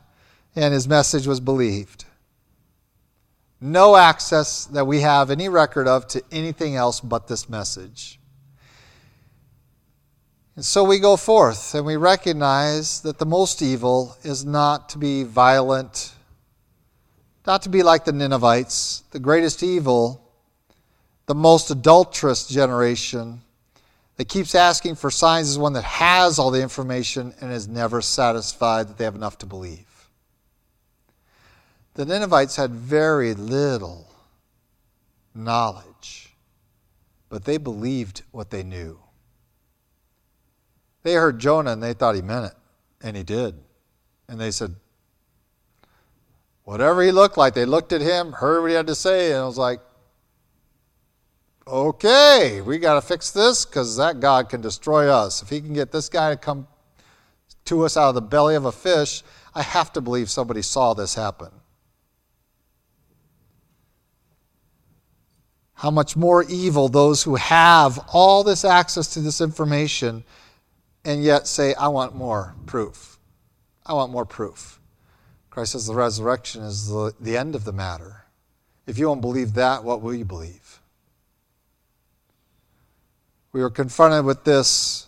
and 0.56 0.72
his 0.72 0.88
message 0.88 1.26
was 1.26 1.40
believed. 1.40 2.06
No 3.60 3.96
access 3.96 4.66
that 4.66 4.86
we 4.86 5.02
have 5.02 5.32
any 5.32 5.50
record 5.50 5.88
of 5.88 6.08
to 6.10 6.22
anything 6.32 6.76
else 6.76 7.00
but 7.00 7.28
this 7.28 7.50
message. 7.50 8.20
And 10.56 10.64
so 10.64 10.84
we 10.84 11.00
go 11.00 11.18
forth 11.18 11.74
and 11.74 11.88
we 11.88 11.96
recognize 11.96 13.02
that 13.02 13.18
the 13.18 13.26
most 13.26 13.64
evil 13.64 14.16
is 14.24 14.46
not 14.46 14.90
to 14.90 15.00
be 15.00 15.24
violent, 15.24 16.14
not 17.48 17.64
to 17.64 17.70
be 17.70 17.82
like 17.82 18.06
the 18.06 18.12
Ninevites. 18.12 19.04
The 19.10 19.20
greatest 19.20 19.64
evil, 19.64 20.22
the 21.26 21.36
most 21.36 21.72
adulterous 21.72 22.48
generation 22.48 23.42
that 24.18 24.28
keeps 24.28 24.56
asking 24.56 24.96
for 24.96 25.10
signs, 25.10 25.48
is 25.48 25.58
one 25.58 25.74
that 25.74 25.84
has 25.84 26.40
all 26.40 26.52
the 26.52 26.62
information 26.62 27.34
and 27.40 27.52
is 27.52 27.68
never 27.68 28.02
satisfied 28.02 28.88
that 28.88 28.98
they 28.98 29.04
have 29.04 29.16
enough 29.16 29.38
to 29.38 29.46
believe. 29.46 30.10
The 31.94 32.06
Ninevites 32.06 32.56
had 32.56 32.72
very 32.72 33.34
little 33.34 34.08
knowledge, 35.34 36.36
but 37.30 37.46
they 37.46 37.58
believed 37.58 38.24
what 38.32 38.50
they 38.50 38.64
knew. 38.64 39.00
They 41.04 41.14
heard 41.14 41.40
Jonah 41.40 41.72
and 41.72 41.82
they 41.82 41.94
thought 41.94 42.16
he 42.16 42.22
meant 42.22 42.48
it, 42.48 42.54
and 43.02 43.16
he 43.16 43.24
did. 43.24 43.56
And 44.28 44.40
they 44.40 44.52
said, 44.52 44.76
whatever 46.64 47.02
he 47.02 47.12
looked 47.12 47.38
like, 47.38 47.54
they 47.54 47.66
looked 47.66 47.94
at 47.94 48.02
him, 48.02 48.34
heard 48.34 48.62
what 48.62 48.70
he 48.70 48.76
had 48.76 48.88
to 48.88 48.96
say, 48.96 49.32
and 49.32 49.44
it 49.44 49.46
was 49.46 49.58
like, 49.58 49.80
okay, 51.68 52.62
we 52.62 52.78
got 52.78 52.96
to 52.96 53.02
fix 53.02 53.32
this 53.32 53.66
because 53.66 53.98
that 53.98 54.20
God 54.20 54.50
can 54.50 54.62
destroy 54.62 55.10
us. 55.10 55.42
If 55.42 55.50
he 55.50 55.62
can 55.62 55.74
get 55.74 55.92
this 55.92 56.10
guy 56.10 56.32
to 56.32 56.38
come 56.38 56.68
to 57.66 57.86
us 57.86 57.98
out 57.98 58.10
of 58.10 58.16
the 58.16 58.22
belly 58.22 58.56
of 58.56 58.66
a 58.66 58.72
fish, 58.72 59.24
I 59.54 59.62
have 59.62 59.92
to 59.94 60.02
believe 60.02 60.30
somebody 60.30 60.62
saw 60.62 60.94
this 60.94 61.16
happen. 61.16 61.50
How 65.74 65.92
much 65.92 66.16
more 66.16 66.44
evil 66.44 66.90
those 66.90 67.22
who 67.24 67.36
have 67.36 68.00
all 68.12 68.44
this 68.44 68.66
access 68.66 69.14
to 69.14 69.20
this 69.20 69.42
information 69.42 70.24
and 71.06 71.24
yet 71.24 71.48
say, 71.48 71.74
I 71.76 71.88
want 71.90 72.16
more 72.16 72.56
proof. 72.66 73.18
I 73.86 73.94
want 73.94 74.12
more 74.12 74.26
proof. 74.26 74.80
Christ 75.50 75.72
says 75.72 75.88
the 75.88 75.96
resurrection 75.96 76.64
is 76.64 76.88
the, 76.88 77.14
the 77.20 77.38
end 77.38 77.56
of 77.56 77.64
the 77.64 77.74
matter. 77.74 78.26
If 78.86 78.98
you 78.98 79.08
won't 79.08 79.22
believe 79.22 79.54
that, 79.54 79.84
what 79.84 80.02
will 80.02 80.14
you 80.14 80.26
believe? 80.26 80.67
We 83.58 83.64
were 83.64 83.72
confronted 83.72 84.24
with 84.24 84.44
this 84.44 85.08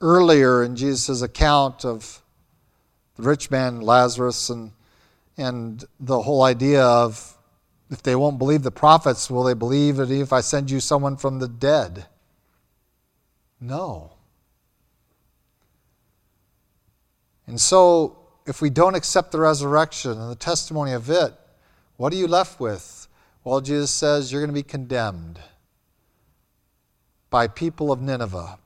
earlier 0.00 0.64
in 0.64 0.74
Jesus' 0.74 1.22
account 1.22 1.84
of 1.84 2.20
the 3.14 3.22
rich 3.22 3.52
man 3.52 3.82
Lazarus 3.82 4.50
and, 4.50 4.72
and 5.36 5.84
the 6.00 6.22
whole 6.22 6.42
idea 6.42 6.82
of 6.82 7.38
if 7.88 8.02
they 8.02 8.16
won't 8.16 8.36
believe 8.36 8.64
the 8.64 8.72
prophets, 8.72 9.30
will 9.30 9.44
they 9.44 9.54
believe 9.54 9.94
that 9.98 10.10
if 10.10 10.32
I 10.32 10.40
send 10.40 10.72
you 10.72 10.80
someone 10.80 11.16
from 11.16 11.38
the 11.38 11.46
dead? 11.46 12.06
No. 13.60 14.10
And 17.46 17.60
so, 17.60 18.18
if 18.44 18.60
we 18.60 18.70
don't 18.70 18.96
accept 18.96 19.30
the 19.30 19.38
resurrection 19.38 20.20
and 20.20 20.28
the 20.28 20.34
testimony 20.34 20.94
of 20.94 21.08
it, 21.10 21.32
what 21.96 22.12
are 22.12 22.16
you 22.16 22.26
left 22.26 22.58
with? 22.58 23.06
Well, 23.44 23.60
Jesus 23.60 23.92
says 23.92 24.32
you're 24.32 24.42
going 24.42 24.50
to 24.50 24.52
be 24.52 24.64
condemned 24.64 25.38
by 27.30 27.46
people 27.46 27.92
of 27.92 28.00
Nineveh. 28.00 28.58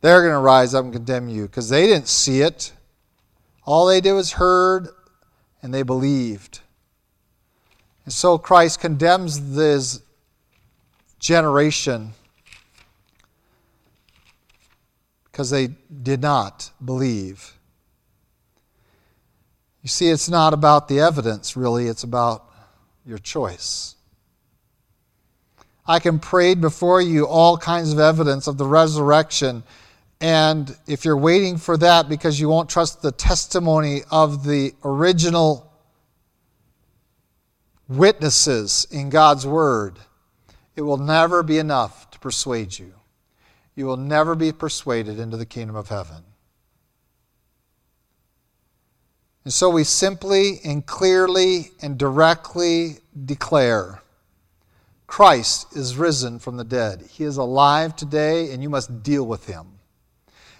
They're 0.00 0.22
going 0.22 0.32
to 0.32 0.38
rise 0.38 0.74
up 0.74 0.84
and 0.84 0.92
condemn 0.92 1.28
you 1.28 1.42
because 1.42 1.68
they 1.68 1.86
didn't 1.86 2.08
see 2.08 2.40
it. 2.40 2.72
All 3.64 3.86
they 3.86 4.00
did 4.00 4.12
was 4.12 4.32
heard 4.32 4.88
and 5.60 5.74
they 5.74 5.82
believed. 5.82 6.60
And 8.04 8.12
so 8.12 8.38
Christ 8.38 8.80
condemns 8.80 9.54
this 9.54 10.00
generation 11.18 12.12
because 15.24 15.50
they 15.50 15.68
did 16.02 16.20
not 16.20 16.70
believe. 16.84 17.54
You 19.82 19.88
see, 19.88 20.08
it's 20.08 20.28
not 20.28 20.54
about 20.54 20.88
the 20.88 21.00
evidence, 21.00 21.56
really, 21.56 21.86
it's 21.86 22.02
about 22.02 22.44
your 23.04 23.18
choice. 23.18 23.94
I 25.88 25.98
can 25.98 26.20
parade 26.20 26.60
before 26.60 27.00
you 27.00 27.26
all 27.26 27.56
kinds 27.56 27.92
of 27.92 27.98
evidence 27.98 28.46
of 28.46 28.58
the 28.58 28.66
resurrection. 28.66 29.64
And 30.20 30.76
if 30.86 31.04
you're 31.04 31.16
waiting 31.16 31.56
for 31.56 31.76
that 31.78 32.08
because 32.08 32.38
you 32.38 32.48
won't 32.48 32.68
trust 32.68 33.02
the 33.02 33.10
testimony 33.10 34.02
of 34.10 34.44
the 34.44 34.74
original 34.84 35.72
witnesses 37.88 38.86
in 38.90 39.08
God's 39.08 39.46
Word, 39.46 39.98
it 40.76 40.82
will 40.82 40.98
never 40.98 41.42
be 41.42 41.58
enough 41.58 42.10
to 42.10 42.18
persuade 42.20 42.78
you 42.78 42.92
you 43.78 43.86
will 43.86 43.96
never 43.96 44.34
be 44.34 44.50
persuaded 44.50 45.20
into 45.20 45.36
the 45.36 45.46
kingdom 45.46 45.76
of 45.76 45.88
heaven. 45.88 46.24
And 49.44 49.52
so 49.52 49.70
we 49.70 49.84
simply 49.84 50.58
and 50.64 50.84
clearly 50.84 51.70
and 51.80 51.96
directly 51.96 52.96
declare 53.24 54.02
Christ 55.08 55.74
is 55.74 55.96
risen 55.96 56.38
from 56.38 56.58
the 56.58 56.64
dead. 56.64 57.02
He 57.10 57.24
is 57.24 57.38
alive 57.38 57.96
today, 57.96 58.52
and 58.52 58.62
you 58.62 58.68
must 58.68 59.02
deal 59.02 59.26
with 59.26 59.46
him. 59.46 59.80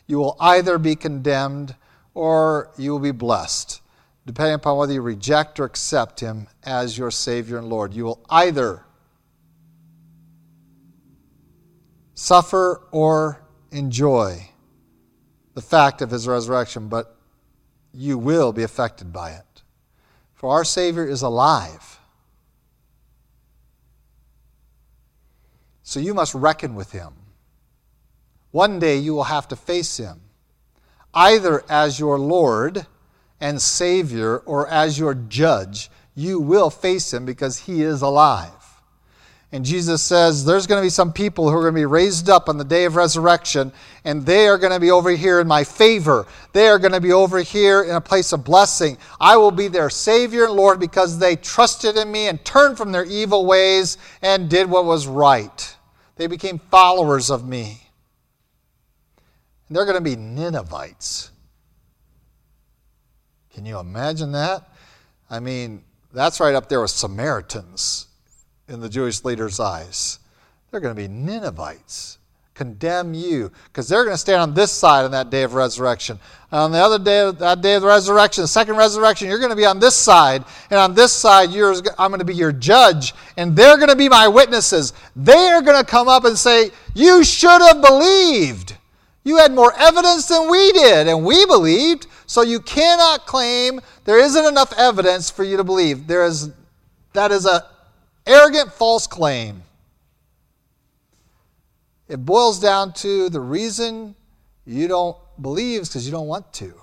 You 0.07 0.18
will 0.18 0.36
either 0.40 0.78
be 0.78 0.96
condemned 0.96 1.76
or 2.14 2.70
you 2.78 2.90
will 2.90 2.99
be 2.99 3.12
blessed, 3.12 3.82
depending 4.26 4.55
upon 4.55 4.78
whether 4.78 4.94
you 4.94 5.03
reject 5.03 5.61
or 5.61 5.64
accept 5.64 6.20
him 6.20 6.49
as 6.64 6.96
your 6.96 7.11
Savior 7.11 7.59
and 7.59 7.68
Lord. 7.68 7.92
You 7.92 8.05
will 8.05 8.24
either 8.30 8.84
suffer 12.14 12.80
or 12.90 13.42
enjoy 13.70 14.49
the 15.53 15.62
fact 15.62 16.01
of 16.01 16.11
his 16.11 16.26
resurrection, 16.26 16.88
but 16.88 17.16
you 17.92 18.16
will 18.16 18.55
be 18.55 18.62
affected 18.62 19.12
by 19.12 19.32
it. 19.32 19.62
For 20.32 20.51
our 20.51 20.64
Savior 20.64 21.07
is 21.07 21.20
alive. 21.20 21.97
So 25.89 26.01
you 26.01 26.12
must 26.12 26.34
reckon 26.34 26.74
with 26.74 26.93
him. 26.93 27.14
One 28.51 28.78
day 28.78 28.99
you 28.99 29.14
will 29.14 29.24
have 29.24 29.49
to 29.49 29.57
face 29.57 29.97
him, 29.97 30.20
either 31.14 31.64
as 31.66 31.99
your 31.99 32.18
Lord 32.18 32.86
and 33.41 33.62
Savior 33.62 34.36
or 34.41 34.68
as 34.68 34.99
your 34.99 35.14
judge. 35.14 35.91
You 36.14 36.41
will 36.41 36.68
face 36.68 37.14
him 37.14 37.24
because 37.24 37.61
he 37.61 37.80
is 37.80 38.03
alive. 38.03 38.53
And 39.51 39.64
Jesus 39.64 40.03
says 40.03 40.45
there's 40.45 40.66
going 40.66 40.78
to 40.78 40.84
be 40.84 40.91
some 40.91 41.11
people 41.11 41.49
who 41.49 41.57
are 41.57 41.62
going 41.62 41.72
to 41.72 41.80
be 41.80 41.86
raised 41.86 42.28
up 42.28 42.51
on 42.51 42.59
the 42.59 42.66
day 42.66 42.84
of 42.84 42.95
resurrection, 42.95 43.72
and 44.05 44.26
they 44.26 44.47
are 44.47 44.59
going 44.59 44.74
to 44.74 44.80
be 44.80 44.91
over 44.91 45.09
here 45.09 45.41
in 45.41 45.49
my 45.49 45.64
favor. 45.64 46.26
They 46.53 46.68
are 46.68 46.78
going 46.78 46.93
to 46.93 47.01
be 47.01 47.12
over 47.12 47.39
here 47.39 47.82
in 47.82 47.95
a 47.95 48.01
place 48.03 48.34
of 48.34 48.45
blessing. 48.45 48.99
I 49.18 49.39
will 49.39 49.53
be 49.53 49.68
their 49.68 49.89
Savior 49.89 50.45
and 50.45 50.53
Lord 50.53 50.80
because 50.80 51.18
they 51.18 51.34
trusted 51.34 51.97
in 51.97 52.12
me 52.12 52.28
and 52.28 52.45
turned 52.45 52.76
from 52.76 52.93
their 52.93 53.07
evil 53.07 53.47
ways 53.47 53.97
and 54.20 54.51
did 54.51 54.68
what 54.68 54.84
was 54.84 55.07
right. 55.07 55.76
They 56.18 56.26
became 56.26 56.58
followers 56.58 57.30
of 57.30 57.48
me. 57.48 57.80
And 59.68 59.76
they're 59.76 59.84
going 59.84 59.96
to 59.96 60.02
be 60.02 60.16
Ninevites. 60.16 61.30
Can 63.54 63.64
you 63.64 63.78
imagine 63.78 64.32
that? 64.32 64.68
I 65.30 65.40
mean, 65.40 65.84
that's 66.12 66.40
right 66.40 66.54
up 66.54 66.68
there 66.68 66.80
with 66.80 66.90
Samaritans 66.90 68.08
in 68.68 68.80
the 68.80 68.88
Jewish 68.88 69.24
leaders' 69.24 69.60
eyes. 69.60 70.18
They're 70.70 70.80
going 70.80 70.94
to 70.94 71.00
be 71.00 71.08
Ninevites, 71.08 72.17
condemn 72.59 73.14
you, 73.14 73.50
because 73.66 73.88
they're 73.88 74.04
going 74.04 74.14
to 74.14 74.18
stand 74.18 74.42
on 74.42 74.52
this 74.52 74.72
side 74.72 75.04
on 75.04 75.12
that 75.12 75.30
day 75.30 75.44
of 75.44 75.54
resurrection. 75.54 76.18
And 76.50 76.61
on 76.61 76.72
the 76.72 76.78
other 76.78 76.98
day, 76.98 77.30
that 77.38 77.61
day 77.62 77.76
of 77.76 77.82
the 77.82 77.88
resurrection, 77.88 78.42
the 78.42 78.48
second 78.48 78.76
resurrection, 78.76 79.28
you're 79.28 79.38
going 79.38 79.50
to 79.50 79.56
be 79.56 79.64
on 79.64 79.78
this 79.78 79.94
side, 79.94 80.44
and 80.70 80.78
on 80.78 80.92
this 80.92 81.12
side, 81.12 81.50
I'm 81.50 82.11
going 82.11 82.18
to 82.18 82.24
be 82.24 82.34
your 82.34 82.52
judge, 82.52 83.14
and 83.36 83.54
they're 83.54 83.76
going 83.76 83.90
to 83.90 83.96
be 83.96 84.09
my 84.09 84.26
witnesses. 84.26 84.92
They 85.14 85.48
are 85.50 85.62
going 85.62 85.82
to 85.82 85.88
come 85.88 86.09
up 86.09 86.24
and 86.24 86.36
say, 86.36 86.72
"You 86.94 87.22
should 87.22 87.62
have 87.62 87.80
believed. 87.80 88.74
You 89.22 89.36
had 89.36 89.52
more 89.52 89.72
evidence 89.78 90.26
than 90.26 90.50
we 90.50 90.72
did, 90.72 91.06
and 91.06 91.24
we 91.24 91.46
believed." 91.46 92.09
So 92.26 92.42
you 92.42 92.61
cannot 92.61 93.24
claim 93.24 93.80
there 94.04 94.18
isn't 94.18 94.44
enough 94.44 94.72
evidence 94.76 95.30
for 95.30 95.44
you 95.44 95.56
to 95.56 95.64
believe. 95.64 96.06
There 96.06 96.24
is 96.24 96.50
that 97.12 97.30
is 97.30 97.46
a 97.46 97.64
arrogant 98.26 98.72
false 98.72 99.06
claim. 99.06 99.62
It 102.09 102.24
boils 102.24 102.59
down 102.59 102.92
to 102.94 103.28
the 103.28 103.40
reason 103.40 104.14
you 104.64 104.88
don't 104.88 105.16
believe 105.40 105.82
is 105.82 105.88
because 105.88 106.06
you 106.06 106.12
don't 106.12 106.26
want 106.26 106.52
to. 106.54 106.74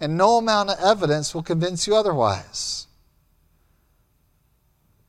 And 0.00 0.16
no 0.16 0.36
amount 0.36 0.70
of 0.70 0.78
evidence 0.80 1.34
will 1.34 1.42
convince 1.42 1.86
you 1.86 1.96
otherwise. 1.96 2.86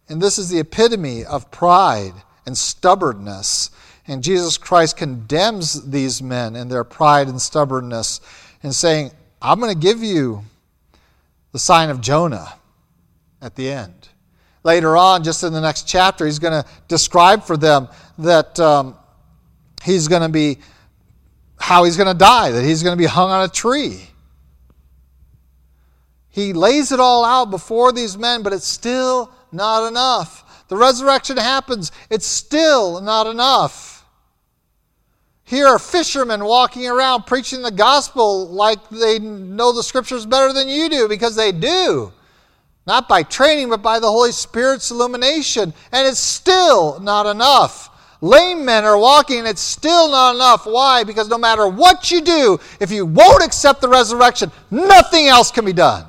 And 0.07 0.21
this 0.21 0.39
is 0.39 0.49
the 0.49 0.59
epitome 0.59 1.23
of 1.23 1.51
pride 1.51 2.13
and 2.45 2.57
stubbornness. 2.57 3.69
And 4.07 4.23
Jesus 4.23 4.57
Christ 4.57 4.97
condemns 4.97 5.89
these 5.91 6.23
men 6.23 6.55
in 6.55 6.67
their 6.67 6.84
pride 6.84 7.27
and 7.27 7.39
stubbornness 7.39 8.21
and 8.63 8.73
saying, 8.73 9.11
I'm 9.41 9.59
going 9.59 9.73
to 9.73 9.80
give 9.80 10.01
you 10.01 10.43
the 11.51 11.59
sign 11.59 11.89
of 11.89 12.01
Jonah 12.01 12.55
at 13.41 13.55
the 13.55 13.69
end. 13.69 14.09
Later 14.63 14.97
on, 14.97 15.23
just 15.23 15.43
in 15.43 15.53
the 15.53 15.61
next 15.61 15.88
chapter, 15.88 16.25
he's 16.25 16.39
going 16.39 16.63
to 16.63 16.69
describe 16.88 17.43
for 17.43 17.55
them 17.55 17.88
that 18.20 18.59
um, 18.59 18.95
he's 19.84 20.07
going 20.07 20.22
to 20.22 20.30
be, 20.30 20.59
how 21.57 21.84
he's 21.84 21.97
going 21.97 22.11
to 22.11 22.17
die, 22.17 22.51
that 22.51 22.63
he's 22.63 22.84
going 22.84 22.95
to 22.95 23.01
be 23.01 23.07
hung 23.07 23.30
on 23.30 23.43
a 23.43 23.49
tree. 23.49 24.07
He 26.30 26.53
lays 26.53 26.91
it 26.91 26.99
all 26.99 27.26
out 27.26 27.49
before 27.51 27.91
these 27.91 28.17
men, 28.17 28.43
but 28.43 28.53
it's 28.53 28.67
still 28.67 29.32
not 29.51 29.88
enough. 29.88 30.67
The 30.67 30.78
resurrection 30.78 31.38
happens, 31.38 31.91
it's 32.09 32.28
still 32.28 33.01
not 33.01 33.28
enough. 33.28 34.05
Here 35.43 35.65
are 35.65 35.80
fishermen 35.80 36.45
walking 36.45 36.88
around 36.88 37.26
preaching 37.26 37.63
the 37.63 37.72
gospel 37.72 38.47
like 38.49 38.88
they 38.89 39.17
know 39.17 39.74
the 39.74 39.82
scriptures 39.82 40.28
better 40.28 40.53
than 40.53 40.70
you 40.70 40.89
do, 40.89 41.07
because 41.07 41.36
they 41.36 41.51
do. 41.51 42.13
Not 42.86 43.09
by 43.09 43.24
training, 43.24 43.70
but 43.70 43.82
by 43.82 43.99
the 43.99 44.09
Holy 44.09 44.32
Spirit's 44.32 44.91
illumination. 44.91 45.74
And 45.91 46.07
it's 46.07 46.20
still 46.20 46.99
not 46.99 47.26
enough. 47.26 47.88
Lame 48.22 48.65
men 48.65 48.84
are 48.84 48.97
walking, 48.97 49.39
and 49.39 49.47
it's 49.47 49.61
still 49.61 50.09
not 50.09 50.36
enough. 50.36 50.65
Why? 50.65 51.03
Because 51.03 51.30
no 51.30 51.38
matter 51.38 51.67
what 51.67 52.11
you 52.11 52.22
do, 52.22 52.59
if 52.80 52.91
you 52.91 53.05
won't 53.05 53.43
accept 53.43 53.82
the 53.82 53.88
resurrection, 53.88 54.51
nothing 54.70 55.28
else 55.28 55.51
can 55.51 55.63
be 55.63 55.74
done. 55.74 56.05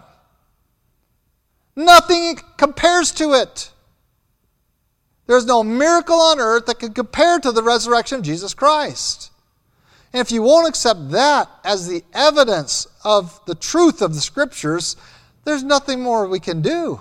Nothing 1.77 2.37
compares 2.57 3.13
to 3.13 3.35
it. 3.35 3.71
There's 5.27 5.47
no 5.47 5.63
miracle 5.63 6.21
on 6.21 6.41
earth 6.41 6.67
that 6.67 6.81
can 6.81 6.93
compare 6.93 7.39
to 7.39 7.53
the 7.53 7.63
resurrection 7.63 8.19
of 8.19 8.25
Jesus 8.25 8.55
Christ. 8.55 9.31
And 10.13 10.21
if 10.21 10.33
you 10.33 10.43
won't 10.43 10.69
accept 10.69 11.13
that 11.13 11.49
as 11.63 11.87
the 11.87 12.03
evidence 12.13 12.89
of 13.05 13.41
the 13.47 13.55
truth 13.55 14.03
of 14.03 14.15
the 14.15 14.21
Scriptures, 14.21 14.97
there's 15.45 15.63
nothing 15.63 16.03
more 16.03 16.27
we 16.27 16.41
can 16.41 16.61
do. 16.61 17.01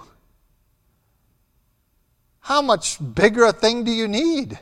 How 2.42 2.62
much 2.62 2.98
bigger 3.16 3.46
a 3.46 3.52
thing 3.52 3.84
do 3.84 3.92
you 3.92 4.08
need? 4.08 4.60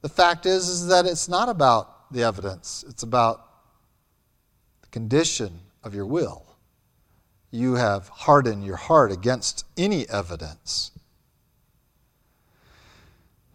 The 0.00 0.08
fact 0.08 0.46
is, 0.46 0.68
is 0.68 0.86
that 0.88 1.06
it's 1.06 1.28
not 1.28 1.48
about 1.48 2.12
the 2.12 2.22
evidence, 2.22 2.84
it's 2.88 3.02
about 3.02 3.44
the 4.82 4.88
condition 4.88 5.60
of 5.82 5.94
your 5.94 6.06
will. 6.06 6.44
You 7.50 7.74
have 7.74 8.08
hardened 8.08 8.64
your 8.64 8.76
heart 8.76 9.10
against 9.10 9.64
any 9.76 10.08
evidence. 10.08 10.90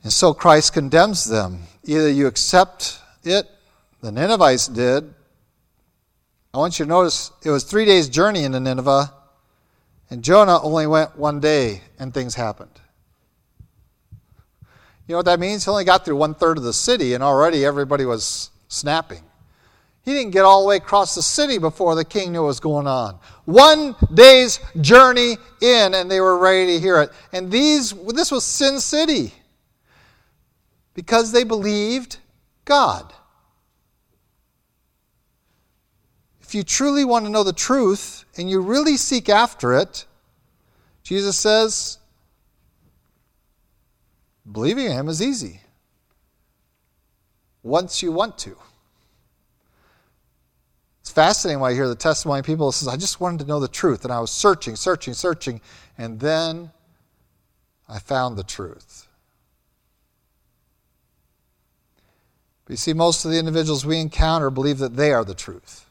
And 0.03 0.11
so 0.11 0.33
Christ 0.33 0.73
condemns 0.73 1.25
them. 1.25 1.63
Either 1.85 2.09
you 2.09 2.27
accept 2.27 2.99
it, 3.23 3.47
the 4.01 4.11
Ninevites 4.11 4.67
did. 4.67 5.13
I 6.53 6.57
want 6.57 6.77
you 6.77 6.85
to 6.85 6.89
notice 6.89 7.31
it 7.43 7.49
was 7.49 7.63
three 7.63 7.85
days' 7.85 8.09
journey 8.09 8.43
into 8.43 8.59
Nineveh, 8.59 9.13
and 10.09 10.23
Jonah 10.23 10.61
only 10.61 10.85
went 10.85 11.17
one 11.17 11.39
day, 11.39 11.81
and 11.97 12.13
things 12.13 12.35
happened. 12.35 12.79
You 15.08 15.14
know 15.14 15.18
what 15.18 15.26
that 15.26 15.39
means? 15.39 15.66
He 15.66 15.72
only 15.72 15.84
got 15.84 16.06
through 16.06 16.16
one 16.16 16.34
third 16.34 16.58
of 16.58 16.64
the 16.64 16.74
city, 16.74 17.14
and 17.14 17.24
already 17.24 17.66
everybody 17.66 18.06
was 18.06 18.51
snapping. 18.68 19.24
He 20.04 20.14
didn't 20.14 20.32
get 20.32 20.43
all 20.43 20.62
the 20.62 20.68
way 20.68 20.78
across 20.78 21.16
the 21.16 21.22
city 21.22 21.58
before 21.58 21.95
the 21.95 22.04
king 22.04 22.32
knew 22.32 22.41
what 22.41 22.47
was 22.47 22.60
going 22.60 22.88
on. 22.88 23.20
One 23.45 23.95
day's 24.14 24.60
journey 24.82 25.38
in, 25.62 25.93
and 25.93 26.12
they 26.12 26.20
were 26.20 26.38
ready 26.38 26.74
to 26.74 26.80
hear 26.80 27.01
it. 27.01 27.10
And 27.32 27.51
these, 27.51 27.93
this 27.93 28.32
was 28.32 28.43
Sin 28.43 28.80
City 28.80 29.34
because 30.93 31.32
they 31.32 31.43
believed 31.43 32.18
God. 32.66 33.14
If 36.41 36.54
you 36.54 36.64
truly 36.64 37.06
want 37.06 37.26
to 37.26 37.32
know 37.32 37.43
the 37.43 37.54
truth 37.54 38.26
and 38.38 38.49
you 38.49 38.62
really 38.62 38.97
seek 38.97 39.30
after 39.30 39.74
it, 39.74 40.06
Jesus 41.01 41.38
says, 41.38 41.97
believing 44.51 44.85
in 44.85 44.91
Him 44.91 45.09
is 45.09 45.21
easy 45.21 45.61
once 47.61 48.03
you 48.03 48.11
want 48.11 48.37
to. 48.39 48.57
It's 51.01 51.11
fascinating 51.11 51.59
when 51.59 51.71
I 51.71 51.75
hear 51.75 51.87
the 51.87 51.95
testimony 51.95 52.39
of 52.39 52.45
people 52.45 52.67
that 52.67 52.73
says, 52.73 52.87
I 52.87 52.95
just 52.95 53.19
wanted 53.19 53.39
to 53.39 53.45
know 53.45 53.59
the 53.59 53.67
truth, 53.67 54.05
and 54.05 54.13
I 54.13 54.19
was 54.19 54.31
searching, 54.31 54.75
searching, 54.75 55.13
searching, 55.13 55.59
and 55.97 56.19
then 56.19 56.71
I 57.89 57.99
found 57.99 58.37
the 58.37 58.43
truth. 58.43 59.07
But 62.65 62.71
you 62.71 62.77
see, 62.77 62.93
most 62.93 63.25
of 63.25 63.31
the 63.31 63.39
individuals 63.39 63.85
we 63.85 63.99
encounter 63.99 64.49
believe 64.49 64.77
that 64.77 64.95
they 64.95 65.11
are 65.11 65.25
the 65.25 65.35
truth. 65.35 65.85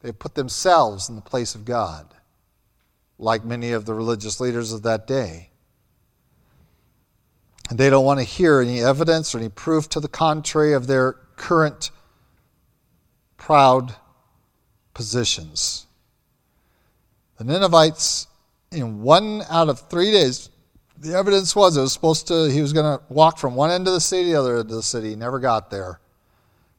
They 0.00 0.12
put 0.12 0.34
themselves 0.34 1.08
in 1.08 1.16
the 1.16 1.20
place 1.20 1.54
of 1.54 1.64
God, 1.64 2.14
like 3.18 3.44
many 3.44 3.72
of 3.72 3.84
the 3.84 3.94
religious 3.94 4.40
leaders 4.40 4.72
of 4.72 4.82
that 4.82 5.06
day. 5.06 5.50
And 7.72 7.78
they 7.78 7.88
don't 7.88 8.04
want 8.04 8.20
to 8.20 8.24
hear 8.24 8.60
any 8.60 8.82
evidence 8.82 9.34
or 9.34 9.38
any 9.38 9.48
proof 9.48 9.88
to 9.88 10.00
the 10.00 10.06
contrary 10.06 10.74
of 10.74 10.86
their 10.86 11.14
current 11.36 11.90
proud 13.38 13.94
positions. 14.92 15.86
The 17.38 17.44
Ninevites, 17.44 18.26
in 18.72 19.00
one 19.00 19.40
out 19.48 19.70
of 19.70 19.88
three 19.88 20.10
days, 20.10 20.50
the 20.98 21.14
evidence 21.14 21.56
was 21.56 21.78
it 21.78 21.80
was 21.80 21.94
supposed 21.94 22.26
to, 22.28 22.50
he 22.50 22.60
was 22.60 22.74
going 22.74 22.98
to 22.98 23.02
walk 23.08 23.38
from 23.38 23.54
one 23.54 23.70
end 23.70 23.88
of 23.88 23.94
the 23.94 24.02
city 24.02 24.24
to 24.24 24.32
the 24.32 24.38
other 24.38 24.58
end 24.58 24.68
of 24.68 24.76
the 24.76 24.82
city. 24.82 25.08
He 25.08 25.16
never 25.16 25.38
got 25.38 25.70
there. 25.70 25.98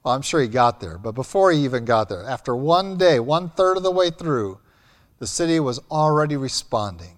Well, 0.04 0.14
I'm 0.14 0.22
sure 0.22 0.42
he 0.42 0.48
got 0.48 0.80
there, 0.80 1.00
but 1.00 1.14
before 1.14 1.52
he 1.52 1.64
even 1.64 1.86
got 1.86 2.08
there, 2.08 2.24
after 2.24 2.56
one 2.56 3.00
day, 3.00 3.20
one 3.20 3.50
third 3.50 3.78
of 3.78 3.84
the 3.84 3.90
way 3.90 4.12
through, 4.12 4.60
the 5.18 5.26
city 5.26 5.60
was 5.60 5.80
already 5.90 6.38
responding 6.38 7.18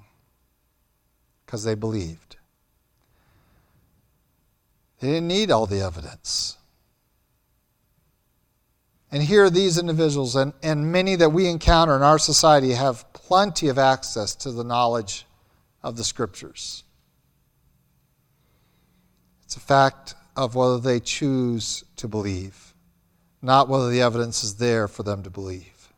because 1.45 1.65
they 1.65 1.76
believed. 1.76 2.38
They 5.06 5.12
didn't 5.12 5.28
need 5.28 5.51
all 5.51 5.68
the 5.68 5.82
evidence. 5.82 6.58
And 9.12 9.22
here, 9.22 9.51
these 9.51 9.78
individuals 9.78 10.36
and, 10.36 10.51
and 10.64 10.91
many 10.91 11.16
that 11.16 11.30
we 11.30 11.45
encounter 11.45 11.95
in 11.95 12.01
our 12.01 12.18
society 12.18 12.72
have 12.72 13.14
plenty 13.14 13.68
of 13.68 13.78
access 13.78 14.34
to 14.38 14.51
the 14.51 14.64
knowledge 14.64 15.28
of 15.84 15.95
the 15.95 16.03
Scriptures. 16.03 16.84
It's 19.43 19.56
a 19.56 19.60
fact 19.60 20.16
of 20.36 20.56
whether 20.56 20.80
they 20.80 20.99
choose 20.99 21.84
to 21.97 22.08
believe, 22.08 22.74
not 23.43 23.70
whether 23.70 23.91
the 23.91 24.01
evidence 24.01 24.43
is 24.43 24.56
there 24.56 24.88
for 24.88 25.03
them 25.03 25.22
to 25.22 25.30
believe. 25.30 25.93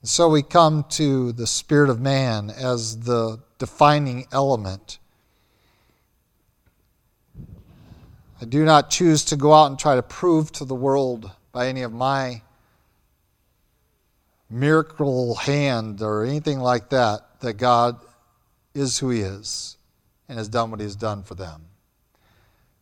And 0.00 0.08
so 0.08 0.30
we 0.30 0.42
come 0.42 0.86
to 0.92 1.32
the 1.32 1.46
spirit 1.46 1.90
of 1.90 2.00
man 2.00 2.48
as 2.48 3.00
the 3.00 3.40
defining 3.58 4.26
element. 4.32 4.98
I 8.40 8.44
do 8.44 8.64
not 8.64 8.90
choose 8.90 9.24
to 9.26 9.36
go 9.36 9.54
out 9.54 9.66
and 9.66 9.78
try 9.78 9.94
to 9.94 10.02
prove 10.02 10.52
to 10.52 10.64
the 10.64 10.74
world 10.74 11.30
by 11.52 11.68
any 11.68 11.82
of 11.82 11.92
my 11.92 12.42
miracle 14.50 15.34
hand 15.34 16.02
or 16.02 16.24
anything 16.24 16.60
like 16.60 16.90
that 16.90 17.40
that 17.40 17.54
God 17.54 17.98
is 18.74 18.98
who 18.98 19.10
He 19.10 19.20
is 19.20 19.76
and 20.28 20.38
has 20.38 20.48
done 20.48 20.70
what 20.70 20.80
he 20.80 20.84
has 20.84 20.96
done 20.96 21.22
for 21.22 21.34
them. 21.34 21.62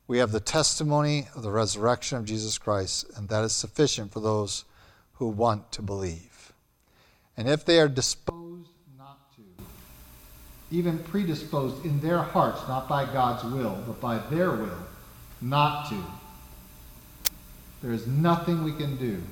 We 0.07 0.19
have 0.19 0.33
the 0.33 0.41
testimony 0.41 1.29
of 1.35 1.43
the 1.43 1.51
resurrection 1.51 2.19
of 2.19 2.25
Jesus 2.25 2.59
Christ, 2.59 3.07
and 3.17 3.29
that 3.29 3.45
is 3.45 3.53
sufficient 3.53 4.13
for 4.13 4.21
those 4.21 4.65
who 5.15 5.29
want 5.29 5.73
to 5.73 5.83
believe. 5.83 6.53
And 7.37 7.49
if 7.49 7.65
they 7.65 7.81
are 7.81 7.89
disposed 7.89 8.69
not 8.99 9.19
to, 9.37 9.43
even 10.71 10.99
predisposed 10.99 11.85
in 11.85 12.01
their 12.01 12.19
hearts, 12.19 12.61
not 12.69 12.89
by 12.89 13.05
God's 13.07 13.45
will, 13.45 13.83
but 13.87 14.01
by 14.01 14.19
their 14.31 14.51
will, 14.51 14.87
not 15.45 15.88
to, 15.90 16.03
there 17.82 17.92
is 17.92 18.07
nothing 18.07 18.64
we 18.64 18.72
can 18.72 18.97
do. 18.97 19.22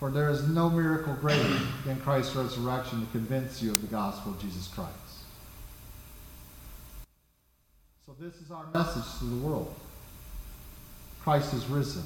For 0.00 0.10
there 0.10 0.30
is 0.30 0.48
no 0.48 0.68
miracle 0.70 1.14
greater 1.14 1.58
than 1.84 2.00
Christ's 2.00 2.34
resurrection 2.34 3.00
to 3.00 3.12
convince 3.12 3.62
you 3.62 3.70
of 3.70 3.82
the 3.82 3.86
gospel 3.86 4.32
of 4.32 4.40
Jesus 4.40 4.66
Christ. 4.66 4.90
So, 8.06 8.16
this 8.18 8.34
is 8.40 8.50
our 8.50 8.66
message 8.74 9.18
to 9.18 9.26
the 9.26 9.46
world 9.46 9.72
Christ 11.22 11.54
is 11.54 11.66
risen. 11.66 12.02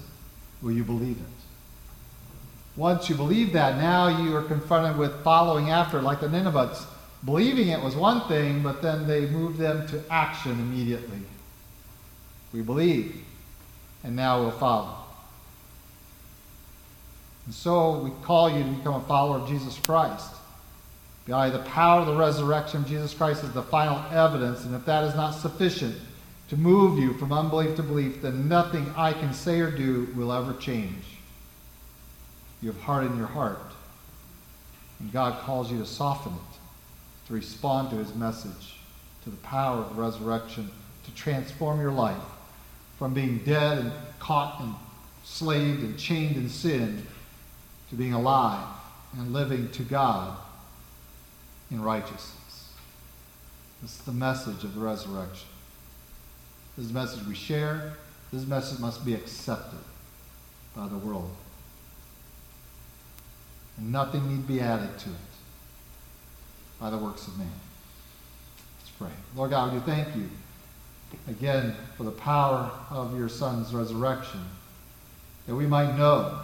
Will 0.60 0.72
you 0.72 0.84
believe 0.84 1.16
it? 1.16 2.76
Once 2.76 3.08
you 3.08 3.14
believe 3.14 3.52
that, 3.52 3.78
now 3.78 4.08
you 4.08 4.36
are 4.36 4.42
confronted 4.42 4.98
with 4.98 5.22
following 5.22 5.70
after, 5.70 6.02
like 6.02 6.20
the 6.20 6.28
Ninevites. 6.28 6.84
Believing 7.24 7.68
it 7.68 7.80
was 7.80 7.94
one 7.94 8.26
thing, 8.28 8.62
but 8.62 8.82
then 8.82 9.06
they 9.06 9.26
moved 9.26 9.58
them 9.58 9.86
to 9.88 10.02
action 10.10 10.52
immediately. 10.52 11.20
We 12.54 12.62
believe, 12.62 13.16
and 14.04 14.14
now 14.14 14.40
we'll 14.40 14.52
follow. 14.52 14.94
And 17.46 17.54
so 17.54 17.98
we 17.98 18.10
call 18.22 18.48
you 18.48 18.62
to 18.62 18.70
become 18.70 18.94
a 18.94 19.00
follower 19.00 19.38
of 19.38 19.48
Jesus 19.48 19.76
Christ. 19.80 20.30
By 21.26 21.50
the 21.50 21.58
power 21.58 22.02
of 22.02 22.06
the 22.06 22.14
resurrection 22.14 22.82
of 22.82 22.88
Jesus 22.88 23.12
Christ 23.12 23.42
is 23.42 23.52
the 23.52 23.62
final 23.62 24.00
evidence, 24.12 24.64
and 24.64 24.74
if 24.74 24.86
that 24.86 25.02
is 25.02 25.16
not 25.16 25.32
sufficient 25.32 25.96
to 26.48 26.56
move 26.56 26.96
you 26.96 27.14
from 27.14 27.32
unbelief 27.32 27.74
to 27.74 27.82
belief, 27.82 28.22
then 28.22 28.48
nothing 28.48 28.88
I 28.96 29.14
can 29.14 29.34
say 29.34 29.58
or 29.58 29.72
do 29.72 30.06
will 30.14 30.32
ever 30.32 30.52
change. 30.54 31.04
You 32.62 32.70
have 32.70 32.80
hardened 32.82 33.18
your 33.18 33.26
heart, 33.26 33.58
and 35.00 35.12
God 35.12 35.40
calls 35.40 35.72
you 35.72 35.78
to 35.78 35.86
soften 35.86 36.34
it, 36.34 37.26
to 37.26 37.34
respond 37.34 37.90
to 37.90 37.96
his 37.96 38.14
message, 38.14 38.76
to 39.24 39.30
the 39.30 39.36
power 39.38 39.78
of 39.78 39.96
the 39.96 40.00
resurrection, 40.00 40.70
to 41.04 41.14
transform 41.14 41.80
your 41.80 41.90
life 41.90 42.22
from 42.98 43.14
being 43.14 43.38
dead 43.38 43.78
and 43.78 43.92
caught 44.18 44.60
and 44.60 44.74
slaved 45.24 45.82
and 45.82 45.98
chained 45.98 46.36
in 46.36 46.48
sin 46.48 47.06
to 47.90 47.96
being 47.96 48.12
alive 48.12 48.66
and 49.16 49.32
living 49.32 49.70
to 49.70 49.82
God 49.82 50.36
in 51.70 51.82
righteousness. 51.82 52.72
This 53.82 53.98
is 53.98 54.04
the 54.04 54.12
message 54.12 54.64
of 54.64 54.74
the 54.74 54.80
resurrection. 54.80 55.48
This 56.76 56.90
message 56.90 57.26
we 57.26 57.34
share. 57.34 57.94
This 58.32 58.46
message 58.46 58.80
must 58.80 59.04
be 59.04 59.14
accepted 59.14 59.78
by 60.74 60.88
the 60.88 60.96
world. 60.96 61.30
And 63.76 63.92
nothing 63.92 64.28
need 64.28 64.46
be 64.46 64.60
added 64.60 64.98
to 65.00 65.08
it 65.10 65.16
by 66.80 66.90
the 66.90 66.98
works 66.98 67.26
of 67.26 67.38
man. 67.38 67.48
Let's 68.80 68.90
pray. 68.98 69.10
Lord 69.36 69.50
God, 69.50 69.72
we 69.72 69.80
thank 69.80 70.14
you 70.16 70.28
again 71.28 71.74
for 71.96 72.04
the 72.04 72.10
power 72.10 72.70
of 72.90 73.16
your 73.16 73.28
Son's 73.28 73.74
resurrection, 73.74 74.40
that 75.46 75.54
we 75.54 75.66
might 75.66 75.96
know 75.96 76.40